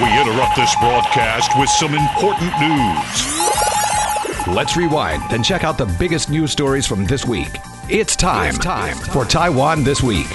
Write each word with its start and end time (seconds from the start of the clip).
We 0.00 0.06
interrupt 0.18 0.56
this 0.56 0.74
broadcast 0.76 1.52
with 1.58 1.68
some 1.68 1.94
important 1.94 2.50
news. 2.58 4.46
Let's 4.46 4.74
rewind 4.74 5.22
and 5.32 5.44
check 5.44 5.64
out 5.64 5.76
the 5.76 5.94
biggest 5.98 6.30
news 6.30 6.50
stories 6.50 6.86
from 6.86 7.04
this 7.04 7.26
week. 7.26 7.50
It's 7.90 8.16
time, 8.16 8.54
it's 8.54 8.58
time 8.64 8.96
for 8.96 9.26
Taiwan 9.26 9.84
This 9.84 10.02
Week. 10.02 10.26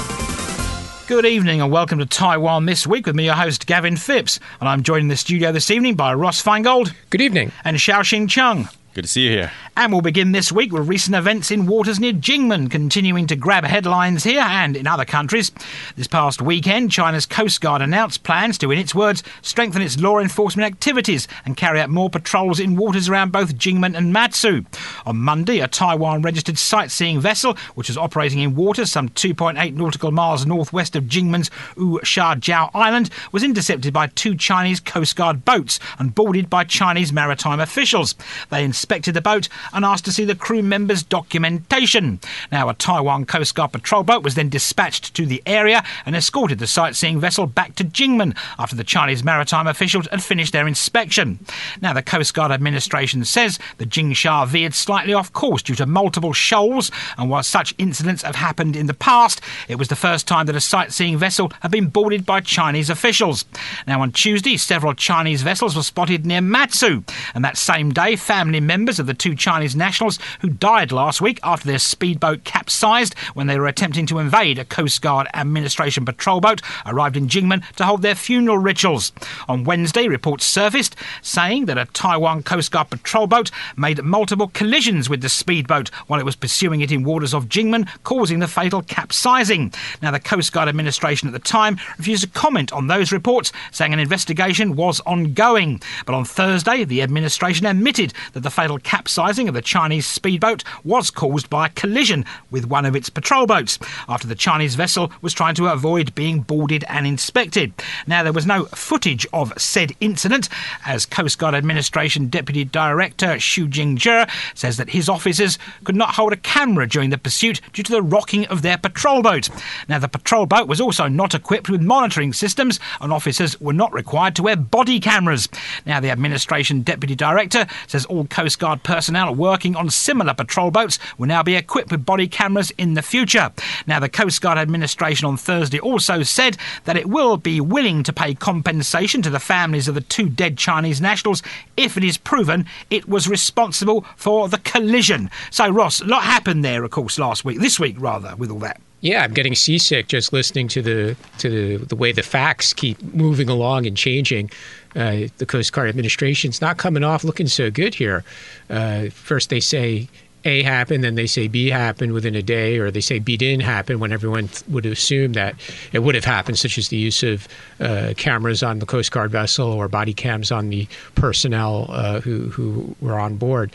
Good 1.08 1.26
evening 1.26 1.60
and 1.60 1.72
welcome 1.72 1.98
to 1.98 2.06
Taiwan 2.06 2.68
This 2.68 2.86
Week 2.86 3.08
with 3.08 3.16
me, 3.16 3.26
your 3.26 3.34
host 3.34 3.66
Gavin 3.66 3.98
Phipps. 3.98 4.40
And 4.60 4.70
I'm 4.70 4.84
joined 4.84 5.02
in 5.02 5.08
the 5.08 5.18
studio 5.18 5.52
this 5.52 5.72
evening 5.72 5.96
by 5.96 6.14
Ross 6.14 6.44
Feingold. 6.44 6.94
Good 7.10 7.22
evening. 7.22 7.52
And 7.64 7.78
Xiaoxing 7.78 8.30
Chung. 8.30 8.70
Good 8.98 9.04
to 9.04 9.12
see 9.12 9.26
you 9.26 9.30
here. 9.30 9.52
And 9.76 9.92
we'll 9.92 10.02
begin 10.02 10.32
this 10.32 10.52
week 10.52 10.74
with 10.74 10.88
recent 10.88 11.16
events 11.16 11.52
in 11.52 11.68
waters 11.68 12.00
near 12.00 12.14
Jinmen, 12.14 12.72
continuing 12.72 13.28
to 13.28 13.36
grab 13.36 13.64
headlines 13.64 14.24
here 14.24 14.42
and 14.42 14.76
in 14.76 14.88
other 14.88 15.06
countries. 15.06 15.52
This 15.96 16.08
past 16.08 16.42
weekend, 16.42 16.92
China's 16.92 17.28
Coast 17.28 17.62
Guard 17.62 17.84
announced 17.84 18.24
plans 18.24 18.58
to, 18.58 18.72
in 18.72 18.80
its 18.80 18.96
words, 18.96 19.22
strengthen 19.44 19.84
its 19.84 20.00
law 20.00 20.18
enforcement 20.18 20.66
activities 20.66 21.28
and 21.46 21.56
carry 21.56 21.80
out 21.80 21.92
more 21.92 22.10
patrols 22.10 22.60
in 22.60 22.76
waters 22.76 23.08
around 23.08 23.32
both 23.32 23.56
Jinmen 23.56 23.96
and 23.96 24.12
Matsu. 24.12 24.66
On 25.06 25.16
Monday, 25.16 25.60
a 25.60 25.68
Taiwan 25.68 26.24
registered 26.24 26.58
sightseeing 26.58 27.20
vessel, 27.20 27.56
which 27.76 27.90
was 27.90 28.00
operating 28.00 28.40
in 28.40 28.56
waters 28.56 28.92
some 28.92 29.10
2.8 29.10 29.76
nautical 29.76 30.10
miles 30.10 30.48
northwest 30.48 30.96
of 30.96 31.04
Jinmen's 31.04 31.52
Wu 31.76 32.00
Sha 32.02 32.34
Jiao 32.34 32.72
Island, 32.74 33.12
was 33.32 33.44
intercepted 33.44 33.94
by 33.94 34.08
two 34.08 34.34
Chinese 34.34 34.80
Coast 34.80 35.16
Guard 35.16 35.46
boats 35.46 35.80
and 36.00 36.16
boarded 36.16 36.50
by 36.50 36.64
Chinese 36.64 37.14
maritime 37.14 37.60
officials. 37.60 38.16
They 38.50 38.64
inspected 38.64 38.87
the 38.88 39.22
boat 39.22 39.50
and 39.74 39.86
asked 39.86 40.06
to 40.06 40.12
see 40.12 40.26
the 40.26 40.36
crew 40.36 40.64
members' 40.64 41.04
documentation. 41.04 42.20
Now, 42.52 42.70
a 42.70 42.74
Taiwan 42.74 43.26
Coast 43.26 43.54
Guard 43.54 43.74
patrol 43.74 44.04
boat 44.04 44.24
was 44.24 44.36
then 44.36 44.50
dispatched 44.50 45.14
to 45.14 45.26
the 45.26 45.44
area 45.46 45.84
and 46.06 46.16
escorted 46.16 46.60
the 46.60 46.68
sightseeing 46.68 47.20
vessel 47.20 47.46
back 47.46 47.76
to 47.76 47.84
Jinmen 47.84 48.36
after 48.58 48.76
the 48.76 48.84
Chinese 48.84 49.24
maritime 49.24 49.68
officials 49.68 50.08
had 50.08 50.24
finished 50.24 50.54
their 50.54 50.68
inspection. 50.68 51.40
Now, 51.82 51.94
the 51.94 52.02
Coast 52.02 52.34
Guard 52.34 52.52
administration 52.52 53.24
says 53.26 53.60
the 53.78 53.86
Jingsha 53.86 54.48
veered 54.48 54.74
slightly 54.74 55.14
off 55.14 55.34
course 55.34 55.62
due 55.62 55.76
to 55.76 55.86
multiple 55.86 56.34
shoals, 56.34 56.90
and 57.18 57.30
while 57.30 57.44
such 57.44 57.76
incidents 57.78 58.24
have 58.24 58.36
happened 58.36 58.76
in 58.76 58.88
the 58.88 58.94
past, 58.94 59.42
it 59.68 59.76
was 59.76 59.90
the 59.90 59.96
first 59.96 60.28
time 60.28 60.46
that 60.46 60.56
a 60.56 60.62
sightseeing 60.62 61.18
vessel 61.18 61.52
had 61.60 61.72
been 61.72 61.88
boarded 61.88 62.26
by 62.26 62.40
Chinese 62.40 62.90
officials. 62.90 63.46
Now, 63.86 64.02
on 64.02 64.12
Tuesday, 64.12 64.58
several 64.58 64.94
Chinese 64.94 65.42
vessels 65.42 65.76
were 65.76 65.84
spotted 65.84 66.26
near 66.26 66.42
Matsu, 66.42 67.04
and 67.36 67.44
that 67.44 67.58
same 67.58 67.92
day, 67.92 68.16
family 68.16 68.60
members 68.60 68.77
of 68.78 69.08
the 69.08 69.14
two 69.14 69.36
Chinese 69.36 69.76
nationals 69.76 70.20
who 70.42 70.50
died 70.50 70.92
last 70.92 71.20
week 71.20 71.40
after 71.42 71.68
their 71.68 71.80
speedboat 71.80 72.44
capsized 72.44 73.18
when 73.34 73.48
they 73.48 73.58
were 73.60 73.68
attempting 73.68 74.06
to 74.06 74.20
invade 74.20 74.60
a 74.60 74.66
Coast 74.66 75.02
Guard 75.02 75.28
administration 75.34 76.06
patrol 76.06 76.40
boat 76.40 76.62
arrived 76.86 77.18
in 77.18 77.28
Jinmen 77.28 77.64
to 77.76 77.86
hold 77.86 78.02
their 78.04 78.16
funeral 78.16 78.60
rituals. 78.60 79.12
On 79.48 79.64
Wednesday, 79.64 80.08
reports 80.08 80.46
surfaced 80.46 80.96
saying 81.22 81.66
that 81.66 81.78
a 81.78 81.86
Taiwan 81.86 82.44
Coast 82.44 82.72
Guard 82.72 82.90
patrol 82.92 83.26
boat 83.26 83.50
made 83.76 84.04
multiple 84.04 84.50
collisions 84.50 85.10
with 85.10 85.22
the 85.22 85.30
speedboat 85.30 85.90
while 86.08 86.20
it 86.20 86.26
was 86.26 86.36
pursuing 86.36 86.82
it 86.82 86.92
in 86.92 87.04
waters 87.04 87.34
of 87.34 87.50
Jinmen, 87.50 87.90
causing 88.04 88.40
the 88.40 88.48
fatal 88.48 88.82
capsizing. 88.82 89.74
Now, 90.02 90.12
the 90.12 90.20
Coast 90.20 90.54
Guard 90.54 90.70
administration 90.70 91.28
at 91.28 91.34
the 91.34 91.40
time 91.40 91.78
refused 91.98 92.24
to 92.24 92.30
comment 92.30 92.72
on 92.72 92.88
those 92.88 93.12
reports, 93.12 93.52
saying 93.72 93.94
an 93.94 94.00
investigation 94.00 94.76
was 94.76 95.00
ongoing. 95.02 95.82
But 96.06 96.16
on 96.16 96.26
Thursday, 96.26 96.84
the 96.84 97.02
administration 97.02 97.66
admitted 97.66 98.14
that 98.34 98.42
the 98.42 98.52
fatal 98.52 98.67
capsizing 98.76 99.48
of 99.48 99.54
the 99.54 99.62
Chinese 99.62 100.06
speedboat 100.06 100.64
was 100.84 101.10
caused 101.10 101.50
by 101.50 101.68
a 101.68 101.70
collision 101.70 102.26
with 102.52 102.66
one 102.66 102.86
of 102.86 102.96
its 102.96 103.10
patrol 103.10 103.46
boats 103.46 103.80
after 104.10 104.28
the 104.28 104.36
Chinese 104.36 104.76
vessel 104.76 105.12
was 105.22 105.34
trying 105.34 105.56
to 105.56 105.68
avoid 105.68 106.14
being 106.14 106.42
boarded 106.42 106.84
and 106.90 107.08
inspected. 107.08 107.72
Now, 108.06 108.24
there 108.24 108.34
was 108.34 108.46
no 108.46 108.66
footage 108.66 109.26
of 109.32 109.54
said 109.58 109.94
incident, 110.00 110.50
as 110.86 111.06
Coast 111.06 111.40
Guard 111.40 111.56
Administration 111.56 112.28
Deputy 112.28 112.64
Director 112.64 113.36
Xu 113.36 113.70
Jingjie 113.70 114.30
says 114.56 114.78
that 114.78 114.90
his 114.90 115.08
officers 115.08 115.58
could 115.84 115.96
not 115.96 116.16
hold 116.16 116.34
a 116.34 116.38
camera 116.38 116.88
during 116.88 117.10
the 117.10 117.18
pursuit 117.18 117.62
due 117.74 117.84
to 117.84 117.92
the 117.92 118.02
rocking 118.02 118.46
of 118.48 118.62
their 118.62 118.78
patrol 118.78 119.22
boat. 119.22 119.50
Now, 119.88 120.00
the 120.00 120.08
patrol 120.08 120.46
boat 120.46 120.68
was 120.68 120.82
also 120.82 121.08
not 121.08 121.36
equipped 121.36 121.70
with 121.70 121.82
monitoring 121.82 122.34
systems, 122.34 122.80
and 123.00 123.14
officers 123.14 123.60
were 123.62 123.74
not 123.74 123.94
required 123.94 124.36
to 124.38 124.44
wear 124.44 124.56
body 124.56 125.00
cameras. 125.00 125.48
Now, 125.86 126.00
the 126.00 126.10
Administration 126.10 126.82
Deputy 126.82 127.14
Director 127.14 127.68
says 127.88 128.06
all 128.06 128.26
Coast 128.26 128.47
Guard 128.56 128.84
personnel 128.84 129.36
working 129.36 129.76
on 129.76 129.90
similar 129.90 130.34
patrol 130.34 130.72
boats 130.72 131.00
will 131.18 131.28
now 131.28 131.44
be 131.44 131.56
equipped 131.56 131.92
with 131.92 132.06
body 132.06 132.28
cameras 132.28 132.72
in 132.78 132.94
the 132.94 133.02
future. 133.02 133.52
Now, 133.86 134.00
the 134.00 134.10
Coast 134.10 134.42
Guard 134.42 134.58
administration 134.58 135.28
on 135.28 135.38
Thursday 135.38 135.80
also 135.80 136.24
said 136.24 136.58
that 136.86 136.98
it 136.98 137.10
will 137.10 137.38
be 137.38 137.60
willing 137.60 138.04
to 138.04 138.14
pay 138.14 138.34
compensation 138.34 139.22
to 139.24 139.30
the 139.30 139.40
families 139.40 139.88
of 139.88 139.96
the 139.96 140.02
two 140.02 140.30
dead 140.30 140.58
Chinese 140.58 141.02
nationals 141.02 141.44
if 141.76 141.98
it 141.98 142.04
is 142.04 142.18
proven 142.18 142.66
it 142.90 143.08
was 143.08 143.28
responsible 143.28 144.06
for 144.16 144.48
the 144.48 144.60
collision. 144.60 145.30
So, 145.52 145.70
Ross, 145.70 146.02
a 146.02 146.06
lot 146.06 146.24
happened 146.24 146.64
there, 146.64 146.84
of 146.84 146.92
course, 146.92 147.20
last 147.20 147.44
week, 147.44 147.60
this 147.60 147.80
week 147.80 147.96
rather, 148.00 148.36
with 148.36 148.52
all 148.52 148.60
that. 148.60 148.80
Yeah, 149.02 149.24
I'm 149.24 149.34
getting 149.34 149.54
seasick 149.54 150.08
just 150.08 150.34
listening 150.34 150.68
to 150.70 150.82
the 150.82 151.16
to 151.38 151.78
the, 151.78 151.86
the 151.86 151.96
way 151.96 152.12
the 152.12 152.24
facts 152.24 152.74
keep 152.74 153.02
moving 153.14 153.48
along 153.48 153.86
and 153.86 153.96
changing. 153.96 154.50
Uh, 154.98 155.28
the 155.38 155.46
Coast 155.46 155.72
Guard 155.72 155.90
administration's 155.90 156.60
not 156.60 156.78
coming 156.78 157.04
off 157.04 157.24
looking 157.24 157.48
so 157.48 157.70
good 157.70 157.94
here. 157.94 158.24
Uh, 158.70 159.10
first, 159.12 159.50
they 159.50 159.60
say 159.60 160.10
A 160.44 160.64
happened, 160.64 161.04
then 161.04 161.16
they 161.16 161.28
say 161.28 161.48
B 161.48 161.70
happened 161.70 162.14
within 162.14 162.36
a 162.36 162.42
day, 162.42 162.80
or 162.80 162.90
they 162.90 163.02
say 163.02 163.20
B 163.20 163.38
didn't 163.38 163.64
happen 163.64 164.00
when 164.00 164.12
everyone 164.12 164.48
th- 164.48 164.64
would 164.68 164.86
assume 164.88 165.34
that 165.34 165.56
it 165.94 166.00
would 166.00 166.16
have 166.16 166.26
happened, 166.26 166.58
such 166.58 166.78
as 166.78 166.90
the 166.90 166.98
use 166.98 167.22
of 167.22 167.48
uh, 167.80 168.14
cameras 168.18 168.64
on 168.64 168.80
the 168.80 168.86
Coast 168.88 169.12
Guard 169.12 169.30
vessel 169.30 169.68
or 169.72 169.88
body 169.88 170.14
cams 170.14 170.52
on 170.52 170.70
the 170.70 170.88
personnel 171.16 171.86
uh, 171.90 172.20
who 172.22 172.50
who 172.50 172.96
were 173.00 173.20
on 173.20 173.36
board. 173.36 173.72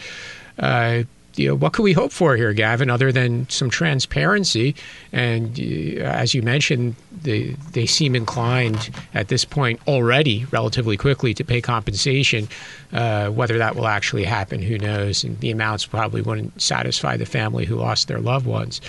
Uh, 1.32 1.42
you 1.42 1.48
know, 1.48 1.54
what 1.54 1.72
can 1.72 1.82
we 1.84 1.92
hope 1.92 2.12
for 2.12 2.36
here, 2.36 2.52
Gavin, 2.52 2.90
other 2.90 3.12
than 3.12 3.48
some 3.48 3.70
transparency? 3.70 4.74
And 5.12 5.58
uh, 5.58 6.04
as 6.04 6.34
you 6.34 6.42
mentioned, 6.42 6.96
they, 7.22 7.56
they 7.72 7.86
seem 7.86 8.14
inclined 8.14 8.90
at 9.14 9.28
this 9.28 9.44
point 9.44 9.80
already, 9.86 10.46
relatively 10.50 10.96
quickly, 10.96 11.34
to 11.34 11.44
pay 11.44 11.60
compensation. 11.60 12.48
Uh, 12.92 13.30
whether 13.30 13.56
that 13.58 13.74
will 13.74 13.86
actually 13.88 14.24
happen, 14.24 14.60
who 14.60 14.76
knows? 14.76 15.24
And 15.24 15.38
the 15.40 15.50
amounts 15.50 15.86
probably 15.86 16.20
wouldn't 16.20 16.60
satisfy 16.60 17.16
the 17.16 17.26
family 17.26 17.64
who 17.64 17.76
lost 17.76 18.08
their 18.08 18.20
loved 18.20 18.46
ones. 18.46 18.80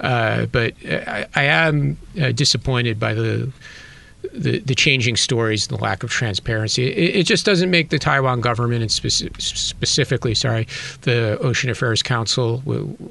Uh, 0.00 0.46
but 0.46 0.74
I, 0.84 1.26
I 1.34 1.42
am 1.44 1.96
uh, 2.20 2.32
disappointed 2.32 3.00
by 3.00 3.14
the 3.14 3.50
the, 4.32 4.60
the 4.60 4.74
changing 4.74 5.16
stories 5.16 5.68
and 5.68 5.78
the 5.78 5.82
lack 5.82 6.02
of 6.02 6.10
transparency. 6.10 6.86
It, 6.88 7.16
it 7.16 7.22
just 7.24 7.44
doesn't 7.44 7.70
make 7.70 7.90
the 7.90 7.98
Taiwan 7.98 8.40
government 8.40 8.82
and 8.82 8.90
speci- 8.90 9.40
specifically, 9.40 10.34
sorry, 10.34 10.66
the 11.02 11.38
Ocean 11.38 11.70
Affairs 11.70 12.02
Council 12.02 12.62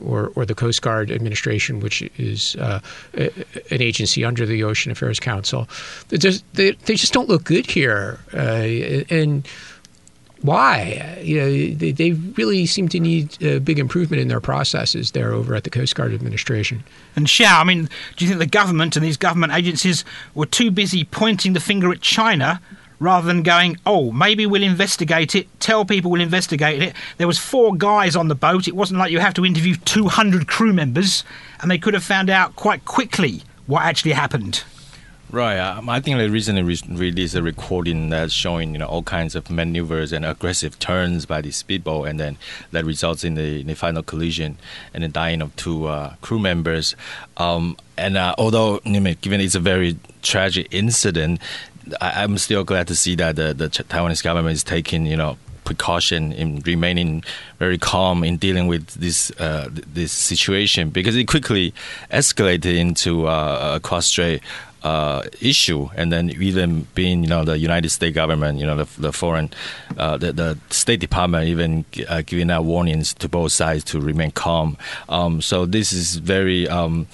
or, 0.04 0.32
or 0.36 0.46
the 0.46 0.56
Coast 0.56 0.82
Guard 0.82 1.12
Administration, 1.12 1.80
which 1.80 2.02
is 2.18 2.56
uh, 2.58 2.80
an 3.14 3.82
agency 3.82 4.24
under 4.26 4.46
the 4.46 4.64
Ocean 4.64 4.92
Affairs 4.92 5.20
Council, 5.20 5.68
just, 6.12 6.44
they, 6.54 6.72
they 6.72 6.96
just 6.96 7.14
don't 7.14 7.30
look 7.30 7.44
good 7.44 7.70
here. 7.70 8.20
Uh, 8.34 9.06
and 9.10 9.48
why? 10.46 11.20
You 11.22 11.40
know, 11.40 11.50
they, 11.76 11.92
they 11.92 12.12
really 12.12 12.66
seem 12.66 12.88
to 12.90 13.00
need 13.00 13.42
a 13.42 13.60
big 13.60 13.80
improvement 13.80 14.22
in 14.22 14.28
their 14.28 14.42
processes 14.42 15.12
there 15.12 15.32
over 15.32 15.56
at 15.56 15.64
the 15.64 15.70
Coast 15.70 15.96
Guard 15.96 16.14
Administration. 16.14 16.84
And 17.16 17.28
Xiao, 17.28 17.62
I 17.62 17.64
mean, 17.64 17.90
do 18.16 18.26
you 18.26 18.30
think 18.30 18.40
the 18.40 18.46
government 18.46 18.96
and 18.96 19.06
these 19.06 19.18
government 19.18 19.54
agencies 19.54 20.06
were 20.34 20.46
too 20.46 20.72
busy 20.72 21.04
pointing 21.04 21.54
the 21.54 21.60
finger 21.60 21.92
at 21.92 22.02
China 22.02 22.62
rather 23.00 23.28
than 23.28 23.44
going, 23.44 23.78
oh, 23.86 24.12
maybe 24.12 24.46
we'll 24.46 24.64
investigate 24.64 25.36
it, 25.36 25.48
tell 25.60 25.86
people 25.86 26.12
we'll 26.12 26.22
investigate 26.22 26.82
it. 26.82 26.96
There 27.18 27.28
was 27.28 27.38
four 27.38 27.76
guys 27.76 28.16
on 28.16 28.28
the 28.28 28.36
boat. 28.36 28.68
It 28.68 28.76
wasn't 28.76 29.00
like 29.00 29.12
you 29.12 29.20
have 29.20 29.34
to 29.36 29.46
interview 29.46 29.76
200 29.76 30.48
crew 30.48 30.74
members, 30.74 31.24
and 31.62 31.70
they 31.70 31.78
could 31.78 31.94
have 31.94 32.04
found 32.04 32.30
out 32.30 32.56
quite 32.56 32.86
quickly 32.86 33.44
what 33.68 33.84
actually 33.84 34.14
happened. 34.14 34.64
Right. 35.36 35.58
Um, 35.58 35.90
I 35.90 36.00
think 36.00 36.18
they 36.18 36.30
recently 36.30 36.64
re- 36.64 36.80
released 36.88 37.36
a 37.36 37.42
recording 37.42 38.08
that's 38.08 38.32
showing 38.32 38.72
you 38.72 38.78
know 38.78 38.86
all 38.86 39.04
kinds 39.04 39.36
of 39.36 39.50
maneuvers 39.50 40.14
and 40.14 40.24
aggressive 40.24 40.80
turns 40.80 41.26
by 41.26 41.42
the 41.42 41.52
speedboat, 41.52 42.08
and 42.08 42.18
then 42.18 42.38
that 42.72 42.86
results 42.86 43.26
in 43.26 43.36
the, 43.36 43.60
in 43.60 43.68
the 43.68 43.76
final 43.76 44.02
collision 44.02 44.58
and 44.94 45.04
the 45.04 45.10
dying 45.10 45.42
of 45.42 45.54
two 45.58 45.88
uh, 45.88 46.16
crew 46.22 46.40
members. 46.40 46.96
Um, 47.36 47.76
and 47.98 48.16
uh, 48.16 48.34
although 48.38 48.80
you 48.86 48.98
know, 48.98 49.14
given 49.16 49.42
it's 49.42 49.56
a 49.56 49.60
very 49.60 49.98
tragic 50.22 50.70
incident, 50.72 51.42
I, 52.00 52.24
am 52.24 52.38
still 52.38 52.64
glad 52.64 52.88
to 52.88 52.96
see 52.96 53.16
that 53.16 53.36
the, 53.36 53.54
the 53.54 53.68
Taiwanese 53.68 54.24
government 54.24 54.54
is 54.54 54.64
taking 54.64 55.06
you 55.06 55.18
know 55.18 55.38
precaution 55.66 56.32
in 56.32 56.62
remaining 56.62 57.26
very 57.60 57.78
calm 57.78 58.24
in 58.24 58.38
dealing 58.38 58.68
with 58.68 58.88
this 58.92 59.32
uh, 59.32 59.68
this 59.70 60.14
situation 60.14 60.92
because 60.92 61.18
it 61.18 61.26
quickly 61.26 61.74
escalated 62.10 62.78
into 62.78 63.28
uh, 63.28 63.74
a 63.76 63.80
cross-strait 63.82 64.42
uh, 64.86 65.24
issue, 65.42 65.90
and 65.96 66.12
then 66.12 66.30
even 66.30 66.86
being 66.94 67.24
you 67.24 67.30
know 67.30 67.44
the 67.44 67.58
United 67.58 67.90
States 67.90 68.14
government, 68.14 68.60
you 68.60 68.68
know 68.68 68.78
the, 68.84 69.02
the 69.02 69.12
foreign, 69.12 69.50
uh, 69.98 70.16
the, 70.16 70.32
the 70.32 70.58
State 70.70 71.00
Department 71.00 71.48
even 71.48 71.86
uh, 72.08 72.22
giving 72.24 72.52
out 72.52 72.66
warnings 72.66 73.12
to 73.16 73.28
both 73.28 73.52
sides 73.52 73.84
to 73.86 74.00
remain 74.00 74.30
calm. 74.30 74.78
Um, 75.10 75.42
so 75.42 75.66
this 75.66 75.92
is 75.92 76.18
very 76.18 76.70
um, 76.70 77.08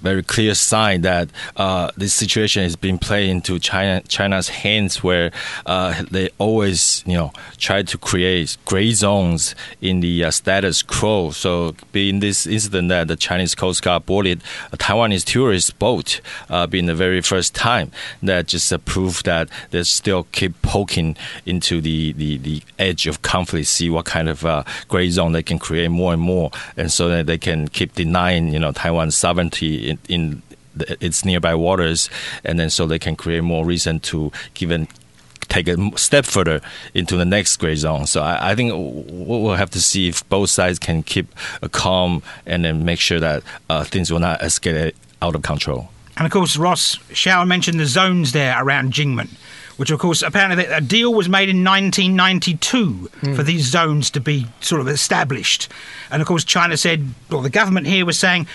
very 0.00 0.22
clear 0.22 0.54
sign 0.54 1.02
that 1.02 1.28
uh, 1.56 1.90
this 1.96 2.12
situation 2.14 2.64
is 2.64 2.76
being 2.76 2.98
played 2.98 3.30
into 3.30 3.58
China 3.58 4.02
China's 4.08 4.48
hands, 4.48 5.02
where 5.02 5.30
uh, 5.66 6.02
they 6.10 6.30
always 6.38 7.02
you 7.06 7.16
know 7.16 7.32
try 7.58 7.82
to 7.82 7.98
create 7.98 8.56
gray 8.64 8.92
zones 8.92 9.54
in 9.80 10.00
the 10.00 10.24
uh, 10.24 10.30
status 10.30 10.82
quo. 10.82 11.30
So, 11.30 11.74
being 11.92 12.20
this 12.20 12.46
incident 12.46 12.88
that 12.88 13.08
the 13.08 13.16
Chinese 13.16 13.54
Coast 13.54 13.82
Guard 13.82 14.06
boarded 14.06 14.42
a 14.72 14.76
Taiwanese 14.76 15.24
tourist 15.24 15.78
boat, 15.78 16.20
uh, 16.48 16.66
being 16.66 16.86
the 16.86 16.94
very 16.94 17.20
first 17.20 17.54
time, 17.54 17.90
that 18.22 18.48
just 18.48 18.72
uh, 18.72 18.78
proved 18.78 19.24
that 19.26 19.48
they 19.70 19.82
still 19.82 20.24
keep 20.32 20.60
poking 20.62 21.16
into 21.46 21.80
the, 21.80 22.12
the, 22.12 22.38
the 22.38 22.62
edge 22.78 23.06
of 23.06 23.22
conflict, 23.22 23.68
see 23.68 23.90
what 23.90 24.04
kind 24.04 24.28
of 24.28 24.44
uh, 24.44 24.64
gray 24.88 25.08
zone 25.10 25.32
they 25.32 25.42
can 25.42 25.58
create 25.58 25.88
more 25.88 26.12
and 26.12 26.22
more, 26.22 26.50
and 26.76 26.90
so 26.92 27.08
that 27.08 27.26
they 27.26 27.38
can 27.38 27.68
keep 27.68 27.94
denying 27.94 28.52
you 28.52 28.58
know 28.58 28.72
Taiwan's 28.72 29.14
sovereignty 29.14 29.81
in, 29.90 29.98
in 30.08 30.42
the, 30.74 31.04
its 31.04 31.24
nearby 31.24 31.54
waters, 31.54 32.08
and 32.44 32.58
then 32.58 32.70
so 32.70 32.86
they 32.86 32.98
can 32.98 33.16
create 33.16 33.42
more 33.42 33.64
reason 33.64 34.00
to 34.00 34.32
even 34.60 34.88
take 35.48 35.68
a 35.68 35.98
step 35.98 36.24
further 36.24 36.60
into 36.94 37.16
the 37.16 37.24
next 37.24 37.56
gray 37.56 37.74
zone. 37.74 38.06
So 38.06 38.22
I, 38.22 38.52
I, 38.52 38.54
think 38.54 38.72
we'll 38.74 39.54
have 39.54 39.70
to 39.70 39.80
see 39.80 40.08
if 40.08 40.26
both 40.28 40.48
sides 40.48 40.78
can 40.78 41.02
keep 41.02 41.26
a 41.60 41.68
calm 41.68 42.22
and 42.46 42.64
then 42.64 42.84
make 42.84 42.98
sure 42.98 43.20
that 43.20 43.42
uh, 43.68 43.84
things 43.84 44.10
will 44.10 44.20
not 44.20 44.40
escalate 44.40 44.94
out 45.20 45.34
of 45.34 45.42
control. 45.42 45.90
And 46.16 46.26
of 46.26 46.32
course, 46.32 46.56
Ross 46.56 46.96
Xiao 47.10 47.46
mentioned 47.46 47.80
the 47.80 47.86
zones 47.86 48.32
there 48.32 48.54
around 48.62 48.92
Jinmen, 48.92 49.30
which 49.76 49.90
of 49.90 49.98
course 49.98 50.22
apparently 50.22 50.64
a 50.66 50.80
deal 50.80 51.12
was 51.12 51.28
made 51.28 51.48
in 51.48 51.64
1992 51.64 53.10
mm. 53.20 53.36
for 53.36 53.42
these 53.42 53.64
zones 53.64 54.10
to 54.10 54.20
be 54.20 54.46
sort 54.60 54.80
of 54.80 54.88
established. 54.88 55.68
And 56.10 56.20
of 56.20 56.28
course, 56.28 56.44
China 56.44 56.76
said, 56.76 57.08
well, 57.30 57.40
the 57.40 57.50
government 57.50 57.86
here 57.86 58.04
was 58.04 58.18
saying, 58.18 58.46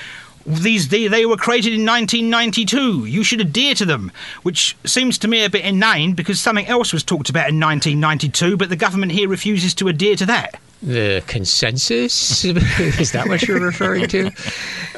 these 0.47 0.88
they, 0.88 1.07
they 1.07 1.25
were 1.25 1.35
created 1.35 1.73
in 1.73 1.85
1992. 1.85 3.05
You 3.05 3.23
should 3.23 3.41
adhere 3.41 3.75
to 3.75 3.85
them, 3.85 4.11
which 4.44 4.77
seems 4.85 5.17
to 5.19 5.27
me 5.27 5.44
a 5.44 5.49
bit 5.49 5.65
inane 5.65 6.13
because 6.13 6.39
something 6.39 6.65
else 6.67 6.94
was 6.94 7.03
talked 7.03 7.29
about 7.29 7.49
in 7.49 7.59
1992, 7.59 8.55
but 8.55 8.69
the 8.69 8.77
government 8.77 9.11
here 9.11 9.27
refuses 9.27 9.73
to 9.75 9.89
adhere 9.89 10.15
to 10.15 10.25
that. 10.25 10.59
The 10.81 11.23
consensus 11.27 12.45
is 12.45 13.11
that 13.11 13.27
what 13.27 13.41
you're 13.41 13.59
referring 13.59 14.07
to? 14.09 14.31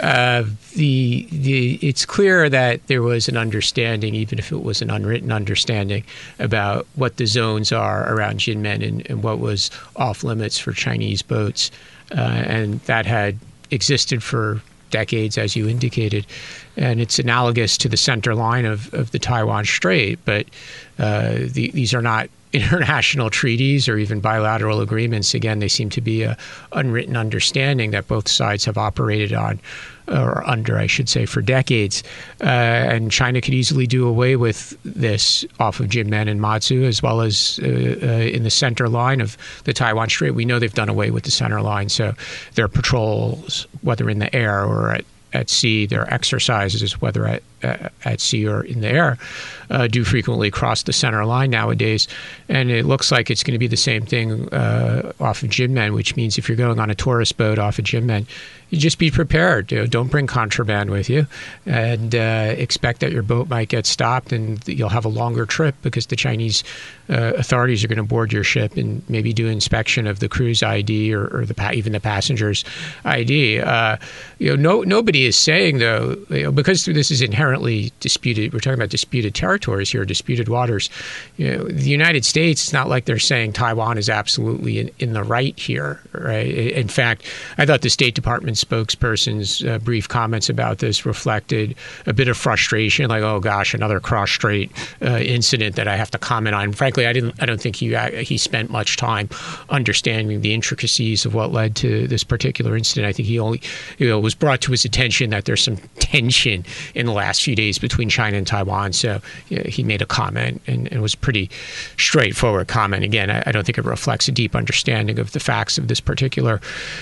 Uh, 0.01 0.43
the 0.75 1.27
the 1.31 1.75
it's 1.81 2.05
clear 2.05 2.49
that 2.49 2.85
there 2.87 3.01
was 3.01 3.27
an 3.29 3.37
understanding, 3.37 4.13
even 4.13 4.39
if 4.39 4.51
it 4.51 4.61
was 4.61 4.81
an 4.81 4.91
unwritten 4.91 5.31
understanding, 5.31 6.03
about 6.37 6.85
what 6.95 7.15
the 7.15 7.25
zones 7.25 7.71
are 7.71 8.13
around 8.13 8.39
Jinmen 8.39 8.85
and, 8.85 9.09
and 9.09 9.23
what 9.23 9.39
was 9.39 9.71
off 9.95 10.23
limits 10.23 10.59
for 10.59 10.73
Chinese 10.73 11.21
boats, 11.21 11.71
uh, 12.11 12.19
and 12.19 12.81
that 12.81 13.05
had 13.05 13.39
existed 13.71 14.21
for 14.21 14.61
decades, 14.89 15.37
as 15.37 15.55
you 15.55 15.67
indicated. 15.67 16.25
And 16.77 16.99
it's 16.99 17.19
analogous 17.19 17.77
to 17.79 17.89
the 17.89 17.97
center 17.97 18.35
line 18.35 18.65
of, 18.65 18.93
of 18.93 19.11
the 19.11 19.19
Taiwan 19.19 19.65
Strait, 19.65 20.19
but 20.25 20.45
uh, 20.97 21.39
the, 21.39 21.71
these 21.73 21.93
are 21.93 22.01
not 22.01 22.29
international 22.53 23.29
treaties 23.29 23.87
or 23.87 23.97
even 23.97 24.19
bilateral 24.19 24.81
agreements. 24.81 25.33
Again, 25.33 25.59
they 25.59 25.67
seem 25.67 25.89
to 25.91 26.01
be 26.01 26.23
a 26.23 26.37
unwritten 26.71 27.15
understanding 27.15 27.91
that 27.91 28.07
both 28.07 28.27
sides 28.27 28.65
have 28.65 28.77
operated 28.77 29.33
on 29.33 29.59
or 30.09 30.47
under, 30.47 30.77
I 30.77 30.87
should 30.87 31.09
say, 31.09 31.25
for 31.25 31.41
decades. 31.41 32.03
Uh, 32.41 32.45
and 32.45 33.11
China 33.11 33.41
could 33.41 33.53
easily 33.53 33.87
do 33.87 34.07
away 34.07 34.35
with 34.35 34.77
this 34.83 35.45
off 35.59 35.79
of 35.79 35.87
Jinmen 35.87 36.29
and 36.29 36.41
Matsu, 36.41 36.83
as 36.85 37.01
well 37.01 37.21
as 37.21 37.59
uh, 37.61 37.67
uh, 37.67 38.07
in 38.07 38.43
the 38.43 38.49
center 38.49 38.89
line 38.89 39.21
of 39.21 39.37
the 39.63 39.73
Taiwan 39.73 40.09
Strait. 40.09 40.35
We 40.35 40.45
know 40.45 40.59
they've 40.59 40.73
done 40.73 40.89
away 40.89 41.11
with 41.11 41.23
the 41.23 41.31
center 41.31 41.61
line, 41.61 41.89
so 41.89 42.13
their 42.55 42.67
patrols, 42.67 43.67
whether 43.81 44.09
in 44.09 44.19
the 44.19 44.33
air 44.35 44.63
or 44.63 44.91
at 44.91 45.05
at 45.31 45.49
sea, 45.49 45.85
their 45.85 46.11
exercises, 46.11 46.99
whether 47.01 47.27
at, 47.27 47.43
at 47.63 48.19
sea 48.19 48.47
or 48.47 48.63
in 48.63 48.81
the 48.81 48.87
air, 48.87 49.17
uh, 49.69 49.87
do 49.87 50.03
frequently 50.03 50.51
cross 50.51 50.83
the 50.83 50.93
center 50.93 51.25
line 51.25 51.49
nowadays. 51.49 52.07
And 52.47 52.71
it 52.71 52.85
looks 52.85 53.11
like 53.11 53.29
it's 53.29 53.43
going 53.43 53.53
to 53.53 53.59
be 53.59 53.67
the 53.67 53.77
same 53.77 54.05
thing 54.05 54.49
uh, 54.53 55.13
off 55.19 55.43
of 55.43 55.49
Jinmen, 55.49 55.93
which 55.93 56.15
means 56.15 56.37
if 56.37 56.47
you're 56.47 56.57
going 56.57 56.79
on 56.79 56.89
a 56.89 56.95
tourist 56.95 57.37
boat 57.37 57.59
off 57.59 57.79
of 57.79 57.85
Jinmen, 57.85 58.25
you 58.69 58.77
just 58.77 58.99
be 58.99 59.09
prepared. 59.09 59.71
You 59.71 59.79
know, 59.79 59.85
don't 59.87 60.09
bring 60.09 60.27
contraband 60.27 60.91
with 60.91 61.09
you, 61.09 61.25
and 61.65 62.13
uh, 62.13 62.53
expect 62.57 62.99
that 62.99 63.11
your 63.11 63.23
boat 63.23 63.49
might 63.49 63.69
get 63.69 63.85
stopped, 63.85 64.31
and 64.31 64.65
you'll 64.67 64.89
have 64.89 65.05
a 65.05 65.09
longer 65.09 65.45
trip 65.45 65.75
because 65.81 66.05
the 66.07 66.15
Chinese 66.15 66.63
uh, 67.09 67.33
authorities 67.35 67.83
are 67.83 67.87
going 67.87 67.97
to 67.97 68.03
board 68.03 68.31
your 68.31 68.43
ship 68.43 68.77
and 68.77 69.01
maybe 69.09 69.33
do 69.33 69.47
inspection 69.47 70.05
of 70.05 70.19
the 70.19 70.29
crew's 70.29 70.61
ID 70.61 71.13
or, 71.13 71.27
or 71.35 71.45
the 71.45 71.71
even 71.73 71.93
the 71.93 71.99
passenger's 71.99 72.63
ID. 73.05 73.59
Uh, 73.59 73.97
you 74.37 74.55
know, 74.55 74.55
no 74.55 74.83
nobody 74.83 75.25
is 75.25 75.35
saying 75.35 75.79
though, 75.79 76.15
you 76.29 76.43
know, 76.43 76.51
because 76.51 76.85
this 76.85 77.09
is 77.09 77.21
inherently 77.49 77.91
disputed. 77.99 78.53
We're 78.53 78.59
talking 78.59 78.77
about 78.77 78.89
disputed 78.89 79.33
territories 79.33 79.89
here, 79.89 80.05
disputed 80.05 80.49
waters. 80.49 80.89
You 81.37 81.57
know, 81.57 81.63
the 81.63 81.89
United 81.89 82.23
States. 82.25 82.61
It's 82.63 82.73
not 82.73 82.87
like 82.87 83.05
they're 83.05 83.17
saying 83.17 83.53
Taiwan 83.53 83.97
is 83.97 84.07
absolutely 84.07 84.79
in, 84.79 84.91
in 84.99 85.13
the 85.13 85.23
right 85.23 85.57
here, 85.57 85.99
right? 86.11 86.45
In 86.45 86.87
fact, 86.87 87.25
I 87.57 87.65
thought 87.65 87.81
the 87.81 87.89
State 87.89 88.13
Department 88.13 88.57
spokesperson's 88.57 89.63
uh, 89.65 89.79
brief 89.79 90.07
comments 90.07 90.49
about 90.49 90.77
this 90.77 91.05
reflected 91.07 91.75
a 92.05 92.13
bit 92.13 92.27
of 92.27 92.37
frustration, 92.37 93.09
like, 93.09 93.23
"Oh 93.23 93.39
gosh, 93.39 93.73
another 93.73 93.99
cross 93.99 94.29
strait 94.29 94.71
uh, 95.01 95.17
incident 95.17 95.75
that 95.75 95.87
I 95.87 95.95
have 95.95 96.11
to 96.11 96.19
comment 96.19 96.55
on." 96.55 96.71
Frankly, 96.73 97.07
I 97.07 97.13
didn't. 97.13 97.41
I 97.41 97.47
don't 97.47 97.61
think 97.61 97.77
he 97.77 97.95
uh, 97.95 98.11
he 98.11 98.37
spent 98.37 98.69
much 98.69 98.97
time 98.97 99.29
understanding 99.69 100.41
the 100.41 100.53
intricacies 100.53 101.25
of 101.25 101.33
what 101.33 101.51
led 101.51 101.75
to 101.77 102.07
this 102.07 102.23
particular 102.23 102.77
incident. 102.77 103.07
I 103.07 103.13
think 103.13 103.27
he 103.27 103.39
only 103.39 103.61
you 103.97 104.07
know 104.07 104.19
was 104.19 104.35
brought 104.35 104.61
to 104.61 104.71
his 104.71 104.85
attention 104.85 105.31
that 105.31 105.45
there's 105.45 105.63
some 105.63 105.77
tension 105.97 106.63
in 106.93 107.05
the 107.05 107.11
last 107.11 107.38
few 107.41 107.55
days 107.55 107.79
between 107.79 108.09
China 108.09 108.37
and 108.37 108.45
Taiwan. 108.45 108.93
So 108.93 109.21
you 109.47 109.57
know, 109.57 109.63
he 109.65 109.83
made 109.83 110.01
a 110.01 110.05
comment 110.05 110.61
and, 110.67 110.89
it 110.89 111.01
was 111.01 111.13
a 111.13 111.17
pretty 111.17 111.49
straightforward 111.97 112.67
comment. 112.67 113.03
Again, 113.03 113.29
I, 113.29 113.43
I, 113.45 113.51
don't 113.51 113.63
think 113.63 113.77
it 113.77 113.85
reflects 113.85 114.27
a 114.27 114.31
deep 114.31 114.55
understanding 114.55 115.19
of 115.19 115.33
the 115.33 115.39
facts 115.39 115.77
of 115.77 115.87
this 115.87 115.99
particular 115.99 116.59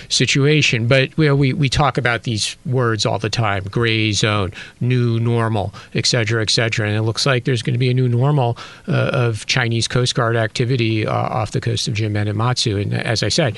situation. 0.10 0.88
But 0.88 1.18
you 1.18 1.26
know, 1.26 1.36
we 1.36 1.48
we, 1.48 1.54
we 1.54 1.70
talk 1.70 1.98
about 1.98 2.24
these 2.24 2.58
words 2.66 3.06
all 3.06 3.20
the 3.20 3.30
time 3.30 3.64
gray 3.72 4.12
zone, 4.12 4.52
new 4.80 5.20
normal, 5.20 5.74
et 5.94 6.06
cetera, 6.06 6.42
et 6.42 6.50
cetera. 6.50 6.88
And 6.88 6.96
it 6.96 7.04
looks 7.04 7.26
like 7.26 7.46
there's 7.46 7.62
going 7.62 7.74
to 7.74 7.80
be 7.80 7.90
a 7.90 7.94
new 7.94 8.10
normal 8.10 8.58
uh, 8.88 9.12
of 9.14 9.46
Chinese 9.46 9.88
Coast 9.88 10.16
Guard 10.16 10.36
activity 10.36 11.06
uh, 11.06 11.14
off 11.14 11.52
the 11.52 11.62
coast 11.62 11.88
of 11.88 11.94
Jinmen 11.94 12.28
and 12.28 12.38
Matsu. 12.38 12.78
And 12.78 12.94
as 12.94 13.24
I 13.24 13.30
said, 13.30 13.58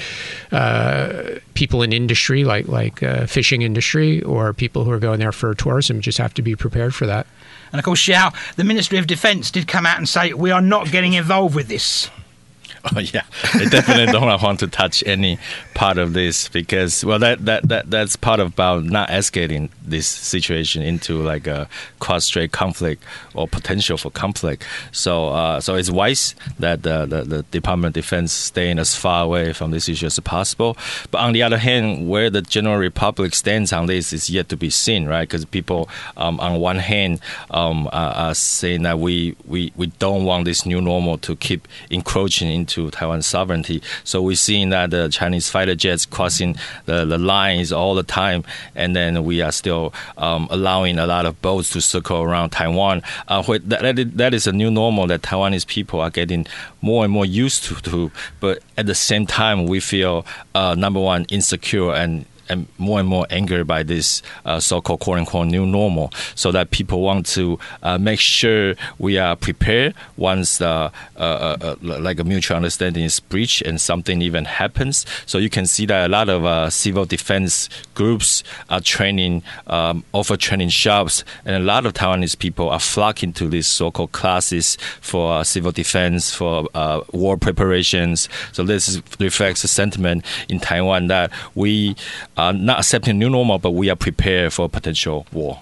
uh, 0.52 1.40
people 1.54 1.82
in 1.82 1.94
industry, 1.94 2.44
like, 2.44 2.68
like 2.68 3.02
uh, 3.02 3.26
fishing 3.26 3.62
industry, 3.62 4.22
or 4.24 4.54
people 4.54 4.84
who 4.84 4.92
are 4.92 5.00
going 5.00 5.20
there 5.20 5.32
for 5.32 5.54
tourism, 5.54 6.02
just 6.02 6.18
have 6.18 6.34
to 6.36 6.42
be 6.42 6.56
prepared 6.56 6.69
for 6.96 7.06
that. 7.06 7.28
And 7.72 7.80
of 7.80 7.86
course, 7.86 8.02
Xiao, 8.02 8.34
the 8.56 8.64
Ministry 8.64 8.98
of 8.98 9.08
Defence 9.08 9.52
did 9.52 9.68
come 9.68 9.86
out 9.86 9.98
and 9.98 10.10
say, 10.10 10.34
we 10.34 10.52
are 10.52 10.62
not 10.62 10.92
getting 10.92 11.14
involved 11.14 11.56
with 11.56 11.68
this. 11.68 12.10
Oh 12.96 13.00
yeah, 13.00 13.24
they 13.58 13.66
definitely 13.66 14.06
don't 14.06 14.22
want 14.22 14.40
to 14.58 14.68
touch 14.68 15.04
any 15.06 15.38
part 15.80 15.98
of 15.98 16.12
this 16.12 16.50
because 16.50 17.06
well, 17.06 17.20
that 17.20 17.46
that, 17.46 17.70
that 17.70 17.90
that's 17.90 18.18
part 18.18 18.42
about 18.42 18.84
not 18.84 19.08
escalating 19.08 19.70
this 19.82 20.08
situation 20.08 20.82
into 20.82 21.22
like 21.22 21.48
a 21.48 21.70
cross-strait 22.00 22.52
conflict 22.52 23.02
or 23.34 23.48
potential 23.48 23.98
for 23.98 24.10
conflict. 24.12 24.66
So 24.92 25.30
uh, 25.30 25.62
so 25.62 25.76
it's 25.76 25.90
wise 25.90 26.36
that 26.60 26.84
the, 26.84 27.06
the, 27.06 27.24
the 27.24 27.44
Department 27.44 27.96
of 27.96 28.04
Defense 28.04 28.34
staying 28.34 28.78
as 28.78 28.94
far 28.94 29.24
away 29.24 29.54
from 29.54 29.72
this 29.72 29.88
issue 29.88 30.08
as 30.08 30.20
possible. 30.20 30.76
But 31.12 31.20
on 31.20 31.32
the 31.32 31.44
other 31.44 31.58
hand, 31.58 32.10
where 32.10 32.30
the 32.30 32.42
general 32.42 32.78
republic 32.78 33.34
stands 33.34 33.72
on 33.72 33.86
this 33.86 34.12
is 34.12 34.30
yet 34.30 34.50
to 34.50 34.58
be 34.58 34.70
seen, 34.70 35.08
right? 35.08 35.28
Because 35.30 35.46
people 35.46 35.88
um, 36.18 36.40
on 36.42 36.60
one 36.60 36.78
hand 36.78 37.22
um, 37.52 37.88
are, 37.94 38.14
are 38.14 38.36
saying 38.36 38.84
that 38.84 39.00
we, 39.00 39.38
we 39.48 39.72
we 39.78 39.88
don't 39.98 40.26
want 40.26 40.44
this 40.44 40.66
new 40.66 40.82
normal 40.82 41.18
to 41.20 41.36
keep 41.38 41.68
encroaching 41.90 42.52
into 42.52 42.80
to 42.80 42.98
Taiwan's 42.98 43.26
sovereignty. 43.26 43.82
So 44.04 44.22
we're 44.22 44.36
seeing 44.36 44.70
that 44.70 44.92
the 44.92 45.10
Chinese 45.10 45.50
fighter 45.50 45.69
jets 45.76 46.06
crossing 46.06 46.56
the, 46.86 47.06
the 47.06 47.18
lines 47.18 47.72
all 47.72 47.96
the 47.96 48.04
time, 48.04 48.44
and 48.76 48.96
then 48.96 49.24
we 49.24 49.42
are 49.42 49.52
still 49.52 49.94
um, 50.18 50.48
allowing 50.52 51.00
a 51.00 51.06
lot 51.06 51.26
of 51.26 51.42
boats 51.42 51.70
to 51.72 51.82
circle 51.82 52.22
around 52.22 52.52
Taiwan. 52.52 53.02
Uh, 53.28 53.42
that, 53.66 54.12
that 54.16 54.34
is 54.34 54.48
a 54.48 54.52
new 54.52 54.72
normal 54.72 55.08
that 55.08 55.22
Taiwanese 55.22 55.68
people 55.68 56.00
are 56.00 56.10
getting 56.10 56.46
more 56.82 57.04
and 57.04 57.14
more 57.14 57.26
used 57.26 57.64
to. 57.66 57.76
to 57.76 58.12
but 58.40 58.62
at 58.78 58.86
the 58.86 58.96
same 58.96 59.26
time, 59.26 59.66
we 59.66 59.80
feel 59.80 60.26
uh, 60.56 60.76
number 60.76 61.00
one 61.00 61.26
insecure 61.30 61.94
and 61.94 62.26
and 62.50 62.68
more 62.78 63.00
and 63.00 63.08
more 63.08 63.26
angered 63.30 63.68
by 63.68 63.84
this 63.84 64.22
uh, 64.46 64.60
so-called 64.60 65.00
quote 65.00 65.20
unquote 65.20 65.48
new 65.48 65.66
normal, 65.66 66.12
so 66.36 66.52
that 66.52 66.72
people 66.72 67.02
want 67.02 67.26
to 67.28 67.60
uh, 67.84 67.98
make 67.98 68.20
sure 68.20 68.76
we 68.98 69.18
are 69.18 69.36
prepared 69.36 69.94
once 70.18 70.62
uh, 70.62 70.90
uh, 71.18 71.20
uh 71.20 71.76
like 71.82 72.20
a 72.20 72.24
mutual 72.24 72.58
understanding 72.58 73.04
is 73.04 73.20
breached 73.20 73.62
and 73.62 73.80
something 73.80 74.22
even 74.22 74.46
happens. 74.46 75.06
So 75.26 75.38
you 75.38 75.50
can 75.50 75.66
see 75.66 75.86
that 75.86 76.08
a 76.08 76.12
lot 76.12 76.30
of 76.30 76.46
uh, 76.46 76.70
civil 76.70 77.06
defense 77.06 77.70
groups 77.94 78.44
are 78.70 78.82
training, 78.82 79.44
um, 79.68 80.04
offer 80.14 80.38
training 80.38 80.70
shops, 80.70 81.24
and 81.46 81.56
a 81.56 81.60
lot 81.60 81.86
of 81.86 81.94
Taiwanese 81.94 82.38
people 82.38 82.70
are 82.70 82.80
flocking 82.80 83.34
to 83.34 83.48
these 83.48 83.68
so-called 83.68 84.12
classes 84.12 84.78
for 85.02 85.44
civil 85.44 85.72
defense, 85.72 86.34
for 86.34 86.68
war 87.12 87.38
preparations. 87.38 88.30
So 88.52 88.64
this 88.64 89.02
reflects 89.20 89.62
the 89.62 89.68
sentiment 89.68 90.26
in 90.48 90.60
Taiwan 90.60 91.08
that 91.08 91.32
we 91.56 91.96
are 92.40 92.54
not 92.54 92.80
accepting 92.80 93.20
new 93.20 93.30
normal, 93.30 93.60
but 93.60 93.72
we 93.72 93.90
are 93.90 93.96
prepared 93.96 94.54
for 94.54 94.70
potential 94.70 95.28
war. 95.32 95.60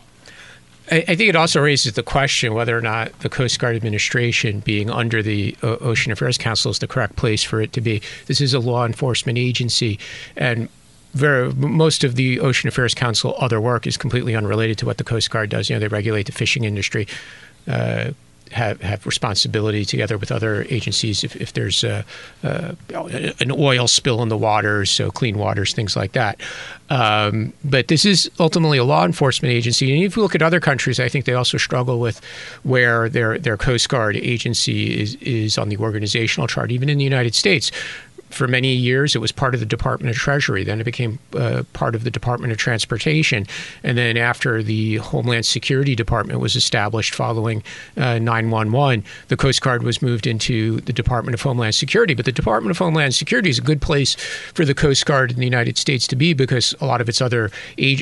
I, 0.89 1.01
think 1.01 1.21
it 1.21 1.35
also 1.35 1.59
raises 1.59 1.93
the 1.93 2.03
question 2.03 2.53
whether 2.53 2.77
or 2.77 2.81
not 2.81 3.19
the 3.19 3.27
Coast 3.27 3.59
Guard 3.59 3.75
administration, 3.75 4.61
being 4.61 4.89
under 4.89 5.21
the 5.21 5.57
o- 5.61 5.77
Ocean 5.77 6.13
Affairs 6.13 6.37
Council, 6.37 6.71
is 6.71 6.79
the 6.79 6.87
correct 6.87 7.17
place 7.17 7.43
for 7.43 7.61
it 7.61 7.73
to 7.73 7.81
be. 7.81 8.01
This 8.27 8.39
is 8.39 8.53
a 8.53 8.59
law 8.59 8.85
enforcement 8.85 9.37
agency, 9.37 9.99
and 10.37 10.69
very, 11.13 11.51
most 11.53 12.05
of 12.05 12.15
the 12.15 12.39
Ocean 12.39 12.69
Affairs 12.69 12.93
Council 12.93 13.35
other 13.37 13.59
work 13.59 13.85
is 13.85 13.97
completely 13.97 14.33
unrelated 14.33 14.77
to 14.77 14.85
what 14.85 14.97
the 14.97 15.03
Coast 15.03 15.29
Guard 15.29 15.49
does. 15.49 15.69
You 15.69 15.75
know, 15.75 15.81
they 15.81 15.87
regulate 15.89 16.27
the 16.27 16.31
fishing 16.31 16.63
industry. 16.63 17.05
Uh, 17.67 18.11
have, 18.51 18.81
have 18.81 19.05
responsibility 19.05 19.85
together 19.85 20.17
with 20.17 20.31
other 20.31 20.65
agencies 20.69 21.23
if, 21.23 21.35
if 21.35 21.53
there's 21.53 21.83
a, 21.83 22.05
an 22.43 23.51
oil 23.51 23.87
spill 23.87 24.21
in 24.21 24.29
the 24.29 24.37
waters, 24.37 24.89
so 24.89 25.11
clean 25.11 25.37
waters, 25.37 25.73
things 25.73 25.95
like 25.95 26.13
that. 26.13 26.39
Um, 26.89 27.53
but 27.63 27.89
this 27.89 28.05
is 28.05 28.31
ultimately 28.39 28.77
a 28.77 28.83
law 28.83 29.05
enforcement 29.05 29.53
agency, 29.53 29.93
and 29.93 30.03
if 30.03 30.15
you 30.15 30.21
look 30.21 30.35
at 30.35 30.41
other 30.41 30.59
countries, 30.59 30.99
I 30.99 31.09
think 31.09 31.25
they 31.25 31.33
also 31.33 31.57
struggle 31.57 31.99
with 31.99 32.21
where 32.63 33.09
their 33.09 33.37
their 33.37 33.57
Coast 33.57 33.89
Guard 33.89 34.15
agency 34.15 34.99
is 35.01 35.15
is 35.15 35.57
on 35.57 35.67
the 35.69 35.77
organizational 35.77 36.47
chart. 36.47 36.71
Even 36.71 36.87
in 36.87 36.97
the 36.97 37.03
United 37.03 37.35
States, 37.35 37.71
for 38.29 38.47
many 38.47 38.73
years, 38.73 39.15
it 39.15 39.19
was 39.19 39.31
part 39.31 39.53
of 39.53 39.59
the 39.59 39.65
Department 39.65 40.09
of 40.09 40.17
Treasury. 40.17 40.63
Then 40.63 40.81
it 40.81 40.83
became 40.83 41.19
uh, 41.35 41.63
part 41.73 41.95
of 41.95 42.03
the 42.03 42.11
Department 42.11 42.51
of 42.51 42.57
Transportation. 42.57 43.45
And 43.83 43.97
then 43.97 44.17
after 44.17 44.61
the 44.61 44.97
Homeland 44.97 45.45
Security 45.45 45.95
Department 45.95 46.39
was 46.39 46.55
established 46.55 47.15
following 47.15 47.63
uh, 47.95 48.19
911, 48.19 49.03
the 49.29 49.37
Coast 49.37 49.61
Guard 49.61 49.83
was 49.83 50.01
moved 50.01 50.27
into 50.27 50.81
the 50.81 50.93
Department 50.93 51.33
of 51.33 51.41
Homeland 51.41 51.75
Security. 51.75 52.13
But 52.13 52.25
the 52.25 52.31
Department 52.31 52.71
of 52.71 52.77
Homeland 52.77 53.15
Security 53.15 53.49
is 53.49 53.59
a 53.59 53.61
good 53.61 53.81
place 53.81 54.15
for 54.15 54.65
the 54.65 54.75
Coast 54.75 55.05
Guard 55.05 55.31
in 55.31 55.37
the 55.37 55.45
United 55.45 55.77
States 55.77 56.07
to 56.07 56.15
be 56.15 56.33
because 56.33 56.75
a 56.81 56.85
lot 56.85 57.01
of 57.01 57.09
its 57.09 57.21
other 57.21 57.49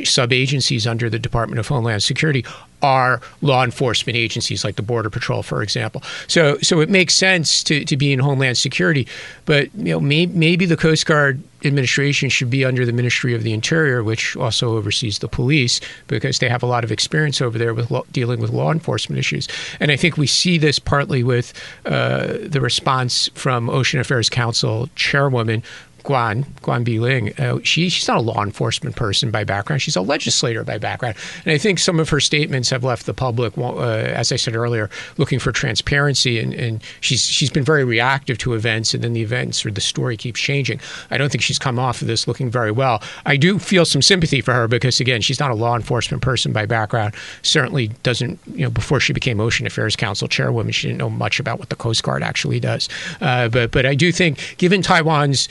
sub 0.03 0.33
agencies 0.33 0.87
under 0.87 1.09
the 1.09 1.19
Department 1.19 1.59
of 1.59 1.67
Homeland 1.67 2.03
Security 2.03 2.45
are 2.85 3.19
law 3.41 3.63
enforcement 3.63 4.15
agencies 4.15 4.63
like 4.63 4.75
the 4.75 4.83
Border 4.83 5.09
Patrol, 5.09 5.41
for 5.41 5.63
example. 5.63 6.03
So, 6.27 6.57
so 6.61 6.81
it 6.81 6.89
makes 6.89 7.15
sense 7.15 7.63
to, 7.63 7.83
to 7.85 7.97
be 7.97 8.13
in 8.13 8.19
Homeland 8.19 8.57
Security, 8.57 9.07
but 9.45 9.73
you 9.75 9.93
know, 9.93 9.99
may, 9.99 10.27
maybe 10.27 10.65
the 10.65 10.77
Coast 10.77 11.05
Guard 11.05 11.41
administration 11.63 12.29
should 12.29 12.51
be 12.51 12.63
under 12.63 12.85
the 12.85 12.93
Ministry 12.93 13.33
of 13.33 13.41
the 13.41 13.51
Interior, 13.51 14.03
which 14.03 14.35
also 14.37 14.77
oversees 14.77 15.19
the 15.19 15.27
police, 15.27 15.81
because 16.07 16.37
they 16.39 16.49
have 16.49 16.61
a 16.61 16.67
lot 16.67 16.83
of 16.83 16.91
experience 16.91 17.41
over 17.41 17.57
there 17.57 17.73
with 17.73 17.89
lo- 17.89 18.05
dealing 18.11 18.39
with 18.39 18.51
law 18.51 18.71
enforcement 18.71 19.17
issues. 19.17 19.47
And 19.79 19.91
I 19.91 19.95
think 19.95 20.17
we 20.17 20.27
see 20.27 20.59
this 20.59 20.77
partly 20.77 21.23
with 21.23 21.53
uh, 21.85 22.37
the 22.41 22.61
response 22.61 23.29
from 23.33 23.69
Ocean 23.69 23.99
Affairs 23.99 24.29
Council 24.29 24.89
Chairwoman 24.95 25.63
Guan, 26.05 26.45
Guan 26.61 26.85
Biling, 26.85 27.33
uh, 27.39 27.59
she, 27.63 27.89
she's 27.89 28.07
not 28.07 28.17
a 28.17 28.21
law 28.21 28.43
enforcement 28.43 28.95
person 28.95 29.31
by 29.31 29.43
background. 29.43 29.81
She's 29.81 29.95
a 29.95 30.01
legislator 30.01 30.63
by 30.63 30.77
background. 30.77 31.15
And 31.43 31.51
I 31.51 31.57
think 31.57 31.79
some 31.79 31.99
of 31.99 32.09
her 32.09 32.19
statements 32.19 32.69
have 32.69 32.83
left 32.83 33.07
the 33.07 33.13
public, 33.13 33.57
uh, 33.57 33.81
as 33.81 34.31
I 34.31 34.35
said 34.35 34.55
earlier, 34.55 34.89
looking 35.17 35.39
for 35.39 35.51
transparency. 35.51 36.39
And, 36.39 36.53
and, 36.53 36.83
she's, 37.01 37.25
she's 37.25 37.49
been 37.49 37.63
very 37.63 37.83
reactive 37.83 38.37
to 38.39 38.53
events, 38.53 38.93
and 38.93 39.03
then 39.03 39.13
the 39.13 39.21
events 39.21 39.65
or 39.65 39.71
the 39.71 39.81
story 39.81 40.15
keeps 40.17 40.39
changing. 40.39 40.79
I 41.09 41.17
don't 41.17 41.31
think 41.31 41.41
she's 41.41 41.59
come 41.59 41.79
off 41.79 42.01
of 42.01 42.07
this 42.07 42.27
looking 42.27 42.49
very 42.49 42.71
well. 42.71 43.01
I 43.25 43.37
do 43.37 43.57
feel 43.59 43.85
some 43.85 44.01
sympathy 44.01 44.41
for 44.41 44.53
her 44.53 44.67
because, 44.67 44.99
again, 44.99 45.21
she's 45.21 45.39
not 45.39 45.51
a 45.51 45.55
law 45.55 45.75
enforcement 45.75 46.21
person 46.21 46.53
by 46.53 46.65
background. 46.65 47.15
Certainly 47.41 47.87
doesn't, 48.03 48.39
you 48.47 48.63
know, 48.63 48.69
before 48.69 48.99
she 48.99 49.13
became 49.13 49.39
Ocean 49.39 49.65
Affairs 49.65 49.95
Council 49.95 50.27
chairwoman, 50.27 50.71
she 50.71 50.87
didn't 50.87 50.99
know 50.99 51.09
much 51.09 51.39
about 51.39 51.57
what 51.57 51.69
the 51.69 51.75
Coast 51.75 52.03
Guard 52.03 52.21
actually 52.21 52.59
does. 52.59 52.87
Uh, 53.21 53.49
but, 53.49 53.71
but 53.71 53.85
I 53.85 53.95
do 53.95 54.11
think, 54.11 54.55
given 54.57 54.81
Taiwan's 54.81 55.47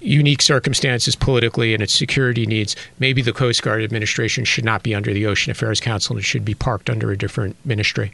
unique 0.00 0.42
circumstances 0.42 1.16
politically 1.16 1.74
and 1.74 1.82
its 1.82 1.92
security 1.92 2.46
needs, 2.46 2.76
maybe 2.98 3.22
the 3.22 3.32
Coast 3.32 3.62
Guard 3.62 3.82
administration 3.82 4.44
should 4.44 4.64
not 4.64 4.82
be 4.82 4.94
under 4.94 5.12
the 5.12 5.26
Ocean 5.26 5.50
Affairs 5.50 5.80
Council 5.80 6.16
and 6.16 6.24
should 6.24 6.44
be 6.44 6.54
parked 6.54 6.90
under 6.90 7.10
a 7.10 7.16
different 7.16 7.56
ministry. 7.64 8.12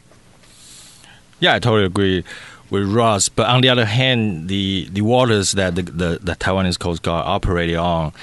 Yeah, 1.39 1.55
I 1.55 1.59
totally 1.59 1.85
agree 1.85 2.23
with 2.69 2.89
Ross. 2.91 3.29
But 3.29 3.47
on 3.47 3.61
the 3.61 3.69
other 3.69 3.85
hand, 3.85 4.47
the, 4.47 4.87
the 4.91 5.01
waters 5.01 5.51
that 5.53 5.75
the, 5.75 5.81
the, 5.83 6.19
the 6.21 6.35
Taiwanese 6.35 6.79
Coast 6.79 7.03
Guard 7.03 7.25
operated 7.27 7.75
on 7.75 8.13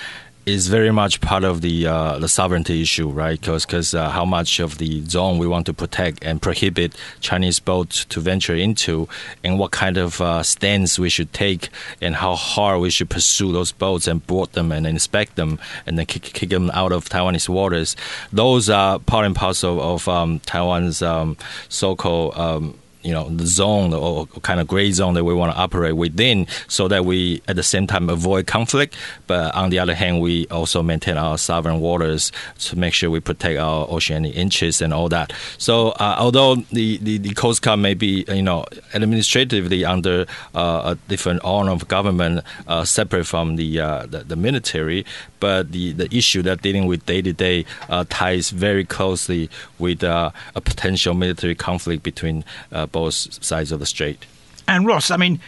is 0.46 0.68
very 0.68 0.90
much 0.90 1.20
part 1.20 1.44
of 1.44 1.60
the 1.60 1.86
uh, 1.86 2.18
the 2.18 2.28
sovereignty 2.28 2.82
issue, 2.82 3.08
right? 3.08 3.40
Because 3.40 3.66
because 3.66 3.94
uh, 3.94 4.10
how 4.10 4.24
much 4.24 4.58
of 4.58 4.78
the 4.78 5.04
zone 5.04 5.38
we 5.38 5.46
want 5.46 5.66
to 5.66 5.74
protect 5.74 6.24
and 6.24 6.40
prohibit 6.40 6.94
Chinese 7.20 7.60
boats 7.60 8.04
to 8.06 8.20
venture 8.20 8.54
into, 8.54 9.08
and 9.44 9.58
what 9.58 9.70
kind 9.70 9.96
of 9.96 10.20
uh, 10.20 10.42
stance 10.42 10.98
we 10.98 11.08
should 11.08 11.32
take, 11.32 11.68
and 12.00 12.16
how 12.16 12.34
hard 12.34 12.80
we 12.80 12.90
should 12.90 13.10
pursue 13.10 13.52
those 13.52 13.72
boats 13.72 14.06
and 14.06 14.26
board 14.26 14.52
them 14.52 14.72
and 14.72 14.86
inspect 14.86 15.36
them, 15.36 15.58
and 15.86 15.98
then 15.98 16.06
kick, 16.06 16.22
kick 16.22 16.48
them 16.48 16.70
out 16.72 16.92
of 16.92 17.08
Taiwanese 17.08 17.48
waters. 17.48 17.94
Those 18.32 18.70
are 18.70 18.98
part 18.98 19.26
and 19.26 19.36
parcel 19.36 19.80
of 19.80 20.08
um, 20.08 20.40
Taiwan's 20.40 21.02
um, 21.02 21.36
so-called 21.68 22.36
um, 22.36 22.78
you 23.02 23.12
know 23.12 23.28
the 23.28 23.46
zone 23.46 23.92
or 23.94 24.26
kind 24.42 24.60
of 24.60 24.66
gray 24.66 24.92
zone 24.92 25.14
that 25.14 25.24
we 25.24 25.34
want 25.34 25.52
to 25.52 25.58
operate 25.58 25.96
within 25.96 26.46
so 26.68 26.88
that 26.88 27.04
we 27.04 27.42
at 27.48 27.56
the 27.56 27.62
same 27.62 27.86
time 27.86 28.08
avoid 28.08 28.46
conflict. 28.46 28.94
But 29.26 29.54
on 29.54 29.70
the 29.70 29.78
other 29.78 29.94
hand 29.94 30.20
we 30.20 30.46
also 30.48 30.82
maintain 30.82 31.16
our 31.16 31.38
sovereign 31.38 31.80
waters 31.80 32.32
to 32.60 32.76
make 32.76 32.94
sure 32.94 33.10
we 33.10 33.20
protect 33.20 33.58
our 33.58 33.86
oceanic 33.88 34.36
interests 34.36 34.80
and 34.80 34.92
all 34.92 35.08
that. 35.08 35.32
So 35.58 35.90
uh, 35.90 36.16
although 36.18 36.56
the, 36.56 36.98
the, 36.98 37.18
the, 37.18 37.30
coast 37.34 37.62
guard 37.62 37.80
may 37.80 37.94
be 37.94 38.24
you 38.28 38.42
know 38.42 38.64
administratively 38.94 39.84
under 39.84 40.26
uh, 40.54 40.94
a 40.94 40.98
different 41.08 41.40
arm 41.44 41.68
of 41.68 41.88
government 41.88 42.44
uh, 42.66 42.84
separate 42.84 43.24
from 43.24 43.56
the, 43.56 43.80
uh, 43.80 44.06
the, 44.06 44.24
the 44.24 44.36
military 44.36 45.06
but 45.38 45.72
the, 45.72 45.92
the 45.92 46.14
issue 46.14 46.42
that 46.42 46.60
dealing 46.60 46.86
with 46.86 47.06
day 47.06 47.22
to 47.22 47.32
day 47.32 47.64
ties 48.10 48.50
very 48.50 48.84
closely 48.84 49.48
with 49.78 50.04
uh, 50.04 50.30
a 50.54 50.60
potential 50.60 51.14
military 51.14 51.54
conflict 51.54 52.02
between 52.02 52.44
uh, 52.72 52.86
both 52.92 53.42
sides 53.44 53.72
of 53.72 53.80
the 53.80 53.86
strait. 53.86 54.26
And 54.66 54.86
Ross, 54.86 55.10
I 55.10 55.16
mean, 55.16 55.40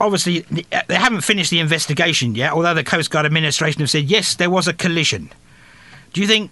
obviously 0.00 0.44
uh, 0.72 0.82
they 0.88 0.94
haven't 0.94 1.20
finished 1.20 1.50
the 1.50 1.60
investigation 1.60 2.34
yet, 2.34 2.52
although 2.52 2.74
the 2.74 2.84
Coast 2.84 3.10
Guard 3.10 3.26
administration 3.26 3.80
have 3.80 3.90
said 3.90 4.04
yes, 4.04 4.34
there 4.34 4.50
was 4.50 4.66
a 4.66 4.72
collision. 4.72 5.30
Do 6.12 6.20
you 6.20 6.26
think 6.26 6.50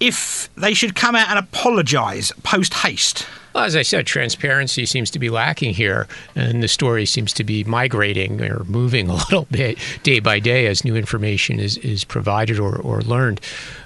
if 0.00 0.50
they 0.56 0.74
should 0.74 0.94
come 0.94 1.14
out 1.14 1.28
and 1.28 1.38
apologise 1.38 2.32
post 2.42 2.74
haste? 2.74 3.26
Well, 3.56 3.64
as 3.64 3.74
I 3.74 3.80
said, 3.80 4.06
transparency 4.06 4.84
seems 4.84 5.10
to 5.12 5.18
be 5.18 5.30
lacking 5.30 5.72
here, 5.72 6.08
and 6.34 6.62
the 6.62 6.68
story 6.68 7.06
seems 7.06 7.32
to 7.32 7.42
be 7.42 7.64
migrating 7.64 8.42
or 8.42 8.64
moving 8.64 9.08
a 9.10 9.14
little 9.14 9.46
bit 9.50 9.78
day 10.02 10.20
by 10.20 10.40
day 10.40 10.66
as 10.66 10.84
new 10.84 10.94
information 10.94 11.58
is, 11.58 11.78
is 11.78 12.04
provided 12.04 12.58
or, 12.60 12.76
or 12.76 13.00
learned. 13.00 13.40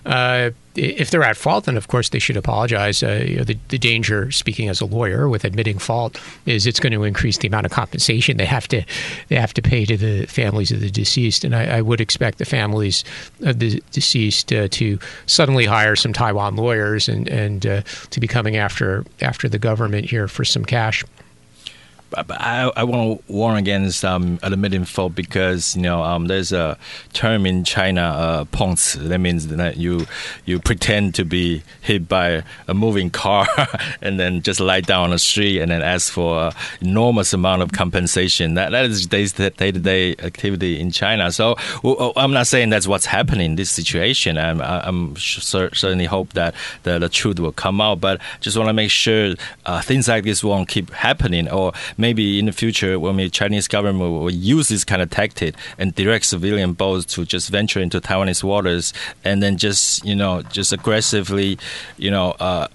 Uh, 0.04 0.50
if 0.76 1.10
they're 1.10 1.22
at 1.24 1.36
fault, 1.36 1.64
then 1.64 1.76
of 1.76 1.88
course 1.88 2.10
they 2.10 2.18
should 2.18 2.36
apologize. 2.36 3.02
Uh, 3.02 3.24
you 3.26 3.36
know, 3.36 3.44
the, 3.44 3.58
the, 3.68 3.78
danger, 3.78 4.30
speaking 4.30 4.68
as 4.68 4.80
a 4.80 4.84
lawyer, 4.84 5.28
with 5.28 5.44
admitting 5.44 5.78
fault, 5.78 6.20
is 6.46 6.66
it's 6.66 6.78
going 6.78 6.92
to 6.92 7.02
increase 7.02 7.38
the 7.38 7.48
amount 7.48 7.66
of 7.66 7.72
compensation 7.72 8.36
they 8.36 8.46
have 8.46 8.68
to 8.68 8.82
they 9.28 9.36
have 9.36 9.52
to 9.54 9.62
pay 9.62 9.84
to 9.84 9.96
the 9.96 10.26
families 10.26 10.70
of 10.70 10.80
the 10.80 10.90
deceased. 10.90 11.44
And 11.44 11.56
I, 11.56 11.78
I 11.78 11.80
would 11.82 12.00
expect 12.00 12.38
the 12.38 12.44
families 12.44 13.04
of 13.42 13.58
the 13.58 13.82
deceased 13.90 14.52
uh, 14.52 14.68
to 14.68 14.98
suddenly 15.26 15.66
hire 15.66 15.96
some 15.96 16.12
Taiwan 16.12 16.56
lawyers 16.56 17.08
and 17.08 17.28
and 17.28 17.66
uh, 17.66 17.82
to 18.10 18.20
be 18.20 18.28
coming 18.28 18.56
after 18.56 19.04
after 19.20 19.48
the 19.48 19.58
government 19.60 20.10
here 20.10 20.26
for 20.28 20.44
some 20.44 20.64
cash. 20.64 21.04
I, 22.16 22.70
I 22.76 22.84
want 22.84 23.20
to 23.26 23.32
warn 23.32 23.56
against 23.56 24.04
um, 24.04 24.38
admitting 24.42 24.84
fault 24.84 25.14
because 25.14 25.76
you 25.76 25.82
know 25.82 26.02
um, 26.02 26.26
there's 26.26 26.52
a 26.52 26.76
term 27.12 27.46
in 27.46 27.64
China, 27.64 28.02
uh. 28.02 28.44
That 28.60 29.18
means 29.18 29.46
that 29.48 29.76
you 29.78 30.06
you 30.44 30.60
pretend 30.60 31.14
to 31.16 31.24
be 31.24 31.62
hit 31.80 32.08
by 32.08 32.42
a 32.68 32.74
moving 32.74 33.10
car 33.10 33.46
and 34.02 34.20
then 34.20 34.42
just 34.42 34.60
lie 34.60 34.80
down 34.82 35.04
on 35.04 35.10
the 35.10 35.18
street 35.18 35.60
and 35.60 35.70
then 35.70 35.82
ask 35.82 36.12
for 36.12 36.48
an 36.48 36.52
enormous 36.82 37.32
amount 37.32 37.62
of 37.62 37.72
compensation. 37.72 38.54
That 38.54 38.70
that 38.70 38.84
is 38.84 39.06
day 39.06 39.26
to 39.26 39.72
day 39.72 40.12
activity 40.18 40.78
in 40.78 40.90
China. 40.90 41.32
So 41.32 41.56
I'm 42.16 42.32
not 42.32 42.46
saying 42.46 42.70
that's 42.70 42.86
what's 42.86 43.06
happening 43.06 43.52
in 43.52 43.56
this 43.56 43.70
situation. 43.70 44.36
I'm 44.36 44.60
I'm 44.60 45.16
certainly 45.16 46.06
hope 46.06 46.34
that 46.34 46.54
the, 46.82 46.98
the 46.98 47.08
truth 47.08 47.40
will 47.40 47.52
come 47.52 47.80
out, 47.80 48.00
but 48.00 48.20
just 48.40 48.56
want 48.56 48.68
to 48.68 48.74
make 48.74 48.90
sure 48.90 49.34
uh, 49.66 49.80
things 49.80 50.08
like 50.08 50.24
this 50.24 50.44
won't 50.44 50.68
keep 50.68 50.90
happening 50.90 51.48
or 51.48 51.72
maybe 52.00 52.38
in 52.38 52.46
the 52.46 52.52
future 52.52 52.98
when 52.98 53.16
the 53.16 53.28
Chinese 53.28 53.68
government 53.68 54.10
will 54.12 54.30
use 54.30 54.68
this 54.68 54.84
kind 54.84 55.02
of 55.02 55.10
tactic 55.10 55.54
and 55.78 55.94
direct 55.94 56.24
civilian 56.24 56.72
boats 56.72 57.04
to 57.14 57.24
just 57.24 57.50
venture 57.50 57.80
into 57.80 58.00
Taiwanese 58.00 58.42
waters 58.42 58.92
and 59.24 59.42
then 59.42 59.56
just 59.56 60.04
you 60.04 60.14
know 60.14 60.42
just 60.42 60.72
aggressively 60.72 61.58
you 61.98 62.10
know 62.10 62.32
uh, 62.40 62.66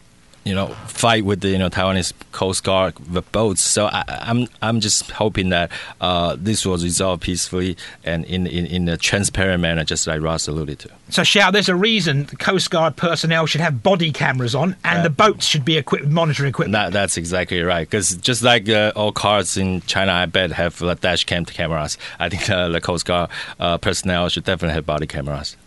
you 0.46 0.54
know, 0.54 0.68
fight 0.88 1.26
with 1.26 1.42
the 1.42 1.50
you 1.50 1.58
know 1.58 1.70
Taiwanese 1.70 2.14
Coast 2.32 2.64
Guard 2.64 2.96
the 3.08 3.24
boats. 3.24 3.62
So 3.62 3.88
I, 3.88 4.04
am 4.08 4.42
I'm, 4.42 4.48
I'm 4.62 4.80
just 4.80 5.10
hoping 5.12 5.50
that 5.50 5.72
uh, 6.00 6.36
this 6.40 6.66
will 6.66 6.78
resolve 6.78 7.20
peacefully 7.20 7.78
and 8.04 8.24
in, 8.26 8.46
in 8.46 8.68
in 8.68 8.88
a 8.88 8.96
transparent 8.96 9.62
manner, 9.62 9.84
just 9.84 10.06
like 10.06 10.22
Ross 10.22 10.48
alluded 10.48 10.80
to. 10.80 10.90
So, 11.10 11.24
Xiao, 11.24 11.52
there's 11.52 11.70
a 11.70 11.76
reason 11.76 12.26
the 12.26 12.36
Coast 12.36 12.70
Guard 12.70 12.96
personnel 12.96 13.48
should 13.48 13.62
have 13.62 13.82
body 13.82 14.12
cameras 14.12 14.56
on, 14.56 14.76
and 14.84 15.00
uh, 15.00 15.04
the 15.04 15.10
boats 15.10 15.46
should 15.46 15.66
be 15.66 15.78
equipped 15.78 16.06
with 16.06 16.14
monitoring 16.14 16.50
equipment. 16.50 16.74
That, 16.74 16.94
that's 16.94 17.18
exactly 17.18 17.62
right. 17.62 17.88
Because 17.88 18.16
just 18.16 18.44
like 18.44 18.70
uh, 18.70 18.92
all 18.96 19.12
cars 19.12 19.58
in 19.58 19.82
China, 19.82 20.12
I 20.12 20.26
bet 20.28 20.52
have 20.52 20.82
uh, 20.82 20.94
dash 20.96 21.24
cam 21.24 21.46
cameras. 21.46 21.98
I 22.20 22.30
think 22.30 22.50
uh, 22.50 22.70
the 22.70 22.82
Coast 22.82 23.06
Guard 23.06 23.32
uh, 23.60 23.78
personnel 23.78 24.30
should 24.30 24.44
definitely 24.44 24.76
have 24.76 24.86
body 24.86 25.08
cameras. 25.08 25.58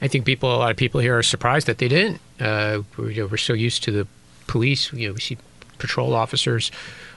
I 0.00 0.08
think 0.08 0.24
people, 0.24 0.54
a 0.54 0.56
lot 0.56 0.70
of 0.70 0.76
people 0.76 1.00
here 1.00 1.18
are 1.18 1.22
surprised 1.22 1.66
that 1.66 1.78
they 1.78 1.88
didn't. 1.88 2.20
Uh, 2.40 2.82
we're, 2.96 3.10
you 3.10 3.22
know, 3.22 3.28
we're 3.28 3.36
so 3.36 3.52
used 3.52 3.82
to 3.84 3.90
the 3.90 4.06
police. 4.46 4.92
You 4.92 5.08
know, 5.08 5.14
we 5.14 5.20
see 5.20 5.38
patrol 5.78 6.14
officers 6.14 6.70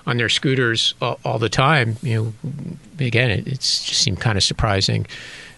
on 0.06 0.18
their 0.18 0.30
scooters 0.30 0.94
all, 1.02 1.20
all 1.24 1.40
the 1.40 1.50
time. 1.50 1.98
You 2.02 2.34
know, 2.44 2.56
again, 3.06 3.30
it 3.30 3.46
just 3.46 3.88
seemed 3.88 4.20
kind 4.20 4.38
of 4.38 4.44
surprising 4.44 5.06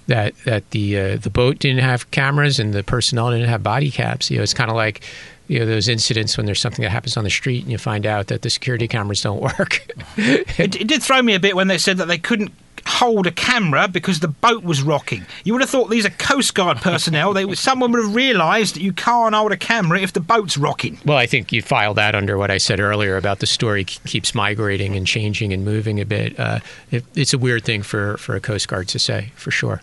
that 0.08 0.36
that 0.44 0.70
the 0.72 1.00
uh, 1.00 1.18
the 1.18 1.30
boat 1.30 1.60
didn't 1.60 1.82
have 1.82 2.10
cameras 2.12 2.60
and 2.60 2.74
the 2.74 2.84
personnel 2.84 3.32
didn't 3.32 3.50
have 3.50 3.64
body 3.64 3.92
caps. 3.92 4.30
You 4.30 4.38
know, 4.38 4.44
it's 4.44 4.54
kind 4.54 4.70
of 4.70 4.76
like 4.76 5.02
you 5.48 5.60
know 5.60 5.66
those 5.66 5.88
incidents 5.88 6.36
when 6.38 6.46
there's 6.46 6.60
something 6.60 6.84
that 6.84 6.90
happens 6.90 7.16
on 7.16 7.24
the 7.24 7.30
street 7.30 7.64
and 7.64 7.72
you 7.72 7.78
find 7.78 8.06
out 8.06 8.28
that 8.28 8.42
the 8.42 8.50
security 8.50 8.88
cameras 8.88 9.22
don't 9.22 9.42
work. 9.42 9.88
It, 10.18 10.80
it 10.80 10.88
did 10.88 11.02
throw 11.02 11.22
me 11.22 11.36
a 11.36 11.40
bit 11.40 11.56
when 11.56 11.68
they 11.68 11.78
said 11.78 11.98
that 11.98 12.08
they 12.08 12.18
couldn't 12.18 12.52
hold 12.86 13.28
a 13.28 13.32
camera 13.32 13.88
because 13.88 14.20
the 14.20 14.28
boat 14.28 14.64
was 14.64 14.82
rocking. 14.82 15.26
You 15.44 15.54
would 15.54 15.62
have 15.62 15.70
thought 15.70 15.90
these 15.90 16.06
are 16.06 16.12
Coast 16.12 16.54
Guard 16.56 16.78
personnel. 16.78 17.34
They 17.34 17.54
someone 17.56 17.92
would 17.92 18.04
have 18.04 18.16
realised 18.16 18.76
that 18.76 18.82
you 18.82 18.94
can't 18.94 19.36
hold 19.36 19.52
a 19.52 19.58
camera 19.58 20.00
if 20.00 20.14
the 20.14 20.20
boat's 20.20 20.58
rocking. 20.58 21.00
well, 21.06 21.18
I 21.18 21.26
think 21.26 21.52
you 21.52 21.62
file 21.62 21.94
that 21.96 22.16
under 22.16 22.38
what 22.38 22.52
I 22.52 22.58
said 22.58 22.80
earlier 22.80 23.18
about 23.18 23.40
the 23.40 23.48
story 23.48 23.84
keeps 23.84 24.36
migrating 24.36 24.96
and 24.96 25.06
changing 25.08 25.54
and 25.54 25.66
moving 25.66 26.00
a 26.00 26.06
bit. 26.06 26.40
Uh, 26.40 26.60
it, 26.92 27.04
it's 27.16 27.34
a 27.34 27.38
weird 27.38 27.64
thing 27.64 27.84
for 27.84 28.18
for 28.18 28.36
a 28.36 28.40
Coast 28.42 28.68
Guard 28.68 28.88
to 28.90 29.00
say, 29.00 29.32
for 29.36 29.52
sure. 29.52 29.82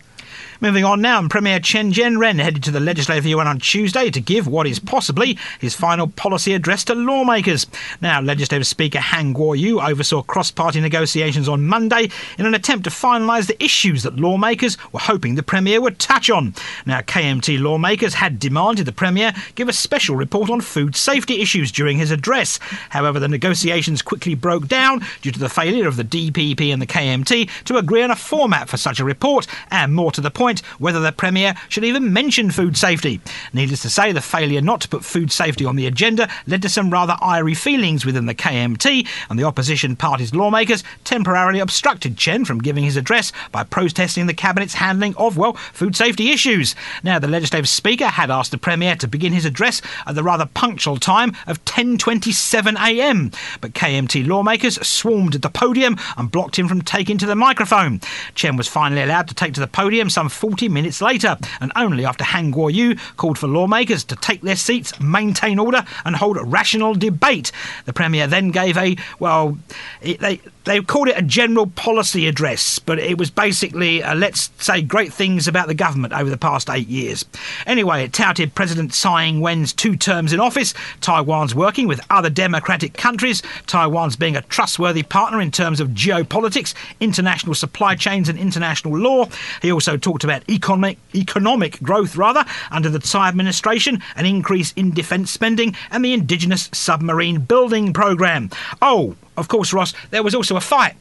Moving 0.63 0.85
on 0.85 1.01
now, 1.01 1.27
Premier 1.27 1.59
Chen 1.59 1.91
Jianren 1.91 2.39
headed 2.39 2.61
to 2.65 2.69
the 2.69 2.79
Legislative 2.79 3.25
Yuan 3.25 3.47
on 3.47 3.57
Tuesday 3.57 4.11
to 4.11 4.21
give 4.21 4.45
what 4.45 4.67
is 4.67 4.77
possibly 4.77 5.39
his 5.59 5.73
final 5.73 6.05
policy 6.05 6.53
address 6.53 6.83
to 6.83 6.93
lawmakers. 6.93 7.65
Now, 7.99 8.21
Legislative 8.21 8.67
Speaker 8.67 8.99
Han 8.99 9.33
Guoyu 9.33 9.83
oversaw 9.83 10.21
cross-party 10.21 10.79
negotiations 10.79 11.49
on 11.49 11.65
Monday 11.65 12.11
in 12.37 12.45
an 12.45 12.53
attempt 12.53 12.83
to 12.83 12.91
finalise 12.91 13.47
the 13.47 13.63
issues 13.63 14.03
that 14.03 14.17
lawmakers 14.17 14.77
were 14.91 14.99
hoping 14.99 15.33
the 15.33 15.41
Premier 15.41 15.81
would 15.81 15.97
touch 15.97 16.29
on. 16.29 16.53
Now, 16.85 17.01
KMT 17.01 17.59
lawmakers 17.59 18.13
had 18.13 18.37
demanded 18.37 18.85
the 18.85 18.91
Premier 18.91 19.33
give 19.55 19.67
a 19.67 19.73
special 19.73 20.15
report 20.15 20.51
on 20.51 20.61
food 20.61 20.95
safety 20.95 21.41
issues 21.41 21.71
during 21.71 21.97
his 21.97 22.11
address. 22.11 22.59
However, 22.89 23.19
the 23.19 23.27
negotiations 23.27 24.03
quickly 24.03 24.35
broke 24.35 24.67
down 24.67 25.01
due 25.23 25.31
to 25.31 25.39
the 25.39 25.49
failure 25.49 25.87
of 25.87 25.95
the 25.95 26.03
DPP 26.03 26.71
and 26.71 26.79
the 26.79 26.85
KMT 26.85 27.49
to 27.63 27.77
agree 27.77 28.03
on 28.03 28.11
a 28.11 28.15
format 28.15 28.69
for 28.69 28.77
such 28.77 28.99
a 28.99 29.03
report, 29.03 29.47
and 29.71 29.95
more 29.95 30.11
to 30.11 30.21
the 30.21 30.29
point, 30.29 30.50
whether 30.79 30.99
the 30.99 31.11
Premier 31.11 31.55
should 31.69 31.83
even 31.83 32.13
mention 32.13 32.51
food 32.51 32.77
safety. 32.77 33.21
Needless 33.53 33.81
to 33.83 33.89
say, 33.89 34.11
the 34.11 34.21
failure 34.21 34.61
not 34.61 34.81
to 34.81 34.89
put 34.89 35.05
food 35.05 35.31
safety 35.31 35.65
on 35.65 35.75
the 35.75 35.87
agenda 35.87 36.29
led 36.47 36.61
to 36.61 36.69
some 36.69 36.89
rather 36.89 37.13
irie 37.21 37.57
feelings 37.57 38.05
within 38.05 38.25
the 38.25 38.35
KMT, 38.35 39.07
and 39.29 39.39
the 39.39 39.43
opposition 39.43 39.95
party's 39.95 40.33
lawmakers 40.33 40.83
temporarily 41.03 41.59
obstructed 41.59 42.17
Chen 42.17 42.45
from 42.45 42.59
giving 42.59 42.83
his 42.83 42.97
address 42.97 43.31
by 43.51 43.63
protesting 43.63 44.27
the 44.27 44.33
Cabinet's 44.33 44.75
handling 44.75 45.15
of, 45.15 45.37
well, 45.37 45.53
food 45.53 45.95
safety 45.95 46.31
issues. 46.31 46.75
Now, 47.03 47.19
the 47.19 47.27
Legislative 47.27 47.69
Speaker 47.69 48.07
had 48.07 48.31
asked 48.31 48.51
the 48.51 48.57
Premier 48.57 48.95
to 48.97 49.07
begin 49.07 49.33
his 49.33 49.45
address 49.45 49.81
at 50.05 50.15
the 50.15 50.23
rather 50.23 50.45
punctual 50.45 50.97
time 50.97 51.35
of 51.47 51.63
10.27am, 51.65 53.33
but 53.61 53.73
KMT 53.73 54.27
lawmakers 54.27 54.85
swarmed 54.85 55.35
at 55.35 55.41
the 55.41 55.49
podium 55.49 55.97
and 56.17 56.31
blocked 56.31 56.57
him 56.57 56.67
from 56.67 56.81
taking 56.81 57.17
to 57.17 57.25
the 57.25 57.35
microphone. 57.35 57.99
Chen 58.35 58.57
was 58.57 58.67
finally 58.67 59.01
allowed 59.01 59.27
to 59.27 59.35
take 59.35 59.53
to 59.53 59.59
the 59.59 59.67
podium 59.67 60.09
some 60.09 60.29
40 60.41 60.69
minutes 60.69 61.03
later, 61.03 61.37
and 61.59 61.71
only 61.75 62.03
after 62.03 62.23
Han 62.23 62.51
Guoyu 62.51 62.99
called 63.15 63.37
for 63.37 63.47
lawmakers 63.47 64.03
to 64.05 64.15
take 64.15 64.41
their 64.41 64.55
seats, 64.55 64.99
maintain 64.99 65.59
order, 65.59 65.85
and 66.03 66.15
hold 66.15 66.35
a 66.35 66.43
rational 66.43 66.95
debate. 66.95 67.51
The 67.85 67.93
Premier 67.93 68.25
then 68.25 68.49
gave 68.49 68.75
a, 68.75 68.97
well, 69.19 69.59
it, 70.01 70.19
they, 70.19 70.41
they 70.63 70.81
called 70.81 71.09
it 71.09 71.17
a 71.17 71.21
general 71.21 71.67
policy 71.67 72.27
address, 72.27 72.79
but 72.79 72.97
it 72.97 73.19
was 73.19 73.29
basically, 73.29 74.01
uh, 74.01 74.15
let's 74.15 74.49
say, 74.57 74.81
great 74.81 75.13
things 75.13 75.47
about 75.47 75.67
the 75.67 75.75
government 75.75 76.13
over 76.13 76.29
the 76.29 76.37
past 76.37 76.71
eight 76.71 76.87
years. 76.87 77.23
Anyway, 77.67 78.03
it 78.03 78.11
touted 78.11 78.55
President 78.55 78.93
Tsai 78.93 79.25
Ing 79.25 79.41
wen's 79.41 79.73
two 79.73 79.95
terms 79.95 80.33
in 80.33 80.39
office, 80.39 80.73
Taiwan's 81.01 81.53
working 81.53 81.87
with 81.87 82.01
other 82.09 82.31
democratic 82.31 82.93
countries, 82.93 83.43
Taiwan's 83.67 84.15
being 84.15 84.35
a 84.35 84.41
trustworthy 84.41 85.03
partner 85.03 85.39
in 85.39 85.51
terms 85.51 85.79
of 85.79 85.89
geopolitics, 85.89 86.73
international 86.99 87.53
supply 87.53 87.93
chains, 87.93 88.27
and 88.27 88.39
international 88.39 88.97
law. 88.97 89.27
He 89.61 89.71
also 89.71 89.97
talked 89.97 90.20
about 90.23 90.47
economic 90.49 90.97
economic 91.15 91.81
growth, 91.81 92.15
rather, 92.15 92.45
under 92.71 92.89
the 92.89 92.99
Tsai 92.99 93.27
administration, 93.27 94.01
an 94.15 94.25
increase 94.25 94.71
in 94.73 94.91
defence 94.91 95.31
spending, 95.31 95.75
and 95.89 96.03
the 96.03 96.13
indigenous 96.13 96.69
submarine 96.73 97.39
building 97.41 97.93
program. 97.93 98.49
Oh, 98.81 99.15
of 99.37 99.47
course, 99.47 99.73
Ross, 99.73 99.93
there 100.09 100.23
was 100.23 100.35
also 100.35 100.55
a 100.55 100.61
fight. 100.61 100.95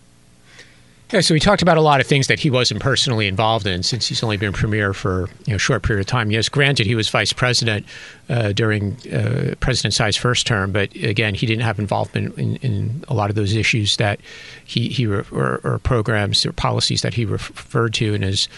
Yeah, 1.12 1.22
so 1.22 1.34
we 1.34 1.40
talked 1.40 1.60
about 1.60 1.76
a 1.76 1.80
lot 1.80 2.00
of 2.00 2.06
things 2.06 2.28
that 2.28 2.38
he 2.38 2.50
wasn't 2.50 2.80
personally 2.80 3.26
involved 3.26 3.66
in 3.66 3.82
since 3.82 4.06
he's 4.06 4.22
only 4.22 4.36
been 4.36 4.52
premier 4.52 4.94
for 4.94 5.28
you 5.44 5.48
know, 5.48 5.56
a 5.56 5.58
short 5.58 5.82
period 5.82 6.00
of 6.00 6.06
time. 6.06 6.30
Yes, 6.30 6.48
granted, 6.48 6.86
he 6.86 6.94
was 6.94 7.08
vice 7.08 7.32
president 7.32 7.84
uh, 8.28 8.52
during 8.52 8.96
uh, 9.12 9.56
President 9.58 9.92
Tsai's 9.92 10.16
first 10.16 10.46
term, 10.46 10.70
but 10.70 10.94
again, 10.94 11.34
he 11.34 11.46
didn't 11.46 11.64
have 11.64 11.80
involvement 11.80 12.38
in, 12.38 12.56
in 12.56 13.04
a 13.08 13.14
lot 13.14 13.28
of 13.28 13.34
those 13.34 13.54
issues 13.54 13.96
that 13.96 14.20
he, 14.64 14.88
he 14.88 15.06
re- 15.06 15.24
or, 15.32 15.60
or 15.64 15.80
programs 15.80 16.46
or 16.46 16.52
policies 16.52 17.02
that 17.02 17.14
he 17.14 17.24
referred 17.24 17.92
to 17.94 18.14
in 18.14 18.22
his 18.22 18.48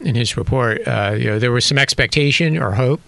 in 0.00 0.14
his 0.14 0.36
report. 0.36 0.86
Uh, 0.86 1.14
you 1.18 1.24
know, 1.24 1.38
there 1.38 1.52
was 1.52 1.64
some 1.64 1.78
expectation 1.78 2.56
or 2.56 2.72
hope 2.72 3.00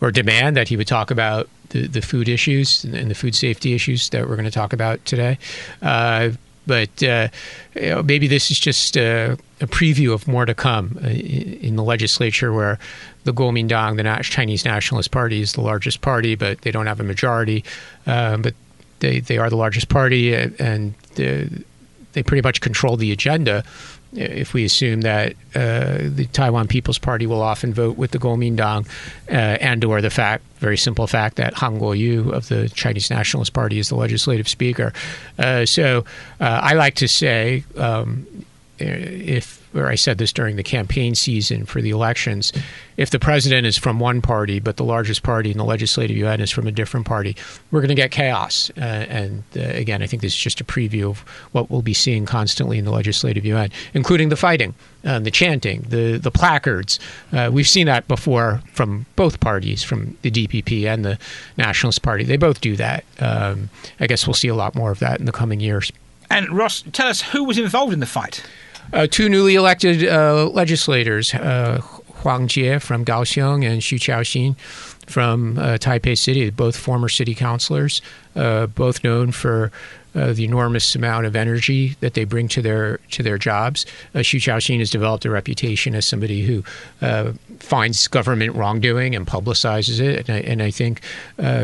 or 0.00 0.10
demand 0.10 0.56
that 0.56 0.68
he 0.68 0.76
would 0.76 0.86
talk 0.86 1.10
about 1.10 1.48
the, 1.70 1.86
the 1.86 2.00
food 2.00 2.28
issues 2.28 2.84
and 2.84 3.10
the 3.10 3.14
food 3.14 3.34
safety 3.34 3.74
issues 3.74 4.08
that 4.10 4.28
we're 4.28 4.36
going 4.36 4.44
to 4.44 4.50
talk 4.50 4.72
about 4.72 5.04
today. 5.04 5.38
Uh, 5.82 6.30
but 6.66 7.02
uh, 7.02 7.28
you 7.74 7.88
know, 7.88 8.02
maybe 8.02 8.28
this 8.28 8.50
is 8.50 8.60
just 8.60 8.96
a, 8.96 9.36
a 9.60 9.66
preview 9.66 10.12
of 10.12 10.28
more 10.28 10.44
to 10.44 10.54
come 10.54 10.98
uh, 11.02 11.08
in 11.08 11.76
the 11.76 11.82
legislature, 11.82 12.52
where 12.52 12.78
the 13.24 13.32
Kuomintang, 13.32 13.96
the 13.96 14.22
Chinese 14.22 14.64
Nationalist 14.64 15.10
Party, 15.10 15.40
is 15.40 15.54
the 15.54 15.62
largest 15.62 16.00
party, 16.00 16.34
but 16.34 16.60
they 16.60 16.70
don't 16.70 16.86
have 16.86 17.00
a 17.00 17.04
majority. 17.04 17.64
Um, 18.06 18.42
but 18.42 18.54
they 19.00 19.20
they 19.20 19.38
are 19.38 19.50
the 19.50 19.56
largest 19.56 19.88
party, 19.88 20.36
uh, 20.36 20.50
and 20.58 20.94
they 21.16 22.22
pretty 22.22 22.42
much 22.42 22.60
control 22.60 22.96
the 22.96 23.10
agenda. 23.10 23.64
If 24.12 24.54
we 24.54 24.64
assume 24.64 25.02
that 25.02 25.34
uh, 25.54 25.98
the 26.02 26.28
Taiwan 26.32 26.66
People's 26.66 26.98
Party 26.98 27.26
will 27.26 27.42
often 27.42 27.72
vote 27.72 27.96
with 27.96 28.10
the 28.10 28.18
Kuomintang, 28.18 28.88
uh, 29.28 29.32
and/or 29.32 30.00
the 30.00 30.10
fact, 30.10 30.42
very 30.58 30.76
simple 30.76 31.06
fact, 31.06 31.36
that 31.36 31.54
Han 31.54 31.78
Guoyu 31.78 32.32
of 32.32 32.48
the 32.48 32.68
Chinese 32.70 33.08
Nationalist 33.08 33.52
Party 33.52 33.78
is 33.78 33.88
the 33.88 33.94
legislative 33.94 34.48
speaker. 34.48 34.92
Uh, 35.38 35.64
so 35.64 36.04
uh, 36.40 36.60
I 36.62 36.74
like 36.74 36.96
to 36.96 37.06
say, 37.06 37.62
um, 37.76 38.26
if 38.78 39.59
or 39.74 39.88
I 39.88 39.94
said 39.94 40.18
this 40.18 40.32
during 40.32 40.56
the 40.56 40.62
campaign 40.62 41.14
season 41.14 41.64
for 41.64 41.80
the 41.80 41.90
elections, 41.90 42.52
if 42.96 43.10
the 43.10 43.18
president 43.18 43.66
is 43.66 43.76
from 43.76 43.98
one 43.98 44.20
party 44.20 44.60
but 44.60 44.76
the 44.76 44.84
largest 44.84 45.22
party 45.22 45.50
in 45.50 45.58
the 45.58 45.64
legislative 45.64 46.16
yuan 46.16 46.40
is 46.40 46.50
from 46.50 46.66
a 46.66 46.72
different 46.72 47.06
party, 47.06 47.36
we're 47.70 47.80
going 47.80 47.88
to 47.88 47.94
get 47.94 48.10
chaos. 48.10 48.70
Uh, 48.76 48.80
and 48.80 49.42
uh, 49.56 49.60
again, 49.60 50.02
I 50.02 50.06
think 50.06 50.22
this 50.22 50.32
is 50.32 50.38
just 50.38 50.60
a 50.60 50.64
preview 50.64 51.10
of 51.10 51.20
what 51.52 51.70
we'll 51.70 51.82
be 51.82 51.94
seeing 51.94 52.26
constantly 52.26 52.78
in 52.78 52.84
the 52.84 52.90
legislative 52.90 53.44
yuan, 53.44 53.70
including 53.94 54.28
the 54.28 54.36
fighting, 54.36 54.74
uh, 55.04 55.18
the 55.18 55.30
chanting, 55.30 55.82
the 55.88 56.18
the 56.18 56.30
placards. 56.30 56.98
Uh, 57.32 57.50
we've 57.52 57.68
seen 57.68 57.86
that 57.86 58.06
before 58.08 58.62
from 58.72 59.06
both 59.16 59.40
parties, 59.40 59.82
from 59.82 60.16
the 60.22 60.30
DPP 60.30 60.84
and 60.86 61.04
the 61.04 61.18
Nationalist 61.56 62.02
Party. 62.02 62.24
They 62.24 62.36
both 62.36 62.60
do 62.60 62.76
that. 62.76 63.04
Um, 63.18 63.70
I 63.98 64.06
guess 64.06 64.26
we'll 64.26 64.34
see 64.34 64.48
a 64.48 64.54
lot 64.54 64.74
more 64.74 64.90
of 64.90 64.98
that 64.98 65.20
in 65.20 65.26
the 65.26 65.32
coming 65.32 65.60
years. 65.60 65.90
And 66.30 66.48
Ross, 66.56 66.84
tell 66.92 67.08
us 67.08 67.20
who 67.22 67.44
was 67.44 67.58
involved 67.58 67.92
in 67.92 68.00
the 68.00 68.06
fight. 68.06 68.44
Uh, 68.92 69.06
two 69.06 69.28
newly 69.28 69.54
elected 69.54 70.04
uh, 70.04 70.48
legislators, 70.48 71.32
uh, 71.34 71.80
Huang 72.22 72.48
Jie 72.48 72.80
from 72.80 73.04
Kaohsiung 73.04 73.64
and 73.64 73.80
Xu 73.80 73.98
Qiaoxin 73.98 74.58
from 75.06 75.58
uh, 75.58 75.78
Taipei 75.78 76.18
City, 76.18 76.50
both 76.50 76.76
former 76.76 77.08
city 77.08 77.34
councilors, 77.34 78.02
uh, 78.36 78.66
both 78.66 79.02
known 79.04 79.32
for 79.32 79.70
uh, 80.14 80.32
the 80.32 80.44
enormous 80.44 80.96
amount 80.96 81.24
of 81.24 81.36
energy 81.36 81.96
that 82.00 82.14
they 82.14 82.24
bring 82.24 82.48
to 82.48 82.60
their 82.60 82.98
to 83.12 83.22
their 83.22 83.38
jobs. 83.38 83.86
Xu 84.14 84.40
Qiaoxin 84.40 84.80
has 84.80 84.90
developed 84.90 85.24
a 85.24 85.30
reputation 85.30 85.94
as 85.94 86.04
somebody 86.04 86.42
who 86.42 86.64
finds 87.60 88.08
government 88.08 88.56
wrongdoing 88.56 89.14
and 89.14 89.24
publicizes 89.24 90.00
it, 90.00 90.28
and 90.28 90.36
I, 90.36 90.40
and 90.40 90.62
I 90.62 90.70
think 90.72 91.02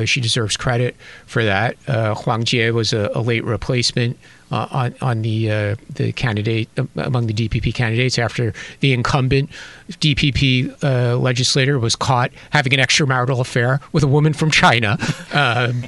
she 0.09 0.21
deserves 0.21 0.57
credit 0.57 0.95
for 1.27 1.45
that. 1.45 1.77
Huang 1.89 2.45
Jie 2.45 2.71
was 2.71 2.93
a, 2.93 3.11
a 3.17 3.21
late 3.21 3.45
replacement 3.45 4.17
uh, 4.51 4.69
on 4.71 4.95
on 5.01 5.23
the 5.23 5.51
uh, 5.51 5.77
the 5.91 6.13
candidate 6.13 6.69
among 6.97 7.27
the 7.27 7.35
DPP 7.35 7.75
candidates 7.75 8.19
after 8.19 8.53
the 8.81 8.93
incumbent 8.93 9.51
DPP 9.91 10.83
uh, 10.83 11.17
legislator 11.17 11.79
was 11.79 11.97
caught 11.97 12.31
having 12.51 12.73
an 12.75 12.81
extramarital 12.81 13.41
affair 13.41 13.81
with 13.93 14.03
a 14.03 14.09
woman 14.09 14.33
from 14.33 14.51
China. 14.51 14.99
Um, 15.33 15.85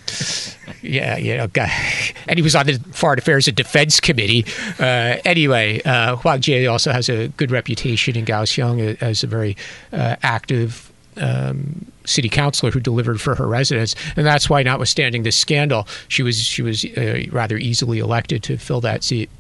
yeah, 0.83 1.17
you 1.17 1.33
and 1.33 2.39
he 2.39 2.43
was 2.43 2.55
on 2.55 2.67
the 2.67 2.79
Foreign 2.93 3.19
Affairs 3.19 3.49
and 3.49 3.57
Defense 3.57 3.99
Committee. 3.99 4.45
Uh, 4.79 5.17
anyway, 5.25 5.81
uh, 5.85 6.17
Huang 6.17 6.41
Jie 6.41 6.67
also 6.67 6.93
has 6.93 7.09
a 7.09 7.29
good 7.29 7.51
reputation 7.51 8.17
in 8.17 8.25
Kaohsiung 8.25 9.01
as 9.01 9.23
a 9.23 9.27
very 9.27 9.57
active 9.93 10.88
um, 11.21 11.87
city 12.05 12.29
councilor 12.29 12.71
who 12.71 12.81
delivered 12.81 13.21
for 13.21 13.35
her 13.35 13.47
residents, 13.47 13.95
and 14.17 14.27
that's 14.27 14.49
why, 14.49 14.63
notwithstanding 14.63 15.23
this 15.23 15.37
scandal, 15.37 15.87
she 16.09 16.23
was 16.23 16.39
she 16.39 16.63
was 16.63 16.85
uh, 16.85 17.23
rather 17.31 17.57
easily 17.57 17.99
elected 17.99 18.43
to 18.45 18.57
fill 18.57 18.81
that 18.81 19.05
seat. 19.05 19.31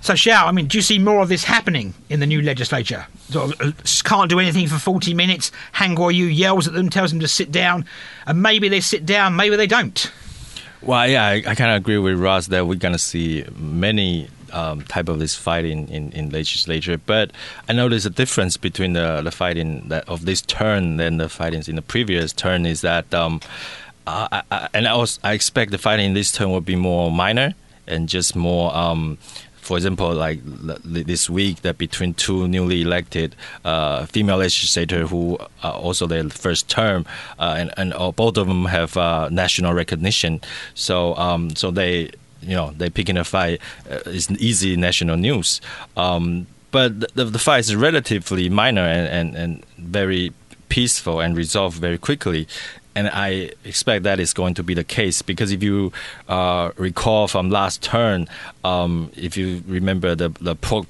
So, 0.00 0.14
Xiao, 0.14 0.46
I 0.46 0.52
mean, 0.52 0.66
do 0.66 0.76
you 0.76 0.82
see 0.82 0.98
more 0.98 1.22
of 1.22 1.28
this 1.28 1.44
happening 1.44 1.94
in 2.08 2.20
the 2.20 2.26
new 2.26 2.42
legislature? 2.42 3.06
Sort 3.30 3.52
of, 3.52 3.60
uh, 3.60 3.72
can't 4.04 4.28
do 4.28 4.40
anything 4.40 4.66
for 4.66 4.76
40 4.78 5.14
minutes. 5.14 5.52
Han 5.74 5.96
Kuo-yu 5.96 6.26
yells 6.26 6.66
at 6.66 6.74
them, 6.74 6.90
tells 6.90 7.10
them 7.10 7.20
to 7.20 7.28
sit 7.28 7.52
down, 7.52 7.84
and 8.26 8.42
maybe 8.42 8.68
they 8.68 8.80
sit 8.80 9.06
down, 9.06 9.36
maybe 9.36 9.56
they 9.56 9.68
don't. 9.68 10.10
Well, 10.82 11.08
yeah, 11.08 11.24
I, 11.24 11.34
I 11.46 11.54
kind 11.54 11.70
of 11.70 11.76
agree 11.76 11.98
with 11.98 12.18
Ross 12.18 12.48
that 12.48 12.66
we're 12.66 12.74
gonna 12.74 12.98
see 12.98 13.44
many 13.56 14.28
um, 14.52 14.82
type 14.82 15.08
of 15.08 15.18
this 15.18 15.34
fight 15.34 15.64
in, 15.64 15.88
in 15.88 16.12
in, 16.12 16.30
legislature. 16.30 16.98
But 16.98 17.30
I 17.68 17.72
know 17.72 17.88
there's 17.88 18.06
a 18.06 18.10
difference 18.10 18.56
between 18.56 18.92
the 18.92 19.22
the 19.22 19.30
fighting 19.30 19.90
of 20.08 20.24
this 20.24 20.42
turn 20.42 20.96
than 20.96 21.18
the 21.18 21.28
fightings 21.28 21.68
in 21.68 21.76
the 21.76 21.82
previous 21.82 22.32
turn 22.32 22.66
is 22.66 22.80
that. 22.82 23.12
Um, 23.14 23.40
I, 24.04 24.42
I, 24.50 24.68
and 24.74 24.88
I, 24.88 24.96
was, 24.96 25.20
I 25.22 25.32
expect 25.32 25.70
the 25.70 25.78
fighting 25.78 26.06
in 26.06 26.14
this 26.14 26.32
turn 26.32 26.50
will 26.50 26.60
be 26.60 26.74
more 26.74 27.08
minor 27.12 27.54
and 27.86 28.08
just 28.08 28.34
more 28.34 28.74
um, 28.76 29.16
for 29.62 29.76
example, 29.76 30.12
like 30.12 30.40
this 30.84 31.30
week, 31.30 31.62
that 31.62 31.78
between 31.78 32.14
two 32.14 32.48
newly 32.48 32.82
elected 32.82 33.36
uh, 33.64 34.06
female 34.06 34.38
legislators 34.38 35.08
who 35.08 35.38
are 35.62 35.72
also 35.72 36.08
their 36.08 36.28
first 36.28 36.68
term, 36.68 37.06
uh, 37.38 37.54
and, 37.56 37.72
and 37.76 37.94
uh, 37.94 38.10
both 38.10 38.36
of 38.36 38.48
them 38.48 38.64
have 38.64 38.96
uh, 38.96 39.28
national 39.30 39.72
recognition. 39.72 40.40
So, 40.74 41.14
um, 41.14 41.54
so 41.54 41.70
they, 41.70 42.10
you 42.42 42.56
know, 42.56 42.72
they 42.76 42.90
picking 42.90 43.16
a 43.16 43.24
fight 43.24 43.60
uh, 43.90 44.00
is 44.06 44.30
easy 44.32 44.76
national 44.76 45.16
news. 45.16 45.60
Um, 45.96 46.46
but 46.70 47.14
the, 47.14 47.24
the 47.24 47.38
fight 47.38 47.60
is 47.60 47.76
relatively 47.76 48.48
minor 48.48 48.82
and, 48.82 49.08
and, 49.08 49.36
and 49.36 49.64
very 49.78 50.32
peaceful 50.68 51.20
and 51.20 51.36
resolved 51.36 51.76
very 51.76 51.98
quickly 51.98 52.48
and 52.94 53.08
I 53.08 53.52
expect 53.64 54.04
that 54.04 54.20
is 54.20 54.32
going 54.32 54.54
to 54.54 54.62
be 54.62 54.74
the 54.74 54.84
case 54.84 55.22
because 55.22 55.52
if 55.52 55.62
you 55.62 55.92
uh, 56.28 56.72
recall 56.76 57.28
from 57.28 57.50
last 57.50 57.82
turn, 57.82 58.28
um, 58.64 59.10
if 59.16 59.36
you 59.36 59.62
remember 59.66 60.14
the 60.14 60.28
the 60.40 60.54
pork 60.54 60.86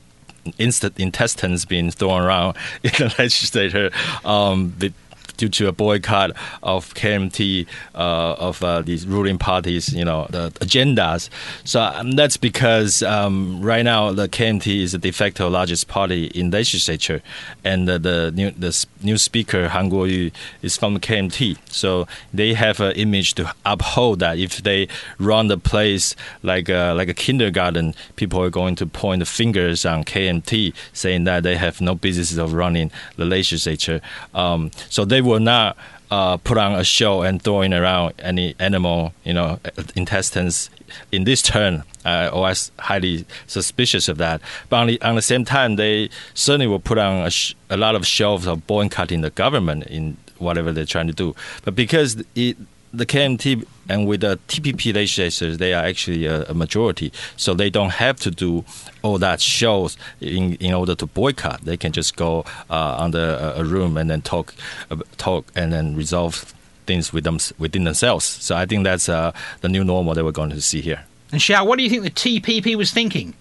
instant 0.58 0.98
intestines 0.98 1.64
being 1.64 1.90
thrown 1.90 2.22
around 2.22 2.56
in 2.82 2.90
the 2.98 3.14
legislature, 3.18 3.90
um, 4.24 4.74
the 4.78 4.92
due 5.36 5.48
to 5.48 5.68
a 5.68 5.72
boycott 5.72 6.32
of 6.62 6.94
KMT 6.94 7.66
uh, 7.94 7.98
of 8.38 8.62
uh, 8.62 8.82
these 8.82 9.06
ruling 9.06 9.38
parties, 9.38 9.92
you 9.92 10.04
know, 10.04 10.26
the 10.30 10.50
agendas. 10.60 11.28
So 11.64 11.80
um, 11.82 12.12
that's 12.12 12.36
because 12.36 13.02
um, 13.02 13.60
right 13.62 13.82
now 13.82 14.12
the 14.12 14.28
KMT 14.28 14.82
is 14.82 14.92
the 14.92 14.98
de 14.98 15.10
facto 15.10 15.48
largest 15.48 15.88
party 15.88 16.26
in 16.26 16.50
the 16.50 16.58
legislature, 16.58 17.22
and 17.64 17.88
the 17.88 18.30
new 18.34 18.50
the 18.50 18.86
new 19.02 19.18
speaker 19.18 19.68
Han 19.68 19.90
Kuo-yu 19.90 20.30
is 20.62 20.76
from 20.76 20.98
KMT. 20.98 21.58
So 21.68 22.06
they 22.32 22.54
have 22.54 22.80
an 22.80 22.92
image 22.92 23.34
to 23.34 23.52
uphold 23.64 24.20
that. 24.20 24.38
If 24.38 24.62
they 24.62 24.88
run 25.18 25.48
the 25.48 25.58
place 25.58 26.14
like 26.42 26.68
a, 26.68 26.92
like 26.92 27.08
a 27.08 27.14
kindergarten, 27.14 27.94
people 28.16 28.42
are 28.42 28.50
going 28.50 28.76
to 28.76 28.86
point 28.86 29.20
the 29.20 29.26
fingers 29.26 29.84
on 29.86 30.04
KMT, 30.04 30.74
saying 30.92 31.24
that 31.24 31.42
they 31.42 31.56
have 31.56 31.80
no 31.80 31.94
business 31.94 32.36
of 32.36 32.52
running 32.52 32.90
the 33.16 33.24
legislature. 33.24 34.00
Um, 34.34 34.70
so 34.88 35.04
they 35.04 35.21
will 35.22 35.40
not 35.40 35.76
uh, 36.10 36.36
put 36.36 36.58
on 36.58 36.74
a 36.74 36.84
show 36.84 37.22
and 37.22 37.40
throwing 37.40 37.72
around 37.72 38.12
any 38.18 38.54
animal, 38.58 39.14
you 39.24 39.32
know, 39.32 39.58
intestines 39.96 40.68
in 41.10 41.24
this 41.24 41.40
turn. 41.40 41.84
I 42.04 42.34
was 42.34 42.70
highly 42.78 43.24
suspicious 43.46 44.08
of 44.08 44.18
that. 44.18 44.42
But 44.68 44.76
on 44.76 44.86
the, 44.88 45.02
on 45.02 45.14
the 45.14 45.22
same 45.22 45.44
time, 45.44 45.76
they 45.76 46.10
certainly 46.34 46.66
will 46.66 46.80
put 46.80 46.98
on 46.98 47.24
a, 47.24 47.30
sh- 47.30 47.54
a 47.70 47.76
lot 47.76 47.94
of 47.94 48.06
shows 48.06 48.46
of 48.46 48.66
boycotting 48.66 49.22
the 49.22 49.30
government 49.30 49.84
in 49.86 50.18
whatever 50.38 50.72
they're 50.72 50.84
trying 50.84 51.06
to 51.06 51.12
do. 51.12 51.34
But 51.64 51.74
because 51.74 52.22
it, 52.34 52.56
the 52.92 53.06
KMT 53.06 53.66
and 53.88 54.06
with 54.06 54.20
the 54.20 54.38
TPP 54.48 54.94
legislators, 54.94 55.58
they 55.58 55.72
are 55.72 55.84
actually 55.84 56.26
a, 56.26 56.44
a, 56.44 56.54
majority, 56.54 57.12
so 57.36 57.54
they 57.54 57.70
don't 57.70 57.90
have 57.90 58.18
to 58.20 58.30
do 58.30 58.64
all 59.02 59.18
that 59.18 59.40
shows 59.40 59.96
in 60.20 60.54
in 60.56 60.72
order 60.72 60.94
to 60.94 61.06
boycott. 61.06 61.62
They 61.64 61.76
can 61.76 61.92
just 61.92 62.16
go 62.16 62.44
uh, 62.70 62.96
under 62.98 63.54
a, 63.56 63.64
room 63.64 63.96
and 63.96 64.10
then 64.10 64.22
talk, 64.22 64.54
uh, 64.90 64.96
talk 65.16 65.50
and 65.56 65.72
then 65.72 65.96
resolve 65.96 66.54
things 66.86 67.12
with 67.12 67.24
them 67.24 67.38
within 67.58 67.84
themselves. 67.84 68.24
So 68.24 68.56
I 68.56 68.66
think 68.66 68.84
that's 68.84 69.08
uh, 69.08 69.32
the 69.60 69.68
new 69.68 69.84
normal 69.84 70.14
that 70.14 70.24
we're 70.24 70.32
going 70.32 70.50
to 70.50 70.60
see 70.60 70.80
here. 70.80 71.04
And 71.32 71.40
Xiao, 71.40 71.66
what 71.66 71.78
do 71.78 71.84
you 71.84 71.90
think 71.90 72.02
the 72.02 72.10
TPP 72.10 72.76
was 72.76 72.90
thinking? 72.90 73.34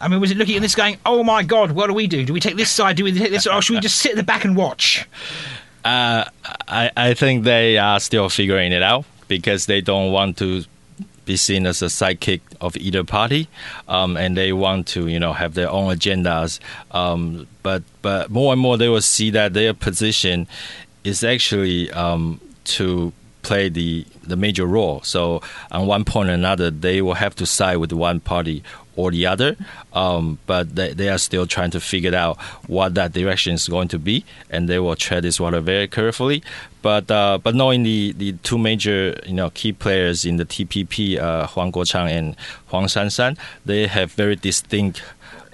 I 0.00 0.08
mean, 0.08 0.20
was 0.20 0.30
it 0.30 0.36
looking 0.36 0.56
at 0.56 0.62
this 0.62 0.74
going, 0.74 0.98
"Oh 1.06 1.22
my 1.22 1.42
God, 1.42 1.72
what 1.72 1.86
do 1.86 1.94
we 1.94 2.06
do? 2.06 2.24
Do 2.24 2.32
we 2.32 2.40
take 2.40 2.56
this 2.56 2.70
side? 2.70 2.96
Do 2.96 3.04
we 3.04 3.12
take 3.12 3.30
this, 3.30 3.46
or 3.46 3.62
should 3.62 3.74
we 3.74 3.80
just 3.80 3.98
sit 3.98 4.12
at 4.12 4.16
the 4.16 4.22
back 4.22 4.44
and 4.44 4.56
watch?" 4.56 5.08
Uh, 5.84 6.24
I, 6.66 6.90
I 6.96 7.14
think 7.14 7.44
they 7.44 7.76
are 7.78 8.00
still 8.00 8.28
figuring 8.28 8.72
it 8.72 8.82
out 8.82 9.04
because 9.28 9.66
they 9.66 9.80
don't 9.80 10.12
want 10.12 10.38
to 10.38 10.64
be 11.24 11.36
seen 11.36 11.66
as 11.66 11.82
a 11.82 11.86
sidekick 11.86 12.40
of 12.60 12.76
either 12.76 13.04
party, 13.04 13.48
um, 13.88 14.16
and 14.16 14.36
they 14.36 14.52
want 14.52 14.86
to, 14.88 15.08
you 15.08 15.18
know, 15.18 15.32
have 15.32 15.54
their 15.54 15.70
own 15.70 15.94
agendas. 15.94 16.60
Um, 16.90 17.46
but 17.62 17.82
but 18.02 18.30
more 18.30 18.52
and 18.52 18.60
more, 18.60 18.76
they 18.76 18.88
will 18.88 19.00
see 19.00 19.30
that 19.30 19.54
their 19.54 19.74
position 19.74 20.46
is 21.02 21.24
actually 21.24 21.90
um, 21.92 22.40
to 22.64 23.12
play 23.42 23.68
the 23.68 24.06
the 24.22 24.36
major 24.36 24.66
role. 24.66 25.02
So 25.02 25.42
on 25.70 25.86
one 25.86 26.04
point 26.04 26.30
or 26.30 26.32
another, 26.32 26.70
they 26.70 27.02
will 27.02 27.14
have 27.14 27.34
to 27.36 27.46
side 27.46 27.76
with 27.76 27.92
one 27.92 28.20
party 28.20 28.62
or 28.96 29.10
the 29.10 29.26
other. 29.26 29.56
Um, 29.92 30.38
but 30.46 30.74
they, 30.74 30.92
they 30.92 31.08
are 31.08 31.18
still 31.18 31.46
trying 31.46 31.70
to 31.72 31.80
figure 31.80 32.14
out 32.14 32.40
what 32.66 32.94
that 32.94 33.12
direction 33.12 33.54
is 33.54 33.68
going 33.68 33.88
to 33.88 33.98
be, 33.98 34.24
and 34.50 34.68
they 34.68 34.78
will 34.78 34.96
tread 34.96 35.24
this 35.24 35.40
water 35.40 35.60
very 35.60 35.88
carefully. 35.88 36.42
But 36.82 37.10
uh, 37.10 37.38
but 37.42 37.54
knowing 37.54 37.82
the, 37.82 38.12
the 38.12 38.32
two 38.42 38.58
major 38.58 39.18
you 39.24 39.32
know 39.32 39.48
key 39.48 39.72
players 39.72 40.26
in 40.26 40.36
the 40.36 40.44
TPP, 40.44 41.18
uh, 41.18 41.46
Huang 41.46 41.72
Guochang 41.72 42.10
and 42.10 42.36
Huang 42.66 42.84
Shanshan, 42.84 43.38
they 43.64 43.86
have 43.86 44.12
very 44.12 44.36
distinct 44.36 45.02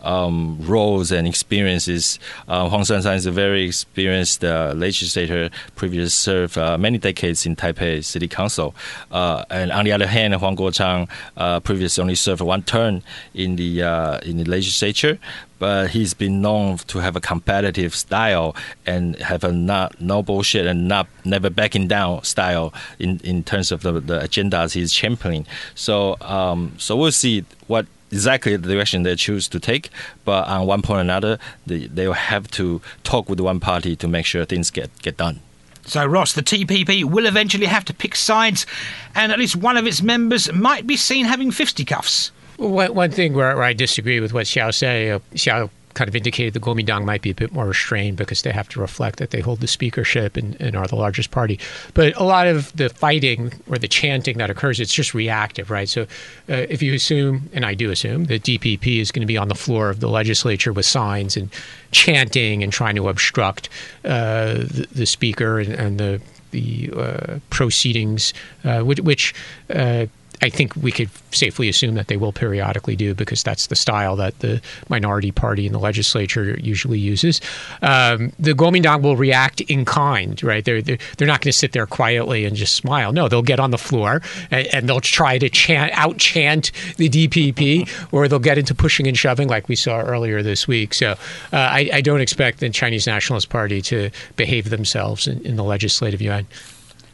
um, 0.02 0.58
roles 0.60 1.10
and 1.12 1.26
experiences. 1.26 2.18
Uh, 2.48 2.68
Huang 2.68 2.82
Shanshan 2.82 3.16
is 3.16 3.26
a 3.26 3.30
very 3.30 3.64
experienced 3.64 4.44
uh, 4.44 4.72
legislator, 4.76 5.50
previously 5.76 6.08
served 6.10 6.58
uh, 6.58 6.78
many 6.78 6.98
decades 6.98 7.46
in 7.46 7.56
Taipei 7.56 8.04
City 8.04 8.28
Council. 8.28 8.74
Uh, 9.10 9.44
and 9.50 9.72
on 9.72 9.84
the 9.84 9.92
other 9.92 10.06
hand, 10.06 10.34
Huang 10.34 10.56
Guochang 10.56 11.08
uh, 11.36 11.60
previously 11.60 12.02
only 12.02 12.14
served 12.14 12.40
one 12.40 12.62
term 12.62 13.02
in 13.34 13.56
the 13.56 13.82
uh, 13.82 14.18
in 14.18 14.36
the 14.36 14.44
legislature, 14.44 15.18
but 15.58 15.90
he's 15.90 16.14
been 16.14 16.40
known 16.40 16.78
to 16.78 16.98
have 16.98 17.16
a 17.16 17.20
competitive 17.20 17.94
style 17.94 18.56
and 18.86 19.16
have 19.16 19.44
a 19.44 19.52
not 19.52 20.00
no 20.00 20.22
bullshit 20.22 20.66
and 20.66 20.88
not 20.88 21.06
never 21.24 21.50
backing 21.50 21.86
down 21.86 22.22
style 22.24 22.72
in, 22.98 23.20
in 23.22 23.44
terms 23.44 23.70
of 23.70 23.82
the, 23.82 23.92
the 24.00 24.20
agendas 24.20 24.72
he's 24.72 24.92
championing. 24.92 25.46
So 25.74 26.16
um, 26.20 26.74
so 26.78 26.96
we'll 26.96 27.12
see 27.12 27.44
what 27.66 27.86
exactly 28.10 28.56
the 28.56 28.68
direction 28.68 29.02
they 29.02 29.16
choose 29.16 29.48
to 29.48 29.60
take, 29.60 29.90
but 30.24 30.46
on 30.48 30.66
one 30.66 30.82
point 30.82 30.98
or 30.98 31.00
another, 31.00 31.38
they, 31.66 31.86
they 31.86 32.06
will 32.06 32.14
have 32.14 32.50
to 32.52 32.80
talk 33.04 33.28
with 33.28 33.40
one 33.40 33.60
party 33.60 33.96
to 33.96 34.08
make 34.08 34.26
sure 34.26 34.44
things 34.44 34.70
get, 34.70 34.90
get 35.02 35.16
done. 35.16 35.40
So, 35.86 36.04
Ross, 36.04 36.34
the 36.34 36.42
TPP 36.42 37.04
will 37.04 37.26
eventually 37.26 37.66
have 37.66 37.84
to 37.86 37.94
pick 37.94 38.14
sides, 38.14 38.66
and 39.14 39.32
at 39.32 39.38
least 39.38 39.56
one 39.56 39.76
of 39.76 39.86
its 39.86 40.02
members 40.02 40.52
might 40.52 40.86
be 40.86 40.96
seen 40.96 41.24
having 41.24 41.50
fisticuffs. 41.50 42.32
One, 42.58 42.94
one 42.94 43.10
thing 43.10 43.32
where, 43.32 43.56
where 43.56 43.64
I 43.64 43.72
disagree 43.72 44.20
with 44.20 44.32
what 44.32 44.46
Xiao 44.46 44.74
say, 44.74 45.10
uh, 45.10 45.20
Xiao 45.34 45.70
kind 45.94 46.08
of 46.08 46.16
indicated 46.16 46.54
the 46.54 46.60
Kuomintang 46.60 47.04
might 47.04 47.22
be 47.22 47.30
a 47.30 47.34
bit 47.34 47.52
more 47.52 47.66
restrained 47.66 48.16
because 48.16 48.42
they 48.42 48.52
have 48.52 48.68
to 48.70 48.80
reflect 48.80 49.18
that 49.18 49.30
they 49.30 49.40
hold 49.40 49.60
the 49.60 49.66
speakership 49.66 50.36
and, 50.36 50.60
and, 50.60 50.76
are 50.76 50.86
the 50.86 50.96
largest 50.96 51.30
party. 51.30 51.58
But 51.94 52.16
a 52.16 52.24
lot 52.24 52.46
of 52.46 52.74
the 52.76 52.88
fighting 52.88 53.52
or 53.68 53.78
the 53.78 53.88
chanting 53.88 54.38
that 54.38 54.50
occurs, 54.50 54.80
it's 54.80 54.94
just 54.94 55.14
reactive, 55.14 55.70
right? 55.70 55.88
So 55.88 56.02
uh, 56.02 56.66
if 56.68 56.82
you 56.82 56.94
assume, 56.94 57.50
and 57.52 57.64
I 57.64 57.74
do 57.74 57.90
assume, 57.90 58.24
that 58.26 58.42
DPP 58.42 59.00
is 59.00 59.10
going 59.10 59.22
to 59.22 59.26
be 59.26 59.36
on 59.36 59.48
the 59.48 59.54
floor 59.54 59.90
of 59.90 60.00
the 60.00 60.08
legislature 60.08 60.72
with 60.72 60.86
signs 60.86 61.36
and 61.36 61.50
chanting 61.90 62.62
and 62.62 62.72
trying 62.72 62.94
to 62.96 63.08
obstruct 63.08 63.68
uh, 64.04 64.54
the, 64.54 64.86
the, 64.92 65.06
speaker 65.06 65.58
and, 65.58 65.72
and 65.72 65.98
the 65.98 66.20
the 66.50 66.90
uh, 66.96 67.38
proceedings, 67.50 68.34
uh, 68.64 68.80
which, 68.80 69.00
which 69.00 69.34
uh, 69.72 70.06
I 70.42 70.48
think 70.48 70.74
we 70.76 70.90
could 70.90 71.10
safely 71.32 71.68
assume 71.68 71.94
that 71.94 72.08
they 72.08 72.16
will 72.16 72.32
periodically 72.32 72.96
do 72.96 73.14
because 73.14 73.42
that's 73.42 73.66
the 73.66 73.76
style 73.76 74.16
that 74.16 74.38
the 74.38 74.60
minority 74.88 75.30
party 75.30 75.66
in 75.66 75.72
the 75.72 75.78
legislature 75.78 76.58
usually 76.60 76.98
uses. 76.98 77.40
Um, 77.82 78.32
the 78.38 78.52
Kuomintang 78.52 79.02
will 79.02 79.16
react 79.16 79.60
in 79.62 79.84
kind, 79.84 80.42
right? 80.42 80.64
They're 80.64 80.82
they're, 80.82 80.98
they're 81.16 81.28
not 81.28 81.40
going 81.40 81.52
to 81.52 81.58
sit 81.58 81.72
there 81.72 81.86
quietly 81.86 82.44
and 82.44 82.56
just 82.56 82.74
smile. 82.74 83.12
No, 83.12 83.28
they'll 83.28 83.42
get 83.42 83.60
on 83.60 83.70
the 83.70 83.78
floor 83.78 84.22
and, 84.50 84.66
and 84.72 84.88
they'll 84.88 85.00
try 85.00 85.38
to 85.38 85.48
chant 85.48 85.92
out 85.94 86.18
chant 86.18 86.72
the 86.96 87.08
DPP, 87.08 87.88
or 88.12 88.28
they'll 88.28 88.38
get 88.38 88.58
into 88.58 88.74
pushing 88.74 89.06
and 89.06 89.18
shoving 89.18 89.48
like 89.48 89.68
we 89.68 89.76
saw 89.76 90.00
earlier 90.00 90.42
this 90.42 90.66
week. 90.66 90.94
So 90.94 91.12
uh, 91.12 91.16
I, 91.52 91.90
I, 91.94 92.00
don't 92.00 92.20
expect 92.20 92.60
the 92.60 92.70
Chinese 92.70 93.06
Nationalist 93.06 93.48
Party 93.48 93.82
to 93.82 94.10
behave 94.36 94.70
themselves 94.70 95.26
in, 95.26 95.40
in 95.42 95.56
the 95.56 95.64
legislative 95.64 96.20
yuan. 96.20 96.46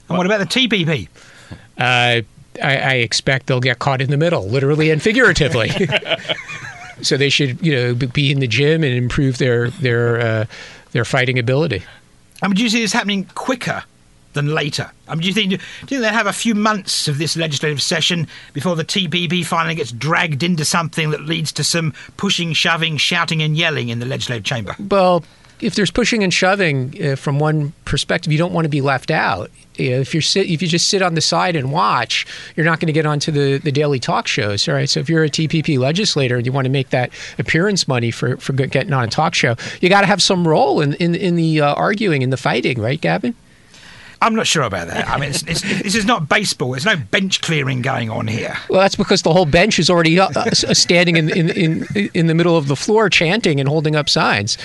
And 0.08 0.16
what 0.16 0.26
about 0.26 0.38
the 0.38 0.46
TPP? 0.46 1.08
Uh, 1.78 2.22
I, 2.62 2.76
I 2.76 2.92
expect 2.94 3.46
they'll 3.46 3.60
get 3.60 3.78
caught 3.78 4.00
in 4.00 4.10
the 4.10 4.16
middle, 4.16 4.48
literally 4.48 4.90
and 4.90 5.02
figuratively. 5.02 5.70
so 7.02 7.16
they 7.16 7.28
should, 7.28 7.64
you 7.64 7.74
know, 7.74 7.94
be 7.94 8.30
in 8.30 8.40
the 8.40 8.46
gym 8.46 8.82
and 8.82 8.94
improve 8.94 9.38
their 9.38 9.70
their 9.70 10.20
uh, 10.20 10.44
their 10.92 11.04
fighting 11.04 11.38
ability. 11.38 11.82
I 12.42 12.48
mean, 12.48 12.56
do 12.56 12.62
you 12.62 12.68
see 12.68 12.80
this 12.80 12.92
happening 12.92 13.24
quicker 13.34 13.84
than 14.36 14.54
later. 14.54 14.92
I 15.08 15.14
mean, 15.14 15.22
do 15.22 15.28
you 15.28 15.34
think 15.34 15.50
do 15.50 15.54
you 15.54 15.58
think 15.88 16.02
they 16.02 16.08
have 16.08 16.28
a 16.28 16.32
few 16.32 16.54
months 16.54 17.08
of 17.08 17.18
this 17.18 17.36
legislative 17.36 17.82
session 17.82 18.28
before 18.52 18.76
the 18.76 18.84
TPP 18.84 19.44
finally 19.44 19.74
gets 19.74 19.90
dragged 19.90 20.44
into 20.44 20.64
something 20.64 21.10
that 21.10 21.22
leads 21.22 21.50
to 21.52 21.64
some 21.64 21.92
pushing, 22.16 22.52
shoving, 22.52 22.98
shouting, 22.98 23.42
and 23.42 23.56
yelling 23.56 23.88
in 23.88 23.98
the 23.98 24.06
legislative 24.06 24.44
chamber? 24.44 24.76
Well, 24.78 25.24
if 25.60 25.74
there's 25.74 25.90
pushing 25.90 26.22
and 26.22 26.32
shoving 26.32 26.94
uh, 27.02 27.16
from 27.16 27.38
one 27.38 27.72
perspective, 27.84 28.32
you 28.32 28.38
don't 28.38 28.52
want 28.52 28.64
to 28.64 28.68
be 28.68 28.80
left 28.80 29.10
out. 29.10 29.50
You 29.76 29.90
know, 29.90 30.00
if 30.00 30.14
you 30.14 30.20
sit, 30.20 30.48
if 30.48 30.62
you 30.62 30.68
just 30.68 30.88
sit 30.88 31.02
on 31.02 31.14
the 31.14 31.20
side 31.20 31.54
and 31.56 31.70
watch, 31.70 32.26
you're 32.56 32.66
not 32.66 32.80
going 32.80 32.86
to 32.86 32.92
get 32.92 33.06
onto 33.06 33.30
the, 33.30 33.58
the 33.58 33.72
daily 33.72 34.00
talk 34.00 34.26
shows. 34.26 34.68
All 34.68 34.74
right. 34.74 34.88
So 34.88 35.00
if 35.00 35.08
you're 35.08 35.24
a 35.24 35.28
TPP 35.28 35.78
legislator 35.78 36.36
and 36.36 36.46
you 36.46 36.52
want 36.52 36.64
to 36.64 36.70
make 36.70 36.90
that 36.90 37.10
appearance 37.38 37.86
money 37.86 38.10
for, 38.10 38.36
for 38.38 38.52
getting 38.52 38.92
on 38.92 39.04
a 39.04 39.08
talk 39.08 39.34
show, 39.34 39.56
you 39.80 39.88
got 39.88 40.00
to 40.00 40.06
have 40.06 40.22
some 40.22 40.46
role 40.46 40.80
in 40.80 40.94
in, 40.94 41.14
in 41.14 41.36
the 41.36 41.60
uh, 41.60 41.74
arguing 41.74 42.22
and 42.22 42.32
the 42.32 42.38
fighting, 42.38 42.80
right, 42.80 43.00
Gavin? 43.00 43.34
I'm 44.22 44.34
not 44.34 44.46
sure 44.46 44.62
about 44.62 44.88
that. 44.88 45.08
I 45.08 45.18
mean, 45.18 45.30
it's, 45.30 45.42
it's, 45.42 45.60
this 45.60 45.94
is 45.94 46.06
not 46.06 46.28
baseball. 46.28 46.70
There's 46.70 46.86
no 46.86 46.96
bench 46.96 47.42
clearing 47.42 47.82
going 47.82 48.10
on 48.10 48.26
here. 48.26 48.56
Well, 48.70 48.80
that's 48.80 48.96
because 48.96 49.22
the 49.22 49.32
whole 49.32 49.46
bench 49.46 49.78
is 49.78 49.90
already 49.90 50.18
uh, 50.18 50.28
uh, 50.34 50.50
standing 50.52 51.16
in, 51.16 51.28
in, 51.30 51.50
in, 51.50 52.10
in 52.14 52.26
the 52.26 52.34
middle 52.34 52.56
of 52.56 52.68
the 52.68 52.76
floor 52.76 53.10
chanting 53.10 53.60
and 53.60 53.68
holding 53.68 53.94
up 53.94 54.08
signs. 54.08 54.56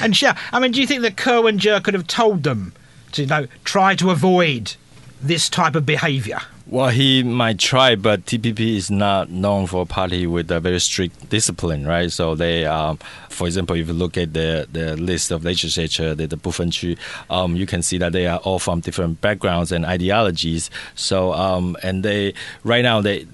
And 0.00 0.20
yeah, 0.20 0.38
I 0.52 0.60
mean, 0.60 0.72
do 0.72 0.80
you 0.80 0.86
think 0.86 1.02
that 1.02 1.16
Ko 1.16 1.42
Wen-je 1.42 1.80
could 1.80 1.94
have 1.94 2.06
told 2.06 2.44
them 2.44 2.72
to 3.12 3.22
you 3.22 3.28
know, 3.28 3.46
try 3.64 3.94
to 3.96 4.10
avoid 4.10 4.74
this 5.20 5.48
type 5.48 5.74
of 5.74 5.84
behaviour? 5.84 6.40
Well, 6.66 6.88
he 6.88 7.22
might 7.22 7.58
try, 7.58 7.94
but 7.94 8.24
TPP 8.24 8.76
is 8.76 8.90
not 8.90 9.28
known 9.28 9.66
for 9.66 9.82
a 9.82 9.86
party 9.86 10.26
with 10.26 10.50
a 10.50 10.60
very 10.60 10.80
strict 10.80 11.28
discipline, 11.28 11.86
right? 11.86 12.10
So 12.10 12.34
they, 12.34 12.64
um, 12.64 12.98
for 13.28 13.46
example, 13.46 13.76
if 13.76 13.86
you 13.86 13.92
look 13.92 14.16
at 14.16 14.32
the 14.32 14.66
the 14.72 14.96
list 14.96 15.30
of 15.30 15.44
legislature, 15.44 16.14
the, 16.14 16.26
the 16.26 16.38
Bufenchu, 16.38 16.96
um, 17.28 17.54
you 17.54 17.66
can 17.66 17.82
see 17.82 17.98
that 17.98 18.12
they 18.12 18.26
are 18.26 18.38
all 18.38 18.58
from 18.58 18.80
different 18.80 19.20
backgrounds 19.20 19.72
and 19.72 19.84
ideologies. 19.84 20.70
So, 20.94 21.34
um, 21.34 21.76
and 21.82 22.02
they 22.02 22.32
right 22.62 22.82
now 22.82 23.02
they 23.02 23.26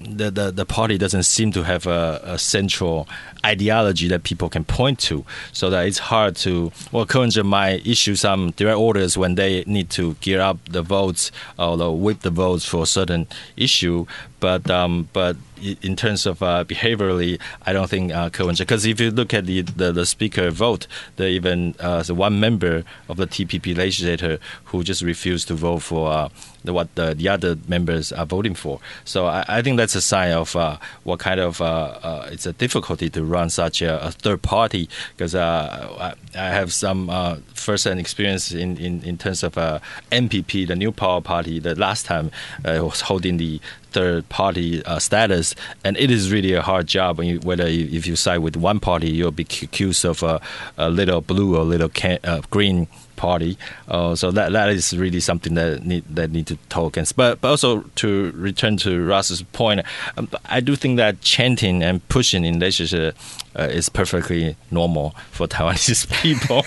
the, 0.00 0.30
the 0.30 0.52
the 0.52 0.64
party 0.64 0.96
doesn't 0.96 1.24
seem 1.24 1.50
to 1.52 1.64
have 1.64 1.86
a, 1.88 2.20
a 2.22 2.38
central 2.38 3.08
ideology 3.44 4.08
that 4.08 4.22
people 4.22 4.48
can 4.48 4.64
point 4.64 4.98
to, 5.00 5.24
so 5.52 5.70
that 5.70 5.86
it's 5.86 5.98
hard 5.98 6.36
to. 6.36 6.70
Well, 6.92 7.06
Ko 7.06 7.20
Wen-je 7.20 7.42
might 7.42 7.86
issue 7.86 8.14
some 8.14 8.52
direct 8.52 8.78
orders 8.78 9.18
when 9.18 9.34
they 9.34 9.64
need 9.66 9.90
to 9.90 10.14
gear 10.14 10.40
up 10.40 10.58
the 10.68 10.82
votes 10.82 11.32
or 11.58 11.76
whip 11.98 12.20
the 12.20 12.30
votes 12.30 12.64
for 12.64 12.75
a 12.82 12.86
certain 12.86 13.26
issue, 13.56 14.06
but 14.40 14.70
um, 14.70 15.08
but 15.12 15.36
in 15.82 15.96
terms 15.96 16.26
of 16.26 16.42
uh, 16.42 16.64
behaviorally, 16.64 17.40
I 17.64 17.72
don't 17.72 17.88
think 17.88 18.12
uh, 18.12 18.28
because 18.28 18.84
if 18.84 19.00
you 19.00 19.10
look 19.10 19.32
at 19.32 19.46
the, 19.46 19.62
the, 19.62 19.92
the 19.92 20.06
speaker 20.06 20.50
vote, 20.50 20.86
there 21.16 21.28
even 21.28 21.74
uh, 21.80 22.02
the 22.02 22.14
one 22.14 22.38
member 22.40 22.84
of 23.08 23.16
the 23.16 23.26
TPP 23.26 23.76
legislator 23.76 24.38
who 24.66 24.82
just 24.82 25.02
refused 25.02 25.48
to 25.48 25.54
vote 25.54 25.80
for 25.80 26.10
uh, 26.10 26.28
what 26.64 26.94
the, 26.94 27.14
the 27.14 27.28
other 27.28 27.56
members 27.68 28.12
are 28.12 28.26
voting 28.26 28.54
for. 28.54 28.80
So 29.04 29.26
I, 29.26 29.44
I 29.48 29.62
think 29.62 29.76
that's 29.76 29.94
a 29.94 30.00
sign 30.00 30.32
of 30.32 30.56
uh, 30.56 30.78
what 31.04 31.20
kind 31.20 31.40
of 31.40 31.60
uh, 31.60 31.98
uh, 32.02 32.28
it's 32.32 32.46
a 32.46 32.52
difficulty 32.52 33.08
to 33.10 33.24
run 33.24 33.50
such 33.50 33.82
a, 33.82 34.06
a 34.06 34.10
third 34.10 34.42
party 34.42 34.88
because 35.16 35.34
I, 35.34 36.14
I, 36.34 36.48
have 36.56 36.72
some 36.72 37.42
first-hand 37.54 38.00
experience 38.00 38.52
in, 38.52 38.76
in, 38.78 39.02
in 39.02 39.18
terms 39.18 39.42
of 39.42 39.54
NPP, 39.54 40.66
the 40.66 40.76
New 40.76 40.92
Power 40.92 41.20
Party. 41.20 41.58
The 41.58 41.74
last 41.74 42.06
time 42.06 42.30
was 42.64 43.00
holding 43.00 43.36
the 43.36 43.60
third 43.96 44.28
party 44.28 44.84
uh, 44.84 44.98
status, 44.98 45.54
and 45.82 45.96
it 45.96 46.10
is 46.10 46.30
really 46.30 46.52
a 46.52 46.60
hard 46.60 46.86
job. 46.86 47.18
You, 47.22 47.40
whether 47.40 47.66
you, 47.66 47.88
if 47.96 48.06
you 48.06 48.14
side 48.14 48.40
with 48.40 48.54
one 48.54 48.78
party, 48.78 49.10
you'll 49.10 49.30
be 49.30 49.44
accused 49.62 50.04
of 50.04 50.22
a, 50.22 50.38
a 50.76 50.90
little 50.90 51.22
blue 51.22 51.56
or 51.56 51.64
little 51.64 51.88
can, 51.88 52.18
uh, 52.22 52.42
green 52.50 52.88
party. 53.16 53.58
Uh, 53.88 54.14
so 54.14 54.30
that 54.30 54.52
that 54.52 54.68
is 54.68 54.96
really 54.96 55.20
something 55.20 55.54
that 55.54 55.84
need 55.84 56.04
that 56.14 56.30
need 56.30 56.46
to 56.46 56.56
talk 56.68 56.94
against. 56.94 57.16
But, 57.16 57.40
but 57.40 57.48
also 57.48 57.82
to 57.96 58.32
return 58.32 58.76
to 58.78 59.04
Russ's 59.04 59.42
point, 59.42 59.82
um, 60.16 60.28
I 60.46 60.60
do 60.60 60.76
think 60.76 60.96
that 60.98 61.20
chanting 61.20 61.82
and 61.82 62.06
pushing 62.08 62.44
in 62.44 62.60
legislature 62.60 63.14
uh, 63.58 63.62
is 63.64 63.88
perfectly 63.88 64.56
normal 64.70 65.10
for 65.30 65.46
Taiwanese 65.48 66.10
people. 66.22 66.62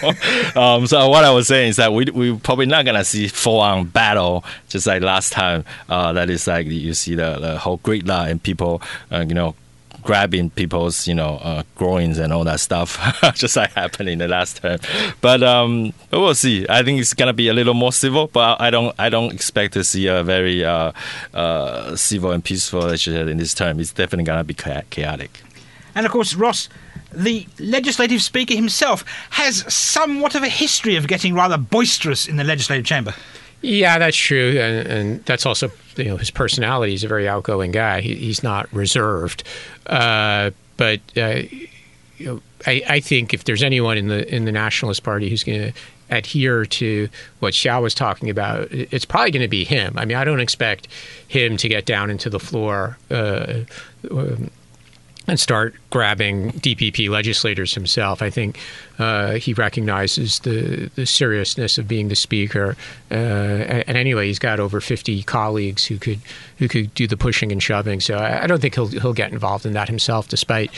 um, 0.62 0.88
so 0.88 1.08
what 1.10 1.24
I 1.24 1.32
was 1.32 1.48
saying 1.48 1.70
is 1.70 1.76
that 1.78 1.94
we 1.94 2.06
we 2.06 2.38
probably 2.38 2.66
not 2.66 2.86
gonna 2.86 3.06
see 3.06 3.28
full 3.28 3.60
on 3.60 3.86
battle 3.86 4.44
just 4.68 4.88
like 4.88 5.02
last 5.02 5.32
time. 5.32 5.64
Uh, 5.88 6.14
that 6.14 6.30
is 6.30 6.48
like 6.48 6.68
you 6.68 6.94
see 6.94 7.16
the, 7.16 7.38
the 7.40 7.58
whole 7.58 7.78
grid 7.78 8.08
line 8.08 8.32
and 8.32 8.44
people, 8.44 8.82
uh, 9.12 9.26
you 9.28 9.34
know 9.34 9.56
grabbing 10.04 10.50
people's 10.52 11.08
you 11.08 11.16
know 11.16 11.40
uh, 11.42 11.64
groins 11.76 12.18
and 12.18 12.34
all 12.34 12.44
that 12.44 12.60
stuff, 12.60 12.98
just 13.36 13.56
like 13.56 13.72
happened 13.74 14.10
in 14.10 14.20
the 14.20 14.28
last 14.28 14.58
term. 14.62 14.80
But 15.22 15.44
um, 15.44 15.94
we'll 16.12 16.36
see. 16.36 16.66
I 16.70 16.84
think 16.84 17.00
it's 17.00 17.14
gonna 17.14 17.34
be 17.34 17.48
a 17.48 17.54
little 17.54 17.74
more 17.74 17.92
civil, 17.92 18.28
but 18.28 18.60
I 18.62 18.70
don't 18.70 18.96
I 19.00 19.10
don't 19.10 19.34
expect 19.34 19.74
to 19.74 19.84
see 19.84 20.08
a 20.08 20.24
very 20.24 20.64
uh, 20.64 20.92
uh, 21.34 21.96
civil 21.96 22.32
and 22.32 22.44
peaceful 22.44 22.82
legislature 22.82 23.30
in 23.30 23.38
this 23.38 23.54
term. 23.54 23.80
It's 23.80 23.94
definitely 23.94 24.26
gonna 24.26 24.44
be 24.44 24.54
chaotic. 24.54 25.42
And 25.96 26.06
of 26.06 26.12
course, 26.12 26.36
Ross, 26.36 26.70
the 27.12 27.48
legislative 27.60 28.22
speaker 28.22 28.56
himself 28.56 29.04
has 29.32 29.72
somewhat 29.74 30.36
of 30.36 30.44
a 30.44 30.50
history 30.50 30.96
of 30.96 31.08
getting 31.08 31.34
rather 31.34 31.58
boisterous 31.58 32.28
in 32.28 32.38
the 32.38 32.44
legislative 32.44 32.86
chamber. 32.86 33.14
Yeah, 33.62 33.98
that's 33.98 34.16
true, 34.16 34.58
and, 34.60 34.88
and, 34.88 35.26
that's 35.26 35.46
also 35.46 35.70
you 35.98 36.06
know 36.06 36.18
his 36.18 36.32
personality. 36.32 36.94
He's 36.94 37.04
a 37.04 37.10
very 37.10 37.28
outgoing 37.28 37.72
guy. 37.72 38.00
He, 38.00 38.16
he's 38.16 38.42
not 38.42 38.72
reserved, 38.72 39.44
uh, 39.88 40.52
but 40.78 41.02
uh, 41.18 41.42
you 42.18 42.26
know, 42.26 42.42
I, 42.66 42.82
I, 42.88 43.00
think 43.02 43.34
if 43.34 43.44
there's 43.44 43.62
anyone 43.62 43.98
in 43.98 44.08
the 44.08 44.34
in 44.34 44.46
the 44.46 44.54
Nationalist 44.54 45.04
Party 45.04 45.30
who's 45.30 45.44
going 45.44 45.60
to 45.60 45.80
adhere 46.10 46.66
to 46.66 47.10
what 47.40 47.54
Xiao 47.54 47.82
was 47.82 47.94
talking 47.94 48.30
about, 48.30 48.68
it's 48.72 49.06
probably 49.06 49.32
going 49.32 49.42
to 49.42 49.50
be 49.50 49.66
him. 49.66 49.94
I 49.98 50.06
mean, 50.06 50.18
I 50.18 50.24
don't 50.24 50.40
expect 50.40 50.88
him 51.28 51.58
to 51.58 51.68
get 51.68 51.86
down 51.86 52.10
into 52.10 52.30
the 52.30 52.40
floor. 52.40 52.98
Uh, 53.12 53.62
and 55.30 55.40
start 55.40 55.76
grabbing 55.92 56.52
DPP 56.54 57.10
legislators 57.10 57.74
himself. 57.74 58.22
I 58.22 58.30
think 58.30 58.60
uh, 58.98 59.34
he 59.34 59.54
recognizes 59.54 60.40
the, 60.40 60.90
the 60.96 61.06
seriousness 61.06 61.78
of 61.78 61.88
being 61.88 62.10
the 62.10 62.16
speaker. 62.16 62.76
Uh, 63.12 63.14
and, 63.14 63.98
anyway, 63.98 64.28
he's 64.28 64.40
got 64.40 64.60
over 64.60 64.82
50 64.82 65.24
colleagues 65.24 65.86
who 65.86 65.98
could 65.98 66.20
who 66.58 66.68
could 66.68 66.94
do 66.96 67.08
the 67.08 67.16
pushing 67.16 67.52
and 67.52 67.62
shoving. 67.62 68.00
So 68.00 68.18
I, 68.18 68.44
I 68.44 68.48
don't 68.48 68.60
think 68.60 68.76
he'll 68.76 68.88
he'll 68.88 69.14
get 69.14 69.32
involved 69.32 69.66
in 69.66 69.74
that 69.74 69.88
himself, 69.88 70.28
despite 70.28 70.72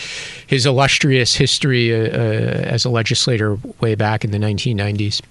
his 0.45 0.65
illustrious 0.65 1.35
history 1.35 1.93
uh, 1.93 2.09
uh 2.09 2.71
as 2.71 2.85
a 2.85 2.89
legislator 2.89 3.57
way 3.79 3.95
back 3.95 4.23
in 4.23 4.31
the 4.31 4.37
1990s. 4.37 5.21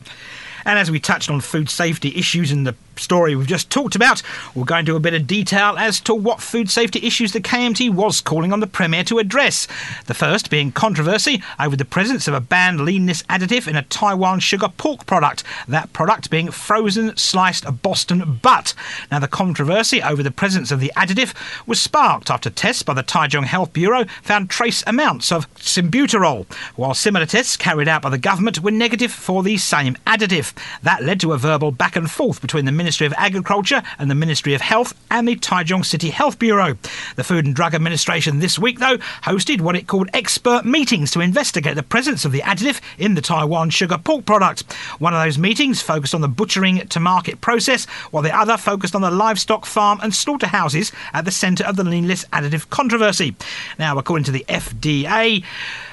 And 0.65 0.79
as 0.79 0.91
we 0.91 1.01
touched 1.01 1.31
on 1.31 1.41
food 1.41 1.71
safety 1.71 2.17
issues 2.17 2.53
in 2.53 2.65
the 2.65 2.75
story 3.01 3.35
we've 3.35 3.47
just 3.47 3.71
talked 3.71 3.97
about, 3.97 4.23
we'll 4.55 4.65
go 4.65 4.77
into 4.77 4.97
a 4.97 5.01
bit 5.01 5.15
of 5.15 5.27
detail 5.27 5.77
as 5.79 6.01
to 6.01 6.15
what 6.15 6.41
food 6.41 6.71
safety 6.71 7.05
issues 7.07 7.33
the 7.33 7.41
KMT 7.41 7.91
was 7.93 8.21
calling 8.21 8.53
on 8.53 8.61
the 8.61 8.67
Premier 8.67 9.03
to 9.05 9.19
address. 9.19 9.67
The 10.07 10.15
first 10.15 10.51
being 10.51 10.73
controversy 10.73 11.43
over 11.59 11.77
the 11.77 11.85
presence 11.85 12.29
of 12.29 12.35
a 12.35 12.41
banned 12.41 12.81
leanness 12.81 13.23
additive 13.25 13.67
in 13.67 13.77
a 13.77 13.83
Taiwan 13.83 14.41
sugar 14.41 14.69
pork 14.77 15.07
product, 15.07 15.43
that 15.67 15.93
product 15.93 16.31
being 16.31 16.51
frozen 16.51 17.17
sliced 17.17 17.65
Boston 17.83 18.39
butt. 18.43 18.75
Now, 19.11 19.19
the 19.19 19.29
controversy 19.29 20.03
over 20.03 20.23
the 20.23 20.31
presence 20.31 20.71
of 20.71 20.81
the 20.81 20.93
additive 20.97 21.35
was 21.67 21.81
sparked 21.81 22.31
after 22.31 22.51
tests 22.51 22.83
by 22.83 22.95
the 22.95 23.03
Taichung 23.03 23.45
Health 23.45 23.73
Bureau 23.73 24.05
found 24.23 24.51
trace 24.51 24.83
amounts 24.87 25.33
of 25.33 25.53
clenbuterol, 25.55 26.51
while 26.77 26.95
similar 26.95 27.27
tests 27.27 27.57
carried 27.57 27.89
out 27.89 28.03
by 28.03 28.11
the 28.11 28.19
government 28.19 28.63
were 28.63 28.71
negative 28.71 29.13
for 29.13 29.43
the 29.43 29.57
same 29.57 29.97
additive. 30.07 30.53
That 30.83 31.03
led 31.03 31.21
to 31.21 31.33
a 31.33 31.39
verbal 31.39 31.73
back 31.73 31.97
and 31.97 32.11
forth 32.11 32.41
between 32.41 32.65
the 32.65 32.73
Ministry 32.91 33.07
of 33.07 33.15
Agriculture 33.19 33.85
and 34.01 34.11
the 34.11 34.17
Ministry 34.17 34.53
of 34.53 34.61
Health 34.61 34.95
and 35.13 35.29
the 35.29 35.37
Taichung 35.37 35.87
City 35.87 36.11
Health 36.11 36.41
Bureau. 36.41 36.77
The 37.15 37.23
Food 37.23 37.47
and 37.47 37.55
Drug 37.55 37.73
Administration 37.73 38.41
this 38.41 38.59
week, 38.59 38.81
though, 38.81 38.97
hosted 39.23 39.61
what 39.61 39.77
it 39.77 39.87
called 39.87 40.11
expert 40.13 40.65
meetings 40.65 41.13
to 41.13 41.21
investigate 41.21 41.77
the 41.77 41.85
presence 41.85 42.25
of 42.25 42.33
the 42.33 42.41
additive 42.41 42.81
in 42.99 43.15
the 43.15 43.21
Taiwan 43.21 43.71
sugar 43.71 43.97
pork 43.97 44.27
product. 44.27 44.73
One 44.99 45.15
of 45.15 45.23
those 45.23 45.39
meetings 45.39 45.81
focused 45.81 46.17
on 46.17 46.21
the 46.21 46.27
butchering 46.27 46.79
to 46.89 46.99
market 46.99 47.41
process, 47.41 47.85
while 48.11 48.25
the 48.25 48.37
other 48.37 48.57
focused 48.57 48.97
on 48.97 49.03
the 49.03 49.11
livestock 49.13 49.67
farm 49.67 50.01
and 50.03 50.13
slaughterhouses 50.13 50.91
at 51.13 51.25
the 51.25 51.31
centre 51.31 51.63
of 51.63 51.77
the 51.77 51.85
leanness 51.85 52.25
additive 52.33 52.71
controversy. 52.71 53.37
Now, 53.79 53.99
according 53.99 54.25
to 54.25 54.33
the 54.33 54.45
FDA, 54.49 55.45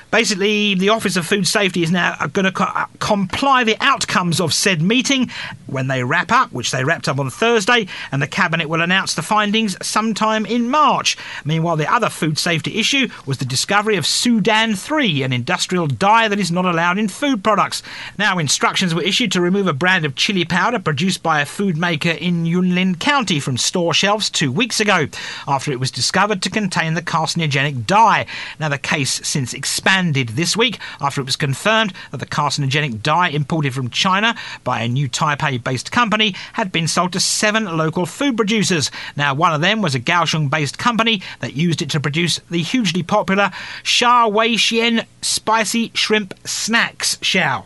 Basically, 0.09 0.73
the 0.73 0.87
Office 0.87 1.17
of 1.17 1.27
Food 1.27 1.45
Safety 1.45 1.83
is 1.83 1.91
now 1.91 2.15
going 2.27 2.45
to 2.45 2.51
co- 2.51 2.63
uh, 2.63 2.85
comply 2.99 3.65
the 3.65 3.75
outcomes 3.81 4.39
of 4.39 4.53
said 4.53 4.81
meeting 4.81 5.29
when 5.65 5.87
they 5.87 6.01
wrap 6.01 6.31
up, 6.31 6.53
which 6.53 6.71
they 6.71 6.85
wrapped 6.85 7.09
up 7.09 7.19
on 7.19 7.29
Thursday, 7.29 7.87
and 8.09 8.21
the 8.21 8.27
Cabinet 8.27 8.69
will 8.69 8.81
announce 8.81 9.13
the 9.13 9.21
findings 9.21 9.75
sometime 9.85 10.45
in 10.45 10.69
March. 10.69 11.17
Meanwhile, 11.43 11.75
the 11.75 11.91
other 11.91 12.07
food 12.09 12.37
safety 12.37 12.79
issue 12.79 13.09
was 13.25 13.39
the 13.39 13.45
discovery 13.45 13.97
of 13.97 14.05
Sudan 14.05 14.75
3, 14.75 15.23
an 15.23 15.33
industrial 15.33 15.87
dye 15.87 16.29
that 16.29 16.39
is 16.39 16.51
not 16.51 16.65
allowed 16.65 16.97
in 16.97 17.09
food 17.09 17.43
products. 17.43 17.83
Now, 18.17 18.37
instructions 18.37 18.95
were 18.95 19.03
issued 19.03 19.33
to 19.33 19.41
remove 19.41 19.67
a 19.67 19.73
brand 19.73 20.05
of 20.05 20.15
chili 20.15 20.45
powder 20.45 20.79
produced 20.79 21.21
by 21.21 21.41
a 21.41 21.45
food 21.45 21.75
maker 21.75 22.11
in 22.11 22.45
Yunlin 22.45 22.97
County 22.97 23.41
from 23.41 23.57
store 23.57 23.93
shelves 23.93 24.29
two 24.29 24.53
weeks 24.53 24.79
ago, 24.79 25.09
after 25.45 25.73
it 25.73 25.81
was 25.81 25.91
discovered 25.91 26.41
to 26.43 26.49
contain 26.49 26.93
the 26.93 27.01
carcinogenic 27.01 27.85
dye. 27.85 28.25
Now, 28.57 28.69
the 28.69 28.77
case 28.77 29.19
since 29.27 29.53
expanded 29.53 29.96
landed 29.97 30.29
this 30.29 30.55
week 30.55 30.77
after 31.01 31.19
it 31.19 31.25
was 31.25 31.35
confirmed 31.35 31.91
that 32.11 32.17
the 32.17 32.25
carcinogenic 32.27 33.01
dye 33.01 33.29
imported 33.29 33.73
from 33.73 33.89
China 33.89 34.35
by 34.63 34.81
a 34.81 34.87
new 34.87 35.09
Taipei 35.09 35.63
based 35.63 35.91
company 35.91 36.35
had 36.53 36.71
been 36.71 36.87
sold 36.87 37.13
to 37.13 37.19
seven 37.19 37.65
local 37.65 38.05
food 38.05 38.37
producers. 38.37 38.91
Now, 39.15 39.33
one 39.33 39.55
of 39.55 39.61
them 39.61 39.81
was 39.81 39.95
a 39.95 39.99
Kaohsiung 39.99 40.51
based 40.51 40.77
company 40.77 41.23
that 41.39 41.55
used 41.55 41.81
it 41.81 41.89
to 41.89 41.99
produce 41.99 42.39
the 42.51 42.61
hugely 42.61 43.01
popular 43.01 43.49
Sha 43.81 44.27
Wei 44.27 44.53
Xian 44.53 45.03
spicy 45.23 45.89
shrimp 45.95 46.35
snacks, 46.45 47.15
Xiao. 47.15 47.65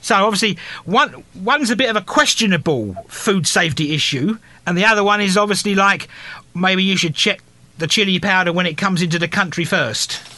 So 0.00 0.16
obviously, 0.16 0.58
one 0.84 1.22
one's 1.32 1.70
a 1.70 1.76
bit 1.76 1.90
of 1.90 1.94
a 1.94 2.00
questionable 2.00 2.94
food 3.06 3.46
safety 3.46 3.94
issue, 3.94 4.38
and 4.66 4.76
the 4.76 4.84
other 4.84 5.04
one 5.04 5.20
is 5.20 5.36
obviously 5.36 5.76
like 5.76 6.08
maybe 6.56 6.82
you 6.82 6.96
should 6.96 7.14
check 7.14 7.40
the 7.78 7.86
chili 7.86 8.18
powder 8.18 8.52
when 8.52 8.66
it 8.66 8.76
comes 8.76 9.00
into 9.00 9.20
the 9.20 9.28
country 9.28 9.64
first. 9.64 10.37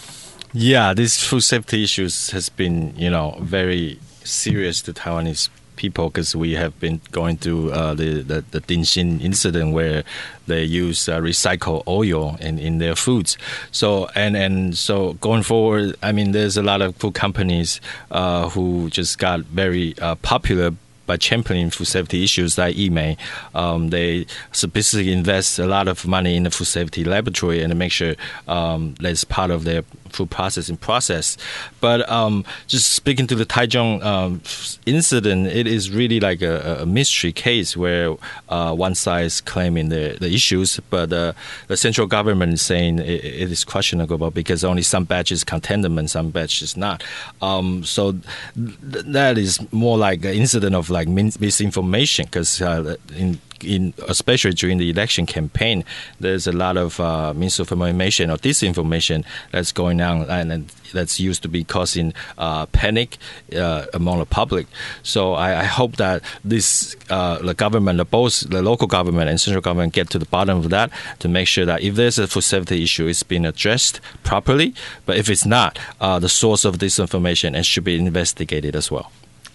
Yeah, 0.52 0.94
this 0.94 1.22
food 1.22 1.42
safety 1.42 1.84
issues 1.84 2.30
has 2.30 2.48
been, 2.48 2.94
you 2.96 3.08
know, 3.08 3.36
very 3.40 4.00
serious 4.24 4.82
to 4.82 4.92
Taiwanese 4.92 5.48
people 5.76 6.08
because 6.08 6.34
we 6.36 6.52
have 6.54 6.78
been 6.80 7.00
going 7.12 7.36
through 7.36 7.70
uh, 7.70 7.94
the, 7.94 8.20
the 8.20 8.44
the 8.50 8.74
incident 9.22 9.72
where 9.72 10.02
they 10.46 10.64
use 10.64 11.08
uh, 11.08 11.18
recycled 11.20 11.84
oil 11.86 12.36
in, 12.40 12.58
in 12.58 12.78
their 12.78 12.96
foods. 12.96 13.38
So 13.70 14.08
and 14.16 14.36
and 14.36 14.76
so 14.76 15.14
going 15.14 15.44
forward, 15.44 15.96
I 16.02 16.10
mean, 16.10 16.32
there's 16.32 16.56
a 16.56 16.62
lot 16.62 16.82
of 16.82 16.96
food 16.96 17.14
companies 17.14 17.80
uh, 18.10 18.50
who 18.50 18.90
just 18.90 19.18
got 19.18 19.40
very 19.40 19.94
uh, 20.00 20.16
popular 20.16 20.72
by 21.10 21.16
championing 21.16 21.70
food 21.70 21.86
safety 21.88 22.22
issues 22.22 22.56
like 22.56 22.76
Yimei. 22.76 23.16
Um, 23.52 23.90
they 23.90 24.26
so 24.52 24.68
basically 24.68 25.12
invest 25.12 25.58
a 25.58 25.66
lot 25.66 25.88
of 25.88 26.06
money 26.06 26.36
in 26.36 26.44
the 26.44 26.50
food 26.50 26.66
safety 26.66 27.02
laboratory 27.02 27.62
and 27.62 27.76
make 27.76 27.90
sure 27.90 28.14
um, 28.46 28.94
that's 29.00 29.24
part 29.24 29.50
of 29.50 29.64
their 29.64 29.82
food 30.10 30.30
processing 30.30 30.76
process. 30.76 31.36
But 31.80 32.08
um, 32.10 32.44
just 32.66 32.92
speaking 32.92 33.26
to 33.28 33.34
the 33.34 33.46
Taichung 33.46 34.02
um, 34.02 34.42
incident, 34.86 35.46
it 35.48 35.66
is 35.66 35.90
really 35.90 36.20
like 36.20 36.42
a, 36.42 36.82
a 36.82 36.86
mystery 36.86 37.32
case 37.32 37.76
where 37.76 38.16
uh, 38.48 38.74
one 38.74 38.94
side 38.94 39.26
is 39.26 39.40
claiming 39.40 39.88
the, 39.88 40.16
the 40.20 40.32
issues, 40.32 40.80
but 40.90 41.12
uh, 41.12 41.32
the 41.68 41.76
central 41.76 42.06
government 42.06 42.52
is 42.52 42.62
saying 42.62 42.98
it, 42.98 43.24
it 43.24 43.50
is 43.50 43.64
questionable 43.64 44.30
because 44.30 44.64
only 44.64 44.82
some 44.82 45.04
batches 45.04 45.44
contain 45.44 45.80
them 45.82 45.98
and 45.98 46.10
some 46.10 46.30
batches 46.30 46.76
not. 46.76 47.02
Um, 47.42 47.84
so 47.84 48.12
th- 48.12 49.04
that 49.06 49.38
is 49.38 49.60
more 49.72 49.98
like 49.98 50.24
an 50.24 50.34
incident 50.34 50.74
of 50.74 50.90
like 50.90 51.08
min- 51.08 51.32
misinformation 51.38 52.26
because 52.26 52.60
uh, 52.60 52.96
in 53.16 53.40
in 53.64 53.94
especially 54.08 54.52
during 54.52 54.78
the 54.78 54.90
election 54.90 55.26
campaign, 55.26 55.84
there's 56.18 56.46
a 56.46 56.52
lot 56.52 56.76
of 56.76 57.00
uh, 57.00 57.32
misinformation 57.34 58.30
or 58.30 58.36
disinformation 58.36 59.24
that's 59.52 59.72
going 59.72 60.00
on, 60.00 60.28
and, 60.30 60.52
and 60.52 60.72
that's 60.92 61.20
used 61.20 61.42
to 61.42 61.48
be 61.48 61.64
causing 61.64 62.12
uh, 62.38 62.66
panic 62.66 63.18
uh, 63.56 63.86
among 63.94 64.18
the 64.18 64.26
public. 64.26 64.66
So 65.02 65.34
I, 65.34 65.60
I 65.60 65.64
hope 65.64 65.96
that 65.96 66.22
this 66.44 66.96
uh, 67.08 67.38
the 67.38 67.54
government, 67.54 68.10
both 68.10 68.40
the 68.40 68.62
local 68.62 68.86
government 68.86 69.30
and 69.30 69.40
central 69.40 69.62
government, 69.62 69.92
get 69.92 70.10
to 70.10 70.18
the 70.18 70.26
bottom 70.26 70.58
of 70.58 70.70
that 70.70 70.90
to 71.20 71.28
make 71.28 71.48
sure 71.48 71.64
that 71.66 71.82
if 71.82 71.94
there's 71.94 72.18
a 72.18 72.26
food 72.26 72.42
safety 72.42 72.82
issue, 72.82 73.06
it's 73.06 73.22
being 73.22 73.46
addressed 73.46 74.00
properly. 74.22 74.74
But 75.06 75.16
if 75.16 75.28
it's 75.28 75.46
not, 75.46 75.78
uh, 76.00 76.18
the 76.18 76.28
source 76.28 76.64
of 76.64 76.78
this 76.78 76.98
information 76.98 77.54
it 77.54 77.66
should 77.66 77.84
be 77.84 77.96
investigated 77.96 78.76
as 78.76 78.90
well. 78.90 79.10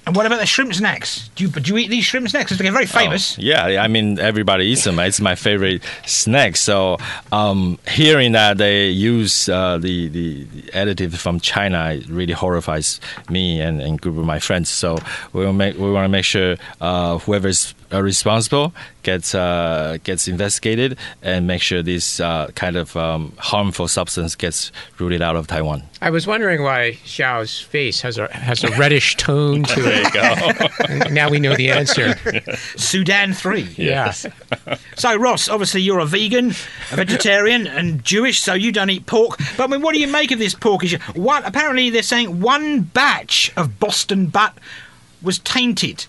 And 0.06 0.16
what 0.16 0.26
about 0.28 0.40
the 0.40 0.46
shrimp 0.46 0.74
snacks? 0.74 1.30
Do 1.36 1.46
you, 1.46 1.50
do 1.50 1.74
you 1.74 1.78
eat 1.80 1.90
these 1.90 2.06
shrimp 2.06 2.30
snacks? 2.30 2.56
They're 2.56 2.72
very 2.72 2.86
famous. 2.86 3.40
Oh, 3.40 3.42
yeah, 3.42 3.82
I 3.82 3.88
mean 3.88 4.20
everybody 4.20 4.66
eats 4.66 4.84
them. 4.84 5.00
It's 5.00 5.20
my 5.20 5.34
favorite 5.34 5.82
snack. 6.06 6.58
So 6.58 6.98
um, 7.32 7.80
hearing 7.88 8.34
that 8.34 8.58
they 8.58 8.90
use 8.90 9.50
uh, 9.50 9.80
the, 9.80 10.08
the, 10.08 10.44
the 10.44 10.62
additive 10.74 11.18
from 11.18 11.40
China 11.40 12.00
really 12.08 12.34
horrifies 12.34 13.00
me 13.30 13.60
and, 13.62 13.82
and 13.82 14.00
group 14.00 14.18
of 14.18 14.26
my 14.26 14.40
friends. 14.40 14.70
So 14.70 15.00
we 15.34 15.44
will 15.44 15.54
make 15.54 15.78
we 15.78 15.92
want 15.92 16.06
to 16.06 16.10
make 16.10 16.26
sure 16.26 16.58
uh, 16.80 17.18
whoever's 17.20 17.74
responsible 17.92 18.74
gets 19.04 19.36
uh, 19.36 19.98
gets 20.04 20.28
investigated 20.28 20.98
and 21.22 21.46
make 21.46 21.62
sure 21.62 21.84
this 21.84 22.20
uh, 22.20 22.48
kind 22.56 22.76
of 22.76 22.96
um, 22.98 23.34
harmful 23.38 23.88
substance 23.88 24.36
gets 24.36 24.72
rooted 24.98 25.22
out 25.22 25.36
of 25.36 25.48
Taiwan. 25.48 25.84
I 26.02 26.10
was 26.10 26.26
wondering 26.28 26.64
why 26.64 26.94
Xiao's 27.06 27.62
face 27.62 28.02
has 28.02 28.18
a 28.18 28.28
has 28.36 28.64
a 28.64 28.72
reddish 28.78 29.16
tone 29.18 29.64
to 29.64 29.82
There 29.82 30.02
it. 30.02 30.98
you 31.00 31.04
go. 31.04 31.10
now 31.14 31.30
we 31.30 31.40
know 31.40 31.56
the 31.56 31.72
answer. 31.72 32.16
Sudan 32.76 33.34
3. 33.34 33.62
Yes. 33.78 34.26
So, 34.96 35.16
Ross, 35.16 35.48
obviously 35.50 35.82
you're 35.82 36.00
a 36.00 36.06
vegan, 36.06 36.50
a 36.92 36.96
vegetarian, 36.96 37.68
and 37.68 38.04
Jewish, 38.04 38.40
so 38.42 38.54
you 38.54 38.72
don't 38.72 38.90
eat 38.90 39.06
pork. 39.06 39.38
But 39.58 39.66
I 39.66 39.68
mean, 39.68 39.82
what 39.82 39.94
do 39.94 40.00
you 40.00 40.08
make 40.08 40.32
of 40.32 40.40
this 40.40 40.56
pork 40.56 40.84
issue? 40.84 40.98
One, 41.14 41.44
apparently, 41.44 41.90
they're 41.90 42.02
saying 42.04 42.42
one 42.42 42.82
batch 42.82 43.52
of 43.56 43.80
Boston 43.80 44.28
butt 44.28 44.58
was 45.22 45.40
tainted, 45.40 46.06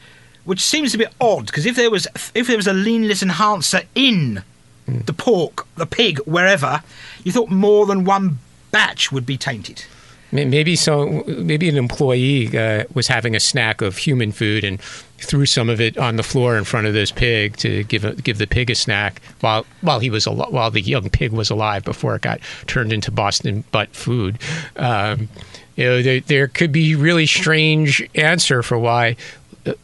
which 0.46 0.60
seems 0.60 0.94
a 0.94 0.98
bit 0.98 1.12
odd 1.20 1.46
because 1.46 1.66
if 1.66 1.76
there 1.76 1.90
was 1.90 2.08
if 2.34 2.46
there 2.46 2.56
was 2.56 2.66
a 2.66 2.72
leanness 2.72 3.22
enhancer 3.22 3.82
in 3.94 4.42
the 4.86 5.12
pork, 5.12 5.66
the 5.76 5.86
pig, 5.86 6.18
wherever, 6.20 6.82
you 7.24 7.32
thought 7.32 7.50
more 7.50 7.86
than 7.86 8.04
one 8.04 8.38
batch 8.70 9.12
would 9.12 9.26
be 9.26 9.36
tainted. 9.36 9.84
Maybe 10.32 10.74
so. 10.76 11.24
Maybe 11.26 11.68
an 11.68 11.76
employee 11.76 12.56
uh, 12.56 12.84
was 12.94 13.06
having 13.06 13.36
a 13.36 13.40
snack 13.40 13.80
of 13.80 13.96
human 13.96 14.32
food 14.32 14.64
and 14.64 14.80
threw 15.18 15.46
some 15.46 15.70
of 15.70 15.80
it 15.80 15.96
on 15.96 16.16
the 16.16 16.22
floor 16.22 16.58
in 16.58 16.64
front 16.64 16.86
of 16.86 16.92
this 16.92 17.10
pig 17.10 17.56
to 17.58 17.84
give 17.84 18.04
a, 18.04 18.14
give 18.14 18.38
the 18.38 18.46
pig 18.46 18.68
a 18.68 18.74
snack 18.74 19.22
while 19.40 19.64
while 19.82 20.00
he 20.00 20.10
was 20.10 20.26
al- 20.26 20.50
while 20.50 20.70
the 20.70 20.80
young 20.80 21.08
pig 21.10 21.32
was 21.32 21.48
alive 21.48 21.84
before 21.84 22.16
it 22.16 22.22
got 22.22 22.40
turned 22.66 22.92
into 22.92 23.10
Boston 23.10 23.64
butt 23.70 23.94
food. 23.94 24.38
Um, 24.76 25.28
you 25.76 25.84
know, 25.84 26.02
there, 26.02 26.20
there 26.20 26.48
could 26.48 26.72
be 26.72 26.94
really 26.94 27.26
strange 27.26 28.06
answer 28.14 28.62
for 28.62 28.78
why 28.78 29.16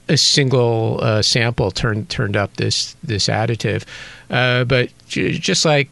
a- 0.08 0.16
single 0.16 0.98
uh, 1.02 1.22
sample 1.22 1.70
turned 1.70 2.08
turned 2.08 2.36
up 2.36 2.56
this 2.56 2.94
this 3.02 3.26
additive, 3.28 3.84
uh, 4.30 4.64
but 4.64 4.90
j- 5.08 5.38
just 5.38 5.64
like 5.64 5.88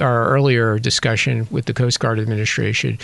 our 0.00 0.28
earlier 0.28 0.78
discussion 0.78 1.46
with 1.50 1.66
the 1.66 1.74
Coast 1.74 2.00
Guard 2.00 2.18
administration, 2.18 2.98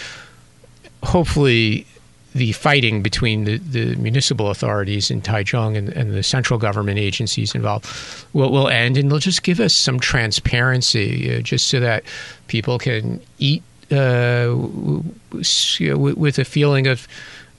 hopefully 1.02 1.86
the 2.34 2.52
fighting 2.52 3.02
between 3.02 3.44
the, 3.44 3.56
the 3.58 3.96
municipal 3.96 4.50
authorities 4.50 5.10
in 5.10 5.20
Taichung 5.20 5.76
and, 5.76 5.88
and 5.90 6.12
the 6.12 6.22
central 6.22 6.58
government 6.58 6.98
agencies 6.98 7.54
involved 7.54 7.86
will, 8.32 8.52
will 8.52 8.68
end, 8.68 8.96
and 8.96 9.10
they'll 9.10 9.18
just 9.18 9.42
give 9.42 9.60
us 9.60 9.74
some 9.74 9.98
transparency, 9.98 11.34
uh, 11.36 11.40
just 11.40 11.66
so 11.66 11.80
that 11.80 12.04
people 12.46 12.78
can 12.78 13.20
eat 13.38 13.62
uh, 13.90 14.44
w- 14.48 15.02
w- 15.32 16.14
with 16.16 16.38
a 16.38 16.44
feeling 16.44 16.86
of 16.86 17.08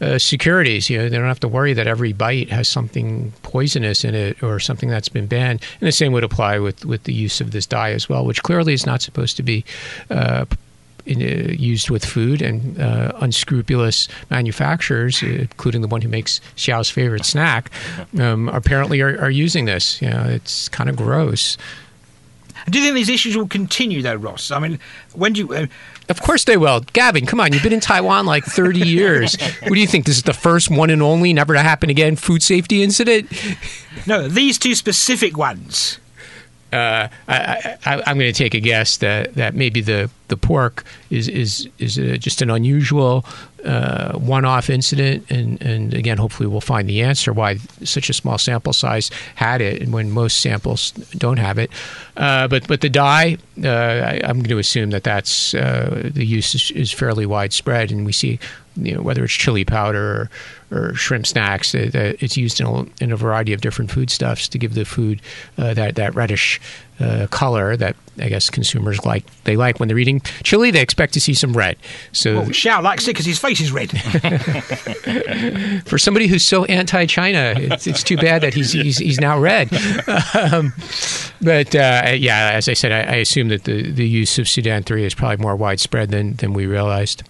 uh, 0.01 0.17
securities. 0.17 0.89
You 0.89 0.97
know, 0.97 1.09
they 1.09 1.17
don't 1.17 1.27
have 1.27 1.39
to 1.41 1.47
worry 1.47 1.73
that 1.73 1.87
every 1.87 2.13
bite 2.13 2.49
has 2.49 2.67
something 2.67 3.33
poisonous 3.43 4.03
in 4.03 4.15
it 4.15 4.41
or 4.41 4.59
something 4.59 4.89
that's 4.89 5.09
been 5.09 5.27
banned. 5.27 5.61
And 5.79 5.87
the 5.87 5.91
same 5.91 6.11
would 6.13 6.23
apply 6.23 6.59
with, 6.59 6.85
with 6.85 7.03
the 7.03 7.13
use 7.13 7.41
of 7.41 7.51
this 7.51 7.65
dye 7.65 7.91
as 7.91 8.07
well, 8.07 8.25
which 8.25 8.43
clearly 8.43 8.73
is 8.73 8.85
not 8.85 9.01
supposed 9.01 9.37
to 9.37 9.43
be 9.43 9.65
uh, 10.09 10.45
in, 11.05 11.21
uh, 11.21 11.51
used 11.53 11.89
with 11.89 12.05
food. 12.05 12.41
And 12.41 12.79
uh, 12.79 13.11
unscrupulous 13.19 14.07
manufacturers, 14.29 15.21
uh, 15.21 15.27
including 15.27 15.81
the 15.81 15.87
one 15.87 16.01
who 16.01 16.09
makes 16.09 16.39
Xiao's 16.55 16.89
favorite 16.89 17.25
snack, 17.25 17.71
um, 18.19 18.49
apparently 18.49 19.01
are, 19.01 19.19
are 19.19 19.31
using 19.31 19.65
this. 19.65 20.01
You 20.01 20.09
know, 20.09 20.23
it's 20.23 20.69
kind 20.69 20.89
of 20.89 20.95
gross. 20.95 21.57
Do 22.69 22.77
you 22.79 22.83
think 22.85 22.95
these 22.95 23.09
issues 23.09 23.35
will 23.37 23.47
continue, 23.47 24.01
though, 24.01 24.15
Ross? 24.15 24.51
I 24.51 24.59
mean, 24.59 24.79
when 25.13 25.33
do 25.33 25.41
you? 25.41 25.53
Uh, 25.53 25.67
Of 26.09 26.21
course 26.21 26.43
they 26.45 26.57
will. 26.57 26.81
Gavin, 26.93 27.25
come 27.25 27.39
on. 27.39 27.53
You've 27.53 27.63
been 27.63 27.73
in 27.73 27.79
Taiwan 27.79 28.25
like 28.25 28.43
30 28.45 28.79
years. 28.87 29.35
What 29.61 29.73
do 29.73 29.79
you 29.79 29.87
think? 29.87 30.05
This 30.05 30.17
is 30.17 30.23
the 30.23 30.33
first 30.33 30.69
one 30.69 30.89
and 30.89 31.01
only, 31.01 31.33
never 31.33 31.53
to 31.53 31.61
happen 31.61 31.89
again 31.89 32.15
food 32.15 32.43
safety 32.43 32.83
incident? 32.83 33.31
no, 34.07 34.27
these 34.27 34.57
two 34.57 34.75
specific 34.75 35.37
ones. 35.37 35.99
Uh, 36.71 37.07
I, 37.27 37.77
I'm 37.85 38.17
going 38.17 38.31
to 38.31 38.33
take 38.33 38.53
a 38.53 38.59
guess 38.59 38.97
that, 38.97 39.33
that 39.35 39.55
maybe 39.55 39.81
the, 39.81 40.09
the 40.27 40.37
pork 40.37 40.83
is 41.09 41.27
is 41.27 41.67
is 41.79 41.97
uh 41.97 42.15
just 42.19 42.41
an 42.43 42.51
unusual 42.51 43.25
uh, 43.65 44.13
one-off 44.13 44.69
incident, 44.69 45.25
and, 45.29 45.61
and 45.61 45.93
again, 45.93 46.17
hopefully, 46.17 46.47
we'll 46.47 46.61
find 46.61 46.87
the 46.87 47.01
answer 47.01 47.33
why 47.33 47.57
such 47.83 48.09
a 48.09 48.13
small 48.13 48.37
sample 48.37 48.71
size 48.71 49.09
had 49.35 49.61
it, 49.61 49.81
and 49.81 49.91
when 49.91 50.11
most 50.11 50.39
samples 50.39 50.91
don't 51.17 51.39
have 51.39 51.57
it. 51.57 51.69
Uh, 52.15 52.47
but 52.47 52.67
but 52.67 52.81
the 52.81 52.89
dye, 52.89 53.37
uh, 53.63 53.67
I, 53.67 54.21
I'm 54.23 54.37
going 54.37 54.49
to 54.49 54.59
assume 54.59 54.91
that 54.91 55.03
that's 55.03 55.51
the 55.51 56.11
use 56.15 56.55
is, 56.55 56.71
is 56.71 56.91
fairly 56.91 57.25
widespread, 57.25 57.91
and 57.91 58.05
we 58.05 58.13
see 58.13 58.39
you 58.77 58.93
know 58.93 59.01
whether 59.01 59.23
it's 59.23 59.33
chili 59.33 59.65
powder 59.65 60.03
or, 60.03 60.29
or 60.71 60.93
shrimp 60.93 61.25
snacks, 61.25 61.73
uh, 61.73 61.89
it's 62.19 62.37
used 62.37 62.59
in 62.59 62.65
a, 62.67 62.85
in 63.01 63.11
a 63.11 63.15
variety 63.15 63.53
of 63.53 63.61
different 63.61 63.91
foodstuffs 63.91 64.47
to 64.49 64.57
give 64.57 64.73
the 64.73 64.85
food 64.85 65.21
uh, 65.57 65.73
that 65.73 65.95
that 65.95 66.15
reddish 66.15 66.59
uh, 66.99 67.27
color 67.31 67.77
that 67.77 67.95
I 68.19 68.29
guess 68.29 68.49
consumers 68.49 69.05
like. 69.05 69.25
They 69.45 69.55
like 69.55 69.79
when 69.79 69.87
they're 69.87 69.97
eating 69.97 70.19
chili, 70.43 70.71
they 70.71 70.81
expect 70.81 71.13
to 71.13 71.21
see 71.21 71.33
some 71.33 71.53
red. 71.55 71.77
So 72.11 72.39
Well, 72.39 72.49
Xiao 72.49 72.83
likes 72.83 73.07
it 73.07 73.11
because 73.11 73.25
his 73.25 73.39
face 73.39 73.61
is 73.61 73.71
red. 73.71 73.89
for 75.87 75.97
somebody 75.97 76.27
who's 76.27 76.43
so 76.43 76.65
anti-China, 76.65 77.53
it's, 77.55 77.87
it's 77.87 78.03
too 78.03 78.17
bad 78.17 78.41
that 78.41 78.53
he's 78.53 78.73
he's, 78.73 78.97
he's 78.97 79.19
now 79.19 79.39
red. 79.39 79.69
Um, 80.33 80.73
but 81.41 81.73
uh, 81.75 82.11
yeah, 82.15 82.51
as 82.53 82.67
I 82.67 82.73
said, 82.73 82.91
I, 82.91 83.13
I 83.13 83.15
assume 83.15 83.47
that 83.49 83.63
the, 83.63 83.89
the 83.91 84.07
use 84.07 84.37
of 84.37 84.47
Sudan 84.47 84.83
three 84.83 85.05
is 85.05 85.15
probably 85.15 85.37
more 85.37 85.55
widespread 85.55 86.09
than 86.11 86.35
than 86.35 86.53
we 86.53 86.65
realized. 86.65 87.23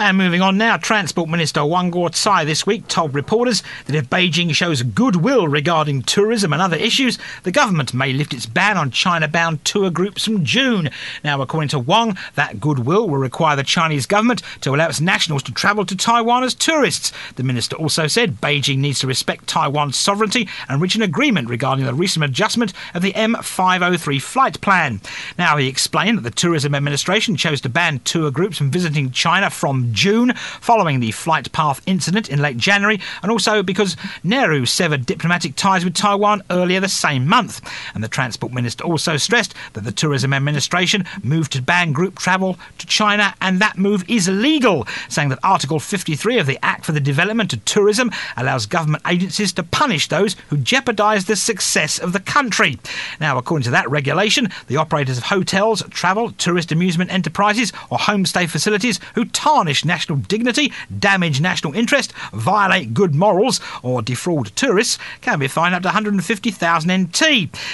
And 0.00 0.16
moving 0.16 0.40
on 0.40 0.56
now, 0.56 0.76
Transport 0.76 1.28
Minister 1.28 1.66
Wang 1.66 1.90
Kwo-tsai 1.90 2.44
this 2.44 2.64
week 2.64 2.86
told 2.86 3.16
reporters 3.16 3.64
that 3.86 3.96
if 3.96 4.08
Beijing 4.08 4.54
shows 4.54 4.82
goodwill 4.82 5.48
regarding 5.48 6.02
tourism 6.02 6.52
and 6.52 6.62
other 6.62 6.76
issues, 6.76 7.18
the 7.42 7.50
government 7.50 7.92
may 7.92 8.12
lift 8.12 8.32
its 8.32 8.46
ban 8.46 8.76
on 8.76 8.92
China-bound 8.92 9.64
tour 9.64 9.90
groups 9.90 10.24
from 10.24 10.44
June. 10.44 10.90
Now, 11.24 11.42
according 11.42 11.70
to 11.70 11.80
Wang, 11.80 12.16
that 12.36 12.60
goodwill 12.60 13.08
will 13.08 13.18
require 13.18 13.56
the 13.56 13.64
Chinese 13.64 14.06
government 14.06 14.40
to 14.60 14.72
allow 14.72 14.88
its 14.88 15.00
nationals 15.00 15.42
to 15.42 15.52
travel 15.52 15.84
to 15.86 15.96
Taiwan 15.96 16.44
as 16.44 16.54
tourists. 16.54 17.12
The 17.34 17.42
minister 17.42 17.74
also 17.74 18.06
said 18.06 18.40
Beijing 18.40 18.78
needs 18.78 19.00
to 19.00 19.08
respect 19.08 19.48
Taiwan's 19.48 19.96
sovereignty 19.96 20.48
and 20.68 20.80
reach 20.80 20.94
an 20.94 21.02
agreement 21.02 21.50
regarding 21.50 21.84
the 21.84 21.92
recent 21.92 22.24
adjustment 22.24 22.72
of 22.94 23.02
the 23.02 23.14
M503 23.14 24.22
flight 24.22 24.60
plan. 24.60 25.00
Now, 25.36 25.56
he 25.56 25.66
explained 25.66 26.18
that 26.18 26.22
the 26.22 26.30
Tourism 26.30 26.76
Administration 26.76 27.34
chose 27.34 27.60
to 27.62 27.68
ban 27.68 27.98
tour 28.04 28.30
groups 28.30 28.58
from 28.58 28.70
visiting 28.70 29.10
China 29.10 29.50
from 29.50 29.87
June 29.92 30.34
following 30.60 31.00
the 31.00 31.10
flight 31.10 31.50
path 31.52 31.80
incident 31.86 32.28
in 32.28 32.40
late 32.40 32.56
January, 32.56 33.00
and 33.22 33.30
also 33.30 33.62
because 33.62 33.96
Nauru 34.22 34.66
severed 34.66 35.06
diplomatic 35.06 35.56
ties 35.56 35.84
with 35.84 35.94
Taiwan 35.94 36.42
earlier 36.50 36.80
the 36.80 36.88
same 36.88 37.26
month. 37.26 37.60
And 37.94 38.02
the 38.02 38.08
Transport 38.08 38.52
Minister 38.52 38.84
also 38.84 39.16
stressed 39.16 39.54
that 39.72 39.84
the 39.84 39.92
Tourism 39.92 40.32
Administration 40.32 41.04
moved 41.22 41.52
to 41.52 41.62
ban 41.62 41.92
group 41.92 42.18
travel 42.18 42.58
to 42.78 42.86
China, 42.86 43.34
and 43.40 43.60
that 43.60 43.78
move 43.78 44.04
is 44.08 44.28
legal, 44.28 44.86
saying 45.08 45.28
that 45.30 45.38
Article 45.42 45.80
53 45.80 46.38
of 46.38 46.46
the 46.46 46.58
Act 46.64 46.84
for 46.84 46.92
the 46.92 47.00
Development 47.00 47.52
of 47.52 47.64
Tourism 47.64 48.10
allows 48.36 48.66
government 48.66 49.02
agencies 49.06 49.52
to 49.54 49.62
punish 49.62 50.08
those 50.08 50.36
who 50.50 50.56
jeopardise 50.56 51.26
the 51.26 51.36
success 51.36 51.98
of 51.98 52.12
the 52.12 52.20
country. 52.20 52.78
Now, 53.20 53.38
according 53.38 53.64
to 53.64 53.70
that 53.70 53.90
regulation, 53.90 54.48
the 54.66 54.76
operators 54.76 55.18
of 55.18 55.24
hotels, 55.24 55.82
travel, 55.90 56.32
tourist 56.32 56.72
amusement 56.72 57.12
enterprises, 57.12 57.72
or 57.90 57.98
homestay 57.98 58.48
facilities 58.48 59.00
who 59.14 59.24
tarnish 59.24 59.77
national 59.84 60.18
dignity, 60.18 60.72
damage 60.98 61.40
national 61.40 61.74
interest, 61.74 62.12
violate 62.32 62.94
good 62.94 63.14
morals, 63.14 63.60
or 63.82 64.02
defraud 64.02 64.54
tourists 64.56 64.98
can 65.20 65.38
be 65.38 65.48
fined 65.48 65.74
up 65.74 65.82
to 65.82 65.88
150,000 65.88 66.92
NT. 66.92 67.22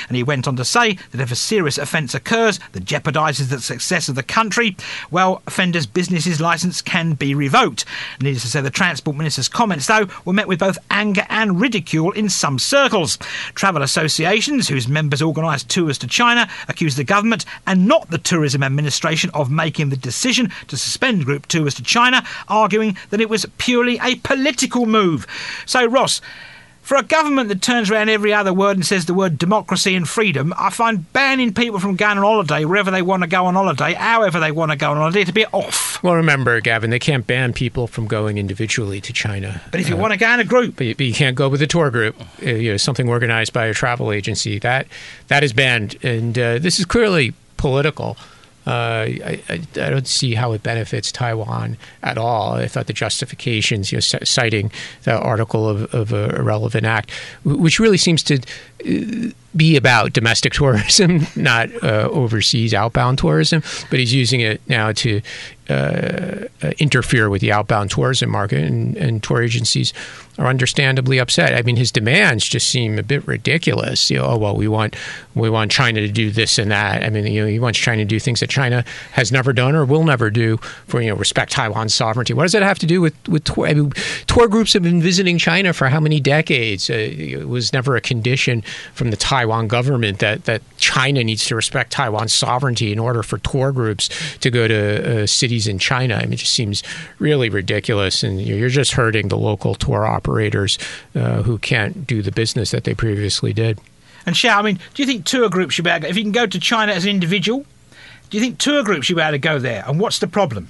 And 0.09 0.17
he 0.17 0.23
went 0.23 0.49
on 0.49 0.57
to 0.57 0.65
say 0.65 0.99
that 1.11 1.21
if 1.21 1.33
a 1.33 1.37
serious 1.37 1.79
offence 1.79 2.15
occurs 2.15 2.59
that 2.73 2.85
jeopardises 2.85 3.49
the 3.49 3.61
success 3.61 4.09
of 4.09 4.15
the 4.15 4.23
country, 4.23 4.77
well, 5.11 5.43
offenders' 5.47 5.87
businesses 5.87 6.41
licence 6.41 6.83
can 6.83 7.15
be 7.15 7.35
revoked. 7.35 7.85
Needless 8.21 8.43
to 8.43 8.49
say, 8.49 8.61
the 8.61 8.71
Transport 8.71 9.17
Minister's 9.17 9.49
comments, 9.49 9.87
though, 9.87 10.09
were 10.25 10.33
met 10.33 10.49
with 10.49 10.59
both 10.59 10.79
anger 10.91 11.27
and 11.29 11.61
ridicule 11.61 12.13
in 12.13 12.29
some 12.29 12.59
circles. 12.59 13.19
Travel 13.55 13.83
associations, 13.83 14.69
whose 14.69 14.89
members 14.89 15.23
organise 15.23 15.63
tours 15.65 15.99
to 15.99 16.07
China, 16.07 16.49
accuse 16.69 16.97
the 16.97 17.05
government 17.05 17.45
and 17.67 17.87
not 17.87 18.11
the 18.11 18.19
Tourism 18.19 18.63
Administration 18.63 19.31
of 19.35 19.51
making 19.51 19.91
the 19.91 19.97
decision 19.97 20.51
to 20.69 20.77
suspend 20.77 21.25
group 21.25 21.47
tours 21.47 21.75
to 21.75 21.83
China, 21.83 21.94
arguing 21.97 22.97
that 23.11 23.21
it 23.21 23.29
was 23.29 23.47
purely 23.59 23.99
a 24.03 24.17
political 24.17 24.87
move. 24.87 25.27
So, 25.67 25.85
Ross, 25.87 26.21
for 26.85 26.99
a 26.99 27.03
government 27.03 27.49
that 27.49 27.63
turns 27.63 27.91
around 27.91 28.11
every 28.11 28.33
other 28.33 28.53
word 28.53 28.77
and 28.77 28.85
says 28.85 29.07
the 29.07 29.15
word 29.15 29.39
democracy 29.39 29.95
and 29.95 30.07
freedom, 30.07 30.53
I 30.57 30.69
find 30.69 31.11
banning 31.15 31.55
people 31.55 31.81
from 31.81 31.97
going 31.97 32.19
on 32.19 32.25
holiday 32.25 32.67
wherever 32.67 32.91
they 32.91 33.01
want 33.01 33.23
to 33.23 33.27
go 33.27 33.47
on 33.47 33.55
holiday, 33.55 33.95
however 33.95 34.39
they 34.39 34.53
want 34.53 34.71
to 34.71 34.77
go 34.77 34.91
on 34.91 34.99
holiday, 34.99 35.25
to 35.25 35.33
be 35.33 35.47
off. 35.47 36.03
Well, 36.03 36.15
remember, 36.15 36.61
Gavin, 36.61 36.91
they 36.91 36.99
can't 36.99 37.27
ban 37.27 37.55
people 37.55 37.87
from 37.87 38.07
going 38.07 38.37
individually 38.37 39.01
to 39.01 39.15
China. 39.15 39.63
But 39.71 39.81
if 39.81 39.89
you 39.89 39.97
uh, 39.97 39.99
want 39.99 40.13
to 40.13 40.19
go 40.19 40.31
in 40.35 40.41
a 40.41 40.45
group, 40.45 40.77
but 40.77 40.87
you, 40.87 40.95
but 40.95 41.07
you, 41.07 41.15
can't 41.15 41.35
go 41.35 41.49
with 41.49 41.63
a 41.63 41.67
tour 41.67 41.91
group, 41.91 42.21
uh, 42.43 42.51
you 42.51 42.71
know, 42.73 42.77
something 42.77 43.09
organized 43.09 43.55
by 43.55 43.65
a 43.65 43.73
travel 43.73 44.13
agency. 44.13 44.59
That 44.59 44.87
that 45.29 45.43
is 45.43 45.55
banned, 45.55 45.97
and 46.05 46.39
uh, 46.39 46.59
this 46.59 46.79
is 46.79 46.85
clearly 46.85 47.33
political. 47.57 48.19
Uh, 48.67 48.71
I, 48.71 49.43
I, 49.49 49.57
don't 49.75 50.07
see 50.07 50.35
how 50.35 50.53
it 50.53 50.63
benefits 50.63 51.13
Taiwan 51.13 51.77
at 52.03 52.17
all. 52.17 52.55
I 52.55 52.67
thought 52.67 52.87
the 52.87 52.95
justifications, 52.95 53.93
you 53.93 53.97
know, 53.97 54.01
citing 54.01 54.71
the 55.03 55.19
article 55.19 55.69
of, 55.69 55.95
of 55.95 56.15
a 56.15 56.35
irrelevant 56.37 56.87
act, 56.87 57.11
which 57.45 57.79
really 57.79 57.99
seems 57.99 58.23
to 58.23 58.37
uh, 58.39 59.33
be 59.55 59.77
about 59.77 60.15
domestic 60.15 60.53
tourism, 60.55 61.27
not 61.37 61.71
uh, 61.83 62.09
overseas 62.11 62.73
outbound 62.73 63.19
tourism. 63.19 63.63
But 63.91 63.99
he's 63.99 64.15
using 64.15 64.41
it 64.41 64.63
now 64.67 64.93
to 64.93 65.21
uh, 65.69 66.47
interfere 66.79 67.31
with 67.31 67.41
the 67.41 67.51
outbound 67.51 67.91
tourism 67.91 68.31
market, 68.31 68.63
and, 68.63 68.97
and, 68.97 69.23
tour 69.23 69.43
agencies 69.43 69.95
are 70.39 70.47
understandably 70.47 71.19
upset. 71.19 71.55
I 71.55 71.63
mean, 71.63 71.77
his 71.77 71.91
demands 71.91 72.47
just 72.47 72.69
seem 72.69 72.99
a 72.99 73.03
bit 73.03 73.27
ridiculous. 73.27 74.11
You 74.11 74.19
know, 74.19 74.27
oh 74.27 74.37
well, 74.37 74.57
we 74.57 74.69
want 74.69 74.95
we 75.35 75.49
want 75.49 75.71
China 75.71 76.01
to 76.01 76.09
do 76.09 76.31
this 76.31 76.59
and 76.59 76.71
that. 76.71 77.03
I 77.03 77.09
mean, 77.09 77.27
you 77.27 77.41
know, 77.41 77.47
he 77.47 77.59
wants 77.59 77.79
China 77.79 78.03
to 78.03 78.05
do 78.05 78.21
things 78.21 78.41
that 78.41 78.51
China 78.51 78.85
has 79.13 79.33
never 79.33 79.55
done 79.55 79.75
or 79.75 79.87
will 79.87 80.05
never 80.05 80.31
do 80.31 80.59
for 80.87 81.01
you 81.01 81.09
know 81.09 81.17
respect 81.17 81.53
Taiwan's 81.53 81.95
sovereignty. 81.95 82.35
What 82.35 82.43
does 82.43 82.53
that 82.53 82.63
have 82.63 82.79
to 82.81 82.87
do 82.87 83.01
with 83.01 83.17
with 83.27 83.45
tour? 83.45 83.67
I 83.67 83.73
mean, 83.73 83.93
tour 84.27 84.49
groups 84.49 84.75
have 84.75 84.83
been 84.83 85.01
visiting 85.01 85.39
China 85.39 85.73
for 85.73 85.89
how 85.89 86.01
many 86.01 86.21
decades? 86.21 86.91
Uh, 86.91 86.95
it 86.95 87.49
was 87.49 87.73
never 87.73 87.97
a 87.97 88.03
condition 88.03 88.61
from 88.93 89.11
the 89.11 89.17
Taiwan 89.17 89.69
government 89.69 90.19
that 90.19 90.45
that 90.45 90.61
China 90.77 91.25
needs 91.25 91.47
to 91.47 91.57
respect 91.57 91.91
Taiwan's 91.93 92.35
sovereignty 92.35 92.93
in 92.93 92.99
order 92.99 93.23
for 93.23 93.39
tour 93.39 93.73
groups 93.73 94.11
to 94.41 94.51
go 94.51 94.69
to 94.69 95.23
uh, 95.23 95.27
cities 95.27 95.54
cities 95.55 95.69
in 95.69 95.79
China. 95.79 96.17
I 96.17 96.23
mean, 96.23 96.35
it 96.35 96.37
just 96.37 96.53
seems 96.53 96.83
really 97.19 97.49
ridiculous, 97.49 98.23
and 98.23 98.41
you're 98.41 98.69
just 98.69 98.93
hurting 98.93 99.29
the 99.29 99.37
local 99.37 99.75
tour 99.75 100.05
operators 100.05 100.79
uh, 101.15 101.43
who 101.43 101.59
can't 101.59 102.07
do 102.07 102.23
the 102.23 102.33
business 102.33 102.71
that 102.71 102.85
they 102.85 102.95
previously 102.95 103.53
did. 103.53 103.79
And 104.27 104.35
Xiao, 104.35 104.57
I 104.57 104.63
mean, 104.63 104.79
do 104.95 105.03
you 105.03 105.07
think 105.07 105.25
tour 105.25 105.49
groups 105.49 105.75
should 105.75 105.85
be 105.85 105.91
able 105.91 106.03
to, 106.03 106.09
if 106.09 106.17
you 106.17 106.23
can 106.23 106.33
go 106.33 106.47
to 106.47 106.59
China 106.59 106.93
as 106.93 107.05
an 107.05 107.11
individual, 107.11 107.65
do 108.31 108.39
you 108.39 108.43
think 108.43 108.59
tour 108.59 108.83
groups 108.83 109.07
should 109.07 109.17
be 109.17 109.23
able 109.23 109.33
to 109.33 109.39
go 109.39 109.59
there? 109.59 109.85
And 109.87 110.01
what's 110.01 110.19
the 110.19 110.27
problem? 110.27 110.69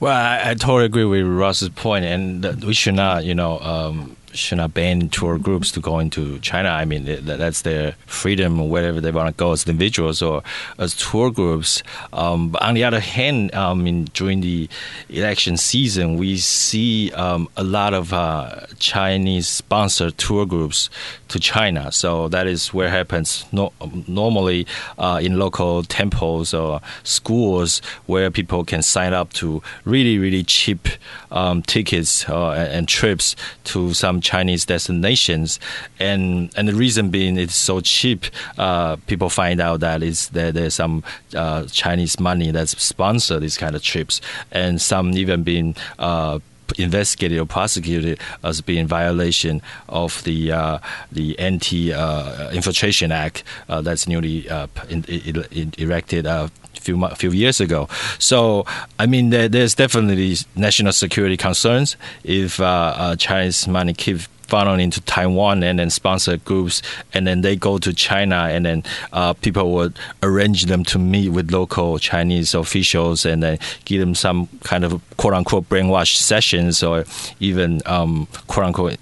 Well, 0.00 0.12
I, 0.12 0.50
I 0.50 0.54
totally 0.54 0.86
agree 0.86 1.04
with 1.04 1.24
Ross's 1.24 1.68
point, 1.68 2.04
and 2.04 2.64
we 2.64 2.74
should 2.74 2.94
not, 2.94 3.24
you 3.24 3.34
know, 3.34 3.58
um, 3.60 4.16
should 4.32 4.58
not 4.58 4.74
ban 4.74 5.08
tour 5.08 5.38
groups 5.38 5.70
to 5.72 5.80
go 5.80 5.98
into 5.98 6.38
China. 6.40 6.70
I 6.70 6.84
mean, 6.84 7.04
that's 7.24 7.62
their 7.62 7.92
freedom, 8.06 8.68
wherever 8.68 9.00
they 9.00 9.10
want 9.10 9.28
to 9.28 9.38
go 9.38 9.52
as 9.52 9.66
individuals 9.66 10.22
or 10.22 10.42
as 10.78 10.94
tour 10.96 11.30
groups. 11.30 11.82
Um, 12.12 12.50
but 12.50 12.62
on 12.62 12.74
the 12.74 12.84
other 12.84 13.00
hand, 13.00 13.54
um, 13.54 13.86
in, 13.86 14.04
during 14.04 14.40
the 14.40 14.68
election 15.08 15.56
season, 15.56 16.16
we 16.16 16.38
see 16.38 17.12
um, 17.12 17.48
a 17.56 17.64
lot 17.64 17.94
of 17.94 18.12
uh, 18.12 18.66
Chinese 18.78 19.48
sponsored 19.48 20.16
tour 20.18 20.46
groups 20.46 20.88
to 21.28 21.38
China. 21.38 21.92
So 21.92 22.28
that 22.28 22.46
is 22.46 22.72
where 22.72 22.88
happens 22.88 23.44
no, 23.52 23.72
normally 24.06 24.66
uh, 24.98 25.20
in 25.22 25.38
local 25.38 25.82
temples 25.82 26.54
or 26.54 26.80
schools 27.02 27.80
where 28.06 28.30
people 28.30 28.64
can 28.64 28.82
sign 28.82 29.12
up 29.12 29.32
to 29.34 29.62
really, 29.84 30.18
really 30.18 30.42
cheap 30.42 30.88
um, 31.30 31.62
tickets 31.62 32.28
uh, 32.28 32.50
and 32.50 32.88
trips 32.88 33.36
to 33.64 33.92
some 33.94 34.20
Chinese 34.22 34.64
destinations, 34.64 35.60
and 35.98 36.50
and 36.56 36.68
the 36.68 36.74
reason 36.74 37.10
being 37.10 37.36
it's 37.36 37.54
so 37.54 37.80
cheap. 37.80 38.26
Uh, 38.58 38.96
people 39.06 39.28
find 39.28 39.60
out 39.60 39.80
that 39.80 40.02
it's 40.02 40.28
there, 40.28 40.52
there's 40.52 40.74
some 40.74 41.04
uh, 41.34 41.64
Chinese 41.66 42.18
money 42.18 42.50
that's 42.50 42.80
sponsor 42.82 43.38
these 43.40 43.56
kind 43.56 43.76
of 43.76 43.82
trips, 43.82 44.20
and 44.50 44.80
some 44.80 45.12
even 45.12 45.42
being 45.42 45.74
uh, 45.98 46.38
investigated 46.78 47.38
or 47.38 47.46
prosecuted 47.46 48.18
as 48.42 48.60
being 48.60 48.86
violation 48.86 49.60
of 49.88 50.22
the 50.24 50.52
uh, 50.52 50.78
the 51.10 51.38
Anti 51.38 51.92
uh, 51.92 52.50
Infiltration 52.50 53.12
Act 53.12 53.44
uh, 53.68 53.80
that's 53.80 54.06
newly 54.06 54.48
uh, 54.48 54.66
in, 54.88 55.04
in, 55.04 55.72
erected 55.78 56.26
a 56.26 56.50
few 56.82 57.08
few 57.16 57.30
years 57.30 57.60
ago. 57.60 57.88
So 58.18 58.66
I 58.98 59.06
mean, 59.06 59.30
there, 59.30 59.48
there's 59.48 59.74
definitely 59.74 60.36
national 60.56 60.92
security 60.92 61.36
concerns 61.36 61.96
if 62.24 62.60
uh, 62.60 63.16
Chinese 63.16 63.66
money 63.68 63.94
keep 63.94 64.20
funnel 64.52 64.78
into 64.78 65.00
Taiwan 65.00 65.62
and 65.62 65.78
then 65.78 65.88
sponsor 65.88 66.36
groups, 66.36 66.82
and 67.14 67.26
then 67.26 67.40
they 67.40 67.56
go 67.56 67.78
to 67.78 67.90
China, 67.94 68.48
and 68.52 68.66
then 68.66 68.84
uh, 69.14 69.32
people 69.32 69.72
would 69.72 69.98
arrange 70.22 70.66
them 70.66 70.84
to 70.84 70.98
meet 70.98 71.30
with 71.30 71.50
local 71.50 71.98
Chinese 71.98 72.52
officials, 72.52 73.24
and 73.24 73.42
then 73.42 73.58
give 73.86 73.98
them 74.00 74.14
some 74.14 74.48
kind 74.62 74.84
of 74.84 75.00
quote 75.16 75.32
unquote 75.32 75.66
brainwash 75.70 76.16
sessions, 76.16 76.82
or 76.82 77.06
even 77.40 77.80
um, 77.86 78.28
quote 78.46 78.66
unquote 78.66 78.98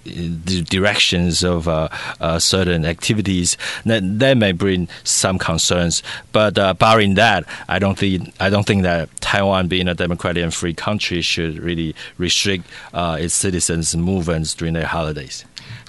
directions 0.70 1.42
of 1.42 1.66
uh, 1.66 1.88
uh, 2.20 2.38
certain 2.38 2.84
activities. 2.84 3.56
That 3.84 4.02
that 4.20 4.36
may 4.36 4.52
bring 4.52 4.86
some 5.02 5.36
concerns, 5.36 6.04
but 6.30 6.58
uh, 6.58 6.74
barring 6.74 7.14
that, 7.14 7.42
I 7.66 7.80
don't 7.80 7.98
think 7.98 8.32
I 8.38 8.50
don't 8.50 8.64
think 8.64 8.84
that 8.84 9.10
Taiwan, 9.20 9.66
being 9.66 9.88
a 9.88 9.94
democratic 9.94 10.44
and 10.44 10.54
free 10.54 10.74
country, 10.74 11.22
should 11.22 11.58
really 11.58 11.96
restrict 12.18 12.66
uh, 12.94 13.18
its 13.18 13.34
citizens' 13.34 13.96
movements 13.96 14.54
during 14.54 14.74
their 14.74 14.86
holidays. 14.86 15.39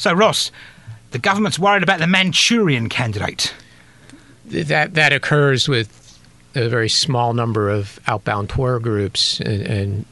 So, 0.02 0.14
Ross, 0.14 0.52
the 1.12 1.20
government's 1.20 1.60
worried 1.60 1.84
about 1.84 2.00
the 2.00 2.08
Manchurian 2.08 2.90
candidate. 2.90 3.54
That 4.48 4.96
that 4.96 5.14
occurs 5.14 5.70
with 5.70 6.20
a 6.56 6.68
very 6.70 6.90
small 6.90 7.36
number 7.36 7.70
of 7.70 8.00
outbound 8.08 8.50
tour 8.50 8.80
groups, 8.80 9.40
and, 9.42 9.62
and 9.62 10.06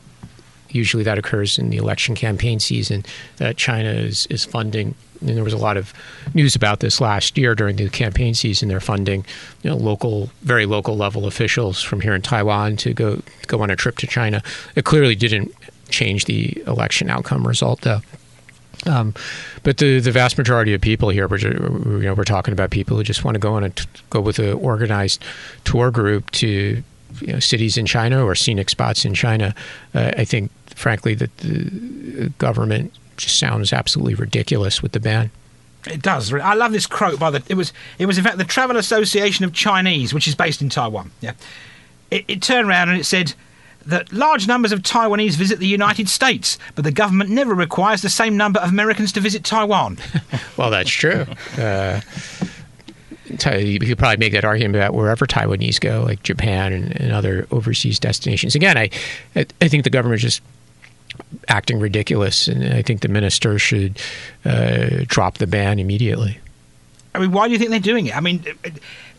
usually 0.70 1.02
that 1.06 1.18
occurs 1.18 1.58
in 1.58 1.72
the 1.72 1.78
election 1.78 2.14
campaign 2.14 2.60
season 2.60 3.04
that 3.38 3.58
China 3.58 3.90
is, 3.90 4.28
is 4.28 4.46
funding. 4.46 4.94
And 5.22 5.36
there 5.36 5.44
was 5.44 5.54
a 5.54 5.58
lot 5.58 5.76
of 5.76 5.92
news 6.36 6.56
about 6.56 6.82
this 6.82 7.02
last 7.02 7.36
year 7.36 7.56
during 7.56 7.78
the 7.78 7.90
campaign 7.90 8.36
season. 8.36 8.70
They're 8.70 8.80
funding, 8.80 9.26
you 9.64 9.72
know, 9.72 9.76
local, 9.76 10.30
very 10.44 10.68
local 10.68 10.98
level 10.98 11.26
officials 11.26 11.82
from 11.82 12.02
here 12.02 12.14
in 12.14 12.22
Taiwan 12.22 12.78
to 12.78 12.94
go 12.94 13.24
go 13.48 13.60
on 13.64 13.72
a 13.72 13.76
trip 13.76 13.98
to 13.98 14.06
China. 14.06 14.44
It 14.76 14.86
clearly 14.86 15.16
didn't 15.16 15.52
change 15.90 16.26
the 16.26 16.62
election 16.68 17.10
outcome 17.10 17.48
result, 17.48 17.82
though. 17.82 18.02
Um, 18.86 19.14
but 19.64 19.78
the 19.78 20.00
the 20.00 20.12
vast 20.12 20.38
majority 20.38 20.74
of 20.74 20.82
people 20.82 21.10
here, 21.10 21.28
we're, 21.28 21.38
you 21.38 22.00
know, 22.00 22.14
we're 22.14 22.24
talking 22.24 22.54
about 22.54 22.70
people 22.70 22.98
who 22.98 23.04
just 23.04 23.24
want 23.24 23.36
to 23.36 23.40
go 23.40 23.54
on 23.54 23.64
a 23.64 23.72
go 24.10 24.22
with 24.22 24.40
an 24.40 24.54
organized 24.54 25.24
tour 25.66 25.92
group 25.92 26.32
to 26.32 26.82
you 27.22 27.34
know, 27.34 27.40
cities 27.40 27.78
in 27.78 27.86
China 27.86 28.24
or 28.24 28.36
scenic 28.36 28.70
spots 28.70 29.06
in 29.06 29.14
China. 29.14 29.54
Uh, 29.94 30.12
I 30.18 30.26
think, 30.26 30.52
frankly, 30.76 31.14
that 31.16 31.36
the 31.38 32.32
government 32.38 32.94
just 33.18 33.38
sounds 33.38 33.74
absolutely 33.74 34.16
ridiculous 34.16 34.82
with 34.82 34.94
the 34.94 35.00
ban. 35.00 35.32
It 35.88 36.02
does. 36.02 36.34
I 36.34 36.54
love 36.54 36.72
this 36.72 36.86
quote 36.86 37.20
by 37.20 37.32
the. 37.32 37.44
It 37.48 37.56
was. 37.56 37.74
It 37.98 38.06
was 38.06 38.18
in 38.18 38.24
fact 38.24 38.38
the 38.38 38.44
Travel 38.44 38.78
Association 38.78 39.46
of 39.46 39.54
Chinese, 39.54 40.14
which 40.14 40.28
is 40.28 40.36
based 40.36 40.62
in 40.62 40.70
Taiwan. 40.70 41.12
Yeah. 41.22 41.34
It, 42.12 42.26
it 42.28 42.42
turned 42.42 42.68
around 42.68 42.90
and 42.90 43.00
it 43.00 43.06
said 43.06 43.34
that 43.86 44.12
large 44.12 44.48
numbers 44.48 44.72
of 44.72 44.82
Taiwanese 44.82 45.36
visit 45.36 45.60
the 45.60 45.68
United 45.68 46.10
States, 46.10 46.58
but 46.76 46.84
the 46.84 46.92
government 46.92 47.30
never 47.30 47.54
requires 47.54 48.02
the 48.02 48.10
same 48.10 48.38
number 48.38 48.60
of 48.60 48.70
Americans 48.70 49.12
to 49.14 49.20
visit 49.20 49.44
Taiwan. 49.44 49.98
well, 50.58 50.70
that's 50.70 50.90
true. 50.90 51.26
Uh, 51.58 52.02
you 53.30 53.80
could 53.80 53.98
probably 53.98 54.18
make 54.18 54.34
that 54.34 54.44
argument 54.44 54.76
about 54.76 54.94
wherever 54.94 55.26
Taiwanese 55.26 55.80
go, 55.80 56.04
like 56.04 56.24
Japan 56.24 56.74
and, 56.74 57.00
and 57.00 57.12
other 57.12 57.48
overseas 57.52 58.00
destinations. 58.00 58.56
Again, 58.56 58.78
I, 58.78 58.90
I 59.36 59.68
think 59.68 59.84
the 59.84 59.90
government 59.90 60.24
is 60.24 60.24
just 60.24 60.42
acting 61.48 61.80
ridiculous, 61.80 62.48
and 62.48 62.74
I 62.74 62.82
think 62.82 63.02
the 63.02 63.08
minister 63.08 63.60
should 63.60 64.00
uh, 64.46 65.04
drop 65.06 65.38
the 65.38 65.48
ban 65.48 65.80
immediately. 65.80 66.40
I 67.14 67.20
mean, 67.20 67.32
why 67.32 67.48
do 67.48 67.54
you 67.54 67.60
think 67.60 67.72
they're 67.72 67.80
doing 67.80 68.08
it? 68.08 68.16
I 68.16 68.20
mean, 68.20 68.44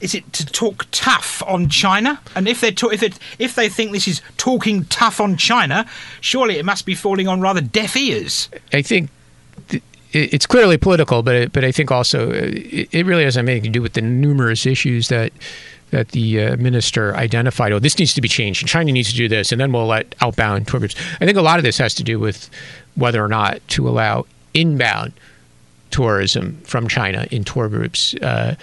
is 0.00 0.14
it 0.14 0.32
to 0.32 0.46
talk 0.46 0.86
tough 0.90 1.42
on 1.46 1.68
China? 1.68 2.20
And 2.34 2.48
if 2.48 2.60
they 2.60 2.68
if 2.68 3.02
it, 3.02 3.18
if 3.38 3.54
they 3.54 3.68
think 3.68 3.92
this 3.92 4.08
is 4.08 4.22
talking 4.36 4.84
tough 4.86 5.20
on 5.20 5.36
China, 5.36 5.86
surely 6.20 6.56
it 6.58 6.64
must 6.64 6.86
be 6.86 6.94
falling 6.94 7.28
on 7.28 7.40
rather 7.40 7.60
deaf 7.60 7.96
ears. 7.96 8.48
I 8.72 8.82
think 8.82 9.10
it's 10.12 10.46
clearly 10.46 10.76
political, 10.76 11.22
but 11.22 11.34
it, 11.34 11.52
but 11.52 11.64
I 11.64 11.72
think 11.72 11.90
also 11.90 12.30
uh, 12.30 12.50
it, 12.50 13.06
really 13.06 13.24
has 13.24 13.36
anything 13.36 13.62
to 13.64 13.68
do 13.68 13.82
with 13.82 13.92
the 13.92 14.00
numerous 14.00 14.66
issues 14.66 15.08
that 15.08 15.32
that 15.90 16.08
the 16.08 16.40
uh, 16.40 16.56
minister 16.56 17.16
identified. 17.16 17.72
Oh, 17.72 17.78
this 17.78 17.98
needs 17.98 18.14
to 18.14 18.20
be 18.20 18.28
changed, 18.28 18.66
China 18.66 18.92
needs 18.92 19.10
to 19.10 19.16
do 19.16 19.28
this, 19.28 19.52
and 19.52 19.60
then 19.60 19.72
we'll 19.72 19.86
let 19.86 20.14
outbound 20.20 20.68
tour 20.68 20.80
groups. 20.80 20.94
I 21.20 21.26
think 21.26 21.36
a 21.36 21.42
lot 21.42 21.58
of 21.58 21.64
this 21.64 21.78
has 21.78 21.94
to 21.96 22.04
do 22.04 22.18
with 22.18 22.48
whether 22.94 23.24
or 23.24 23.28
not 23.28 23.60
to 23.68 23.88
allow 23.88 24.26
inbound 24.54 25.12
tourism 25.90 26.60
from 26.64 26.88
China 26.88 27.26
in 27.30 27.44
tour 27.44 27.68
groups. 27.68 28.14
Uh, 28.16 28.54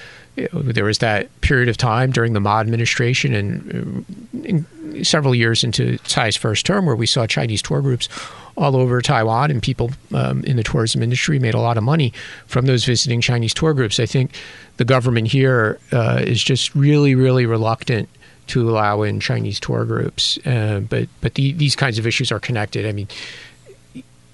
there 0.53 0.85
was 0.85 0.99
that 0.99 1.41
period 1.41 1.67
of 1.67 1.77
time 1.77 2.11
during 2.11 2.33
the 2.33 2.39
Ma 2.39 2.59
administration 2.59 3.33
and 3.33 4.65
uh, 4.97 5.03
several 5.03 5.33
years 5.33 5.63
into 5.63 5.97
Tsai's 5.99 6.35
first 6.35 6.65
term 6.65 6.85
where 6.85 6.95
we 6.95 7.07
saw 7.07 7.25
Chinese 7.25 7.61
tour 7.61 7.81
groups 7.81 8.07
all 8.55 8.75
over 8.75 9.01
Taiwan, 9.01 9.51
and 9.51 9.61
people 9.61 9.91
um, 10.13 10.43
in 10.43 10.57
the 10.57 10.63
tourism 10.63 11.03
industry 11.03 11.37
made 11.39 11.53
a 11.53 11.59
lot 11.59 11.77
of 11.77 11.83
money 11.83 12.11
from 12.47 12.65
those 12.65 12.85
visiting 12.85 13.21
Chinese 13.21 13.53
tour 13.53 13.73
groups. 13.73 13.99
I 13.99 14.05
think 14.05 14.31
the 14.77 14.85
government 14.85 15.27
here 15.27 15.79
uh, 15.91 16.21
is 16.23 16.43
just 16.43 16.73
really, 16.75 17.13
really 17.13 17.45
reluctant 17.45 18.09
to 18.47 18.69
allow 18.69 19.03
in 19.03 19.19
Chinese 19.19 19.59
tour 19.59 19.85
groups. 19.85 20.39
Uh, 20.45 20.81
but 20.89 21.07
but 21.21 21.35
the, 21.35 21.53
these 21.53 21.75
kinds 21.75 21.99
of 21.99 22.07
issues 22.07 22.31
are 22.31 22.39
connected. 22.39 22.85
I 22.85 22.93
mean, 22.93 23.07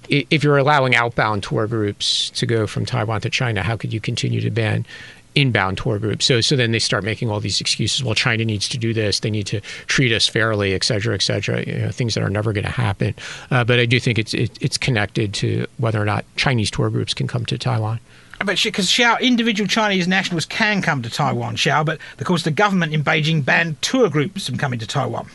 if 0.08 0.44
you're 0.44 0.58
allowing 0.58 0.94
outbound 0.94 1.42
tour 1.42 1.66
groups 1.66 2.30
to 2.30 2.46
go 2.46 2.66
from 2.66 2.84
Taiwan 2.84 3.20
to 3.22 3.30
China, 3.30 3.62
how 3.62 3.76
could 3.76 3.92
you 3.92 4.00
continue 4.00 4.40
to 4.40 4.50
ban 4.50 4.86
inbound 5.34 5.78
tour 5.78 5.98
groups. 5.98 6.24
So 6.24 6.40
so 6.40 6.56
then 6.56 6.72
they 6.72 6.78
start 6.78 7.04
making 7.04 7.30
all 7.30 7.40
these 7.40 7.60
excuses. 7.60 8.04
Well, 8.04 8.14
China 8.14 8.44
needs 8.44 8.68
to 8.68 8.78
do 8.78 8.94
this. 8.94 9.20
They 9.20 9.30
need 9.30 9.46
to 9.48 9.60
treat 9.86 10.12
us 10.12 10.28
fairly, 10.28 10.74
et 10.74 10.84
cetera, 10.84 11.14
et 11.14 11.22
cetera. 11.22 11.64
You 11.64 11.78
know, 11.78 11.90
things 11.90 12.14
that 12.14 12.22
are 12.22 12.30
never 12.30 12.52
going 12.52 12.64
to 12.64 12.70
happen. 12.70 13.14
Uh, 13.50 13.64
but 13.64 13.78
I 13.78 13.86
do 13.86 13.98
think 14.00 14.18
it's 14.18 14.34
it, 14.34 14.56
it's 14.60 14.78
connected 14.78 15.34
to 15.34 15.66
whether 15.78 16.00
or 16.00 16.04
not 16.04 16.24
Chinese 16.36 16.70
tour 16.70 16.90
groups 16.90 17.14
can 17.14 17.26
come 17.26 17.44
to 17.46 17.58
Taiwan. 17.58 18.00
But 18.44 18.60
because 18.62 18.88
Xiao, 18.88 19.20
individual 19.20 19.68
Chinese 19.68 20.08
nationals 20.08 20.44
can 20.44 20.82
come 20.82 21.02
to 21.02 21.10
Taiwan, 21.10 21.56
Xiao, 21.56 21.86
but 21.86 21.98
of 22.18 22.26
course 22.26 22.42
the 22.42 22.50
government 22.50 22.92
in 22.92 23.02
Beijing 23.02 23.44
banned 23.44 23.80
tour 23.80 24.10
groups 24.10 24.48
from 24.48 24.58
coming 24.58 24.78
to 24.80 24.86
Taiwan. 24.86 25.28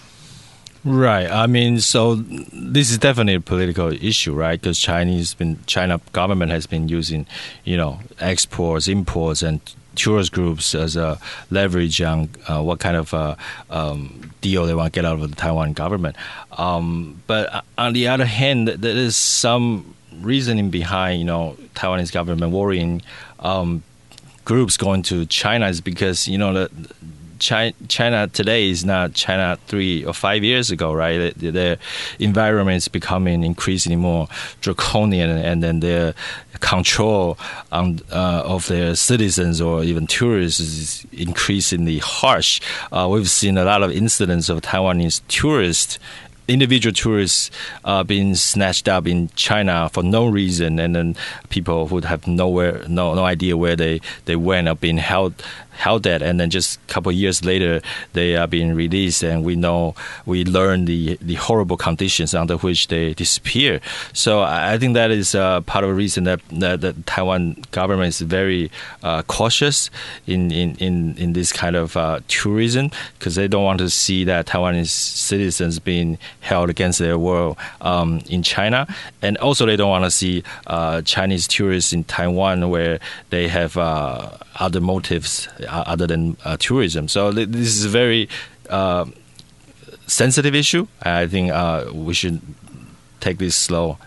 Right. 0.86 1.30
I 1.30 1.48
mean, 1.48 1.80
so 1.82 2.16
this 2.16 2.90
is 2.90 2.98
definitely 2.98 3.36
a 3.36 3.42
political 3.42 3.92
issue, 3.92 4.34
right? 4.34 4.60
Because 4.60 4.80
Chinese 4.80 5.34
been 5.34 5.60
China 5.66 6.00
government 6.14 6.52
has 6.52 6.66
been 6.68 6.88
using, 6.88 7.26
you 7.66 7.76
know, 7.76 8.00
exports, 8.20 8.88
imports, 8.88 9.42
and 9.42 9.60
tourist 9.96 10.32
groups 10.32 10.74
as 10.74 10.96
a 10.96 11.20
leverage 11.52 12.02
on 12.02 12.30
uh, 12.48 12.62
what 12.62 12.80
kind 12.80 12.96
of 12.96 13.14
uh, 13.14 13.36
um, 13.70 14.32
deal 14.40 14.66
they 14.66 14.74
want 14.74 14.94
to 14.94 14.98
get 14.98 15.06
out 15.06 15.20
of 15.20 15.30
the 15.30 15.36
Taiwan 15.36 15.74
government. 15.74 16.16
Um, 16.54 17.22
but 17.28 17.54
uh, 17.54 17.62
on 17.78 17.92
the 17.92 18.08
other 18.08 18.26
hand, 18.26 18.70
there 18.70 18.96
is 18.96 19.18
some 19.18 19.96
reasoning 20.22 20.70
behind 20.70 21.20
you 21.20 21.26
know 21.26 21.58
Taiwanese 21.76 22.12
government 22.12 22.52
worrying 22.52 23.02
um, 23.40 23.84
groups 24.46 24.78
going 24.78 25.04
to 25.04 25.26
China 25.26 25.68
is 25.68 25.82
because 25.82 26.28
you 26.28 26.38
know 26.38 26.54
the 26.54 26.72
China, 27.40 28.28
today 28.28 28.70
is 28.70 28.86
not 28.86 29.14
China 29.14 29.58
three 29.68 30.06
or 30.06 30.14
five 30.14 30.44
years 30.44 30.72
ago, 30.72 30.94
right? 30.94 31.34
The, 31.36 31.50
the 31.52 31.80
environment 32.20 32.78
is 32.78 32.88
becoming 32.88 33.44
increasingly 33.44 33.96
more 33.96 34.28
draconian, 34.62 35.30
and 35.30 35.64
then 35.64 35.80
their 35.80 36.14
control 36.60 37.38
on, 37.72 38.00
uh, 38.12 38.44
of 38.46 38.68
their 38.68 38.96
citizens 38.96 39.62
or 39.62 39.84
even 39.84 40.08
tourists 40.08 40.60
is 40.60 41.08
increasingly 41.14 42.00
harsh. 42.00 42.62
Uh, 42.92 43.08
we've 43.10 43.30
seen 43.30 43.58
a 43.58 43.64
lot 43.64 43.82
of 43.82 43.92
incidents 43.92 44.50
of 44.50 44.62
Taiwanese 44.62 45.22
tourists 45.28 46.00
individual 46.50 46.92
tourists 46.92 47.52
uh, 47.86 48.04
being 48.04 48.34
snatched 48.36 48.90
up 48.90 49.08
in 49.08 49.30
China 49.36 49.88
for 49.94 50.04
no 50.04 50.26
reason, 50.26 50.80
and 50.80 50.96
then 50.96 51.16
people 51.50 51.86
would 51.88 52.04
have 52.04 52.28
nowhere, 52.28 52.84
no, 52.88 53.14
no 53.14 53.24
idea 53.24 53.56
where 53.56 53.76
they, 53.76 54.02
they 54.26 54.36
went 54.36 54.68
or 54.68 54.76
being 54.76 54.98
held 54.98 55.34
held 55.80 56.04
that, 56.04 56.22
and 56.22 56.40
then 56.40 56.50
just 56.50 56.80
a 56.90 56.94
couple 56.94 57.12
years 57.12 57.44
later 57.44 57.82
they 58.14 58.36
are 58.36 58.48
being 58.48 58.76
released, 58.76 59.24
and 59.24 59.44
we 59.44 59.56
know 59.56 59.96
we 60.26 60.44
learn 60.44 60.86
the 60.86 61.18
the 61.22 61.36
horrible 61.36 61.78
conditions 61.78 62.36
under 62.36 62.58
which 62.58 62.88
they 62.88 63.14
disappear. 63.14 63.80
So 64.14 64.42
I 64.42 64.78
think 64.78 64.94
that 64.94 65.12
is 65.12 65.36
uh, 65.36 65.62
part 65.62 65.84
of 65.84 65.90
the 65.90 65.96
reason 65.96 66.26
that, 66.26 66.42
that 66.52 66.82
the 66.82 66.94
Taiwan 67.06 67.64
government 67.72 68.10
is 68.10 68.22
very 68.22 68.72
uh, 69.04 69.22
cautious 69.24 69.90
in, 70.28 70.52
in, 70.52 70.76
in, 70.78 71.18
in 71.18 71.34
this 71.34 71.54
kind 71.54 71.76
of 71.76 71.96
uh, 71.96 72.20
tourism 72.28 72.92
because 73.18 73.36
they 73.36 73.48
don't 73.48 73.64
want 73.64 73.80
to 73.80 73.90
see 73.90 74.24
that 74.26 74.48
Taiwanese 74.48 74.90
citizens 74.90 75.80
being 75.80 76.18
held 76.42 76.70
against 76.70 77.00
their 77.00 77.18
will 77.18 77.58
um, 77.82 78.22
in 78.30 78.44
China, 78.44 78.88
and 79.22 79.38
also 79.38 79.66
they 79.66 79.76
don't 79.76 79.90
want 79.90 80.06
to 80.06 80.12
see 80.12 80.44
uh, 80.68 81.02
Chinese 81.04 81.48
tourists 81.48 81.94
in 81.94 82.04
Taiwan 82.04 82.70
where 82.70 83.00
they 83.30 83.48
have 83.48 83.78
uh, 83.78 84.30
other 84.60 84.82
motives 84.82 85.48
other 85.70 86.08
than 86.08 86.38
uh, 86.44 86.58
tourism. 86.58 87.08
So 87.08 87.32
this 87.32 87.68
is 87.76 87.86
a 87.86 87.90
very 87.90 88.30
uh, 88.70 89.06
sensitive 90.08 90.56
issue. 90.56 90.88
I 91.02 91.28
think 91.28 91.52
we 91.94 92.14
should 92.14 92.42
take 93.20 93.38
this 93.38 93.56
slow. 93.56 93.98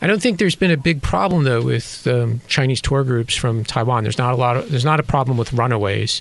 I 0.00 0.06
don't 0.06 0.20
think 0.20 0.38
there's 0.38 0.54
been 0.54 0.70
a 0.70 0.76
big 0.76 1.02
problem 1.02 1.44
though 1.44 1.62
with 1.62 2.06
um, 2.06 2.40
Chinese 2.48 2.80
tour 2.80 3.02
groups 3.02 3.34
from 3.34 3.64
Taiwan. 3.64 4.02
There's 4.02 4.18
not 4.18 4.34
a 4.34 4.36
lot. 4.36 4.56
Of, 4.56 4.70
there's 4.70 4.84
not 4.84 5.00
a 5.00 5.02
problem 5.02 5.36
with 5.38 5.52
runaways. 5.52 6.20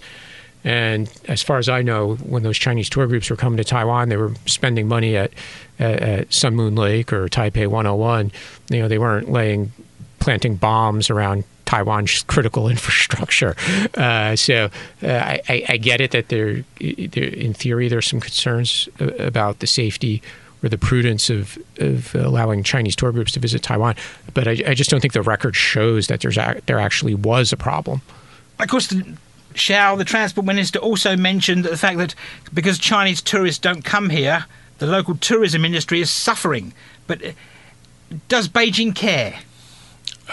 And 0.64 1.12
as 1.28 1.44
far 1.44 1.60
as 1.60 1.70
I 1.70 1.84
know, 1.84 2.16
when 2.16 2.42
those 2.42 2.58
Chinese 2.58 2.90
tour 2.90 3.06
groups 3.06 3.30
were 3.30 3.36
coming 3.36 3.58
to 3.58 3.64
Taiwan, 3.64 4.10
they 4.10 4.18
were 4.18 4.34
spending 4.48 4.88
money 4.88 5.16
at, 5.16 5.32
at, 5.78 6.02
at 6.02 6.34
Sun 6.34 6.56
Moon 6.56 6.74
Lake 6.74 7.14
or 7.14 7.28
Taipei 7.28 7.68
101. 7.68 8.32
You 8.70 8.80
know, 8.80 8.88
they 8.88 8.98
weren't 8.98 9.30
laying 9.30 9.72
planting 10.20 10.56
bombs 10.56 11.12
around 11.12 11.44
Taiwan's 11.66 12.24
critical 12.24 12.70
infrastructure. 12.70 13.56
Uh, 13.96 14.36
so 14.36 14.70
uh, 15.04 15.08
I, 15.08 15.66
I, 15.70 15.78
get 15.78 16.02
it 16.02 16.12
that 16.12 16.30
there, 16.30 16.64
in 16.80 17.54
theory, 17.54 17.88
there's 17.88 18.08
some 18.08 18.20
concerns 18.20 18.88
about 19.00 19.60
the 19.60 19.68
safety 19.68 20.22
or 20.64 20.70
the 20.70 20.78
prudence 20.78 21.30
of, 21.30 21.58
of 21.78 22.16
allowing 22.16 22.64
Chinese 22.64 22.96
tour 22.96 23.12
groups 23.12 23.32
to 23.34 23.40
visit 23.40 23.62
Taiwan. 23.62 23.96
But 24.34 24.48
I, 24.48 24.52
I 24.68 24.74
just 24.74 24.90
don't 24.90 25.00
think 25.00 25.14
the 25.14 25.22
record 25.22 25.56
shows 25.56 26.08
that 26.08 26.22
there's 26.22 26.38
a, 26.38 26.62
there 26.66 26.80
actually 26.80 27.16
was 27.16 27.54
a 27.54 27.58
problem. 27.58 28.02
Of 28.60 28.68
course, 28.70 28.88
the, 28.88 29.06
Xiao, 29.54 29.98
the 29.98 30.06
transport 30.06 30.46
minister, 30.46 30.80
also 30.80 31.16
mentioned 31.16 31.66
the 31.66 31.78
fact 31.78 31.98
that 31.98 32.16
because 32.54 32.80
Chinese 32.80 33.22
tourists 33.22 33.60
don't 33.60 33.84
come 33.84 34.10
here, 34.10 34.46
the 34.80 34.88
local 34.88 35.16
tourism 35.16 35.66
industry 35.66 36.02
is 36.02 36.10
suffering. 36.10 36.74
But 37.08 37.24
uh, 37.24 37.32
does 38.28 38.48
Beijing 38.48 38.96
care? 38.96 39.40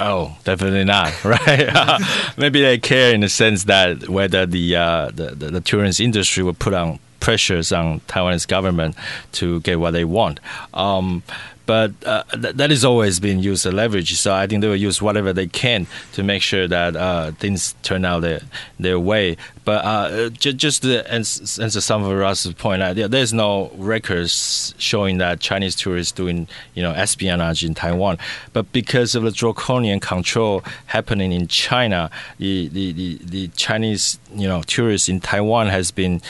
Oh, 0.01 0.37
definitely 0.45 0.85
not. 0.85 1.13
Right? 1.25 2.01
Maybe 2.37 2.61
they 2.63 2.79
care 2.79 3.15
in 3.15 3.21
the 3.21 3.29
sense 3.29 3.65
that 3.65 4.09
whether 4.09 4.47
the, 4.47 4.77
uh, 4.77 5.11
the, 5.15 5.35
the 5.35 5.51
the 5.51 5.61
tourism 5.61 6.05
industry 6.05 6.43
will 6.43 6.55
put 6.55 6.75
on 6.75 6.99
pressures 7.21 7.73
on 7.73 8.01
Taiwanese 8.09 8.49
government 8.49 8.97
to 9.33 9.61
get 9.61 9.79
what 9.79 9.93
they 9.93 10.05
want. 10.05 10.41
Um, 10.75 11.23
but 11.67 11.93
uh, 12.05 12.25
th- 12.33 12.57
that 12.57 12.71
has 12.71 12.85
always 12.85 13.21
been 13.21 13.39
used 13.39 13.67
as 13.67 13.73
leverage. 13.73 14.15
So 14.19 14.35
I 14.35 14.47
think 14.47 14.63
they 14.63 14.69
will 14.69 14.77
use 14.77 15.01
whatever 15.01 15.33
they 15.33 15.47
can 15.47 15.87
to 16.13 16.23
make 16.23 16.43
sure 16.43 16.67
that 16.69 16.97
uh, 16.97 17.33
things 17.33 17.75
turn 17.83 18.05
out 18.05 18.21
their 18.21 18.41
their 18.79 18.99
way. 18.99 19.37
But 19.65 19.85
uh, 19.85 20.29
just, 20.31 20.57
just 20.57 20.83
to 20.83 21.09
answer 21.13 21.81
some 21.81 22.03
of 22.03 22.11
Ross's 22.17 22.55
point, 22.55 22.83
uh, 22.83 22.95
there's 22.95 23.33
no 23.33 23.71
records 23.77 24.75
showing 24.77 25.19
that 25.19 25.39
Chinese 25.39 25.77
tourists 25.77 26.13
doing 26.13 26.49
you 26.75 26.83
know 26.83 26.93
espionage 26.93 27.65
in 27.65 27.75
Taiwan. 27.75 28.19
But 28.53 28.73
because 28.73 29.15
of 29.15 29.23
the 29.23 29.31
draconian 29.31 30.01
control 30.01 30.65
happening 30.87 31.33
in 31.33 31.47
China, 31.49 32.11
the 32.39 32.69
the, 32.69 32.93
the, 32.93 33.19
the 33.23 33.49
Chinese 33.49 34.19
you 34.35 34.49
know 34.49 34.63
tourists 34.63 35.09
in 35.09 35.21
Taiwan 35.21 35.69
has 35.69 35.91
been 35.91 36.21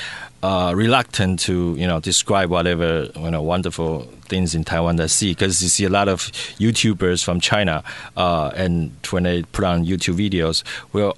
uh, 0.42 0.72
reluctant 0.74 1.38
to 1.40 1.74
you 1.76 1.86
know 1.86 2.00
describe 2.00 2.50
whatever 2.50 3.08
you 3.16 3.30
know 3.30 3.42
wonderful 3.42 4.02
things 4.26 4.54
in 4.54 4.64
Taiwan 4.64 4.96
that 4.96 5.08
see 5.08 5.32
because 5.32 5.62
you 5.62 5.68
see 5.68 5.84
a 5.84 5.90
lot 5.90 6.08
of 6.08 6.32
YouTubers 6.58 7.24
from 7.24 7.40
China 7.40 7.84
uh, 8.16 8.50
and 8.54 8.92
when 9.10 9.22
they 9.24 9.42
put 9.42 9.64
on 9.64 9.84
YouTube 9.84 10.16
videos, 10.16 10.62
we'll 10.92 11.16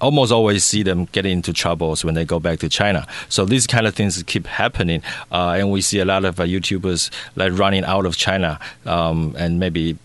almost 0.00 0.32
always 0.32 0.64
see 0.64 0.82
them 0.82 1.06
getting 1.12 1.32
into 1.32 1.52
troubles 1.52 2.04
when 2.04 2.14
they 2.14 2.24
go 2.24 2.38
back 2.38 2.58
to 2.60 2.68
China. 2.68 3.06
So 3.28 3.44
these 3.44 3.66
kind 3.66 3.86
of 3.86 3.94
things 3.94 4.22
keep 4.24 4.46
happening, 4.46 5.02
uh, 5.32 5.56
and 5.58 5.70
we 5.70 5.80
see 5.80 5.98
a 5.98 6.04
lot 6.04 6.24
of 6.24 6.40
uh, 6.40 6.44
YouTubers 6.44 7.10
like 7.34 7.56
running 7.58 7.84
out 7.84 8.06
of 8.06 8.16
China 8.16 8.58
um, 8.84 9.34
and 9.38 9.58
maybe 9.58 9.96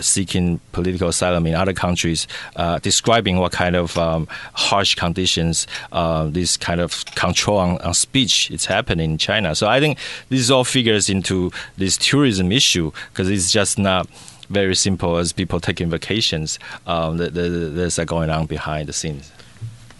seeking 0.00 0.60
political 0.72 1.08
asylum 1.08 1.46
in 1.46 1.54
other 1.54 1.72
countries, 1.72 2.26
uh, 2.56 2.78
describing 2.78 3.38
what 3.38 3.52
kind 3.52 3.76
of 3.76 3.96
um, 3.98 4.26
harsh 4.54 4.94
conditions, 4.94 5.66
uh, 5.92 6.26
this 6.28 6.56
kind 6.56 6.80
of 6.80 7.04
control 7.14 7.58
on, 7.58 7.78
on, 7.78 7.94
speech 7.94 8.50
is 8.50 8.66
happening 8.66 9.12
in 9.12 9.18
China. 9.18 9.54
So 9.54 9.66
I 9.66 9.80
think 9.80 9.98
this 10.28 10.50
all 10.50 10.64
figures 10.64 11.08
into 11.08 11.50
this 11.76 11.96
tourism 11.96 12.52
issue 12.52 12.92
because 13.10 13.28
it's 13.28 13.50
just 13.50 13.78
not 13.78 14.08
very 14.50 14.74
simple 14.74 15.16
as 15.16 15.32
people 15.32 15.60
taking 15.60 15.90
vacations. 15.90 16.58
Um, 16.86 17.18
there's 17.18 17.98
a 17.98 18.04
going 18.04 18.30
on 18.30 18.46
behind 18.46 18.88
the 18.88 18.92
scenes. 18.92 19.30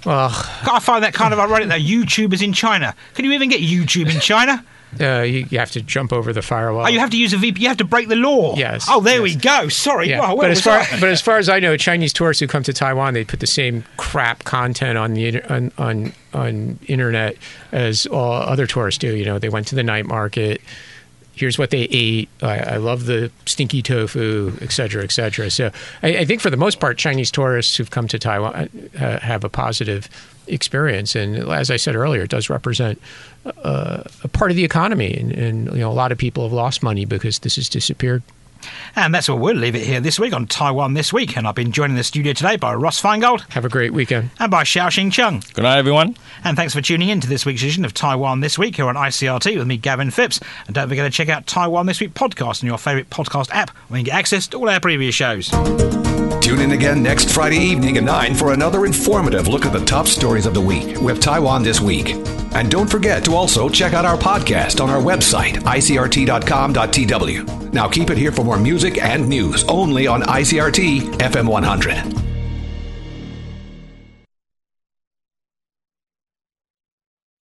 Well, 0.05 0.31
I 0.33 0.79
find 0.81 1.03
that 1.03 1.13
kind 1.13 1.35
of 1.35 1.41
ironic 1.41 1.69
that 1.69 1.81
YouTubers 1.81 2.43
in 2.43 2.53
China. 2.53 2.95
Can 3.15 3.25
you 3.25 3.33
even 3.33 3.49
get 3.49 3.61
YouTube 3.61 4.13
in 4.13 4.21
China? 4.21 4.65
Uh, 4.99 5.21
you, 5.21 5.47
you, 5.51 5.59
have 5.59 5.71
to 5.71 5.83
jump 5.83 6.13
over 6.13 6.33
the 6.33 6.41
firewall. 6.41 6.87
Oh, 6.87 6.89
you 6.89 6.99
have 6.99 7.11
to 7.11 7.19
use 7.19 7.33
a 7.33 7.37
VPN. 7.37 7.59
You 7.59 7.69
have 7.69 7.77
to 7.77 7.85
break 7.85 8.09
the 8.09 8.17
law. 8.17 8.57
Yes. 8.57 8.87
Oh, 8.89 9.01
there 9.01 9.15
yes. 9.15 9.23
we 9.23 9.41
go. 9.41 9.69
Sorry. 9.69 10.09
Yeah. 10.09 10.35
but 10.35 10.51
as 10.51 10.63
far 10.63 10.83
but 10.93 11.11
as 11.11 11.21
far 11.21 11.39
as 11.39 11.49
I 11.49 11.61
know, 11.61 11.77
Chinese 11.77 12.13
tourists 12.13 12.41
who 12.41 12.47
come 12.47 12.63
to 12.63 12.73
Taiwan, 12.73 13.15
they 13.15 13.25
put 13.25 13.41
the 13.41 13.47
same 13.47 13.85
crap 13.99 14.45
content 14.45 14.97
on 14.97 15.15
the 15.15 15.43
on 15.53 15.73
on, 15.79 16.13
on 16.33 16.79
internet 16.87 17.37
as 17.71 18.07
all 18.07 18.33
other 18.33 18.67
tourists 18.67 18.99
do. 18.99 19.15
You 19.15 19.27
know, 19.27 19.39
they 19.39 19.51
went 19.51 19.67
to 19.69 19.75
the 19.75 19.83
night 19.85 20.07
market. 20.07 20.61
Here's 21.35 21.59
what 21.59 21.71
they 21.71 21.83
ate. 21.91 22.29
I, 22.43 22.59
I 22.59 22.77
love 22.79 23.07
the 23.07 23.31
stinky 23.47 23.81
tofu, 23.81 24.53
et 24.61 24.73
cetera, 24.73 25.05
et 25.05 25.13
cetera. 25.13 25.51
So 25.51 25.71
I, 26.03 26.19
I, 26.19 26.25
think 26.25 26.41
for 26.41 26.51
the 26.51 26.57
most 26.57 26.81
part, 26.81 26.99
Chinese 26.99 27.31
tourists 27.31 27.77
who've 27.77 27.91
come 27.91 28.09
to 28.09 28.19
Taiwan 28.19 28.69
uh, 28.99 29.21
have 29.21 29.45
a 29.45 29.49
positive 29.49 30.09
experience. 30.49 31.15
And 31.15 31.37
as 31.51 31.71
I 31.71 31.77
said 31.77 31.95
earlier, 31.95 32.23
it 32.23 32.31
does 32.31 32.51
represent 32.51 33.01
uh, 33.63 34.03
a 34.25 34.29
part 34.29 34.51
of 34.51 34.57
the 34.57 34.65
economy. 34.65 35.15
And, 35.15 35.33
and, 35.33 35.67
you 35.73 35.81
know, 35.81 35.91
a 35.91 35.93
lot 35.93 36.13
of 36.13 36.19
people 36.19 36.43
have 36.45 36.53
lost 36.53 36.83
money 36.83 37.05
because 37.05 37.39
this 37.41 37.57
has 37.57 37.69
disappeared. 37.69 38.23
And 38.97 39.15
that's 39.15 39.29
where 39.29 39.37
we'll 39.37 39.57
leave 39.57 39.75
it 39.75 39.87
here 39.87 40.01
this 40.01 40.19
week 40.19 40.33
on 40.33 40.47
Taiwan 40.47 40.95
This 40.95 41.13
Week. 41.13 41.37
And 41.37 41.47
I've 41.47 41.55
been 41.55 41.73
joined 41.73 41.91
in 41.91 41.97
the 41.97 42.05
studio 42.05 42.33
today 42.33 42.57
by 42.57 42.75
Ross 42.75 43.01
Feingold. 43.01 43.51
Have 43.53 43.65
a 43.65 43.69
great 43.69 43.93
weekend. 43.93 44.31
And 44.39 44.51
by 44.51 44.65
Xiaoxing 44.65 45.13
Chung. 45.13 45.43
Good 45.55 45.63
night, 45.63 45.79
everyone. 45.79 46.17
And 46.45 46.57
thanks 46.57 46.75
for 46.75 46.81
tuning 46.81 47.09
in 47.09 47.21
to 47.21 47.29
this 47.29 47.47
week's 47.47 47.63
edition 47.63 47.85
of 47.85 47.95
Taiwan 47.95 48.41
This 48.41 48.59
Week 48.59 48.77
here 48.77 48.89
on 48.89 48.95
ICRT 48.95 49.57
with 49.57 49.67
me, 49.67 49.77
Gavin 49.77 50.11
Phipps. 50.11 50.41
And 50.67 50.75
don't 50.75 50.89
forget 50.89 51.05
to 51.05 51.17
check 51.17 51.29
out 51.29 51.47
Taiwan 51.47 51.87
This 51.87 52.01
Week 52.01 52.15
podcast 52.15 52.63
on 52.63 52.69
your 52.69 52.79
favourite 52.79 53.11
podcast 53.11 53.51
app 53.51 53.71
where 53.89 53.99
you 53.99 54.05
can 54.05 54.13
get 54.13 54.19
access 54.19 54.47
to 54.49 54.59
all 54.59 54.69
our 54.69 54.81
previous 54.81 55.15
shows. 55.15 55.51
Tune 56.41 56.61
in 56.61 56.73
again 56.73 57.03
next 57.03 57.31
Friday 57.31 57.59
evening 57.59 57.99
at 57.99 58.05
9 58.05 58.35
for 58.35 58.53
another 58.55 58.87
informative 58.87 59.49
look 59.49 59.67
at 59.67 59.73
the 59.73 59.85
top 59.85 60.07
stories 60.07 60.47
of 60.47 60.55
the 60.55 60.61
week 60.61 60.99
with 61.01 61.21
Taiwan 61.21 61.63
This 61.63 61.81
Week. 61.81 62.17
And 62.53 62.71
don't 62.71 62.89
forget 62.91 63.25
to 63.25 63.35
also 63.35 63.69
check 63.69 63.93
out 63.93 64.05
our 64.05 64.17
podcast 64.17 64.83
on 64.83 64.91
our 64.91 65.01
website, 65.01 65.55
icrt.com.tw. 65.65 67.49
Now 67.73 67.89
keep 67.89 68.11
it 68.11 68.19
here 68.19 68.33
for 68.33 68.45
more 68.45 68.59
music 68.59 69.03
and 69.03 69.29
news 69.29 69.65
only 69.65 70.07
on 70.07 70.23
ICRT 70.23 71.19
FM 71.19 71.49
100. 71.49 72.28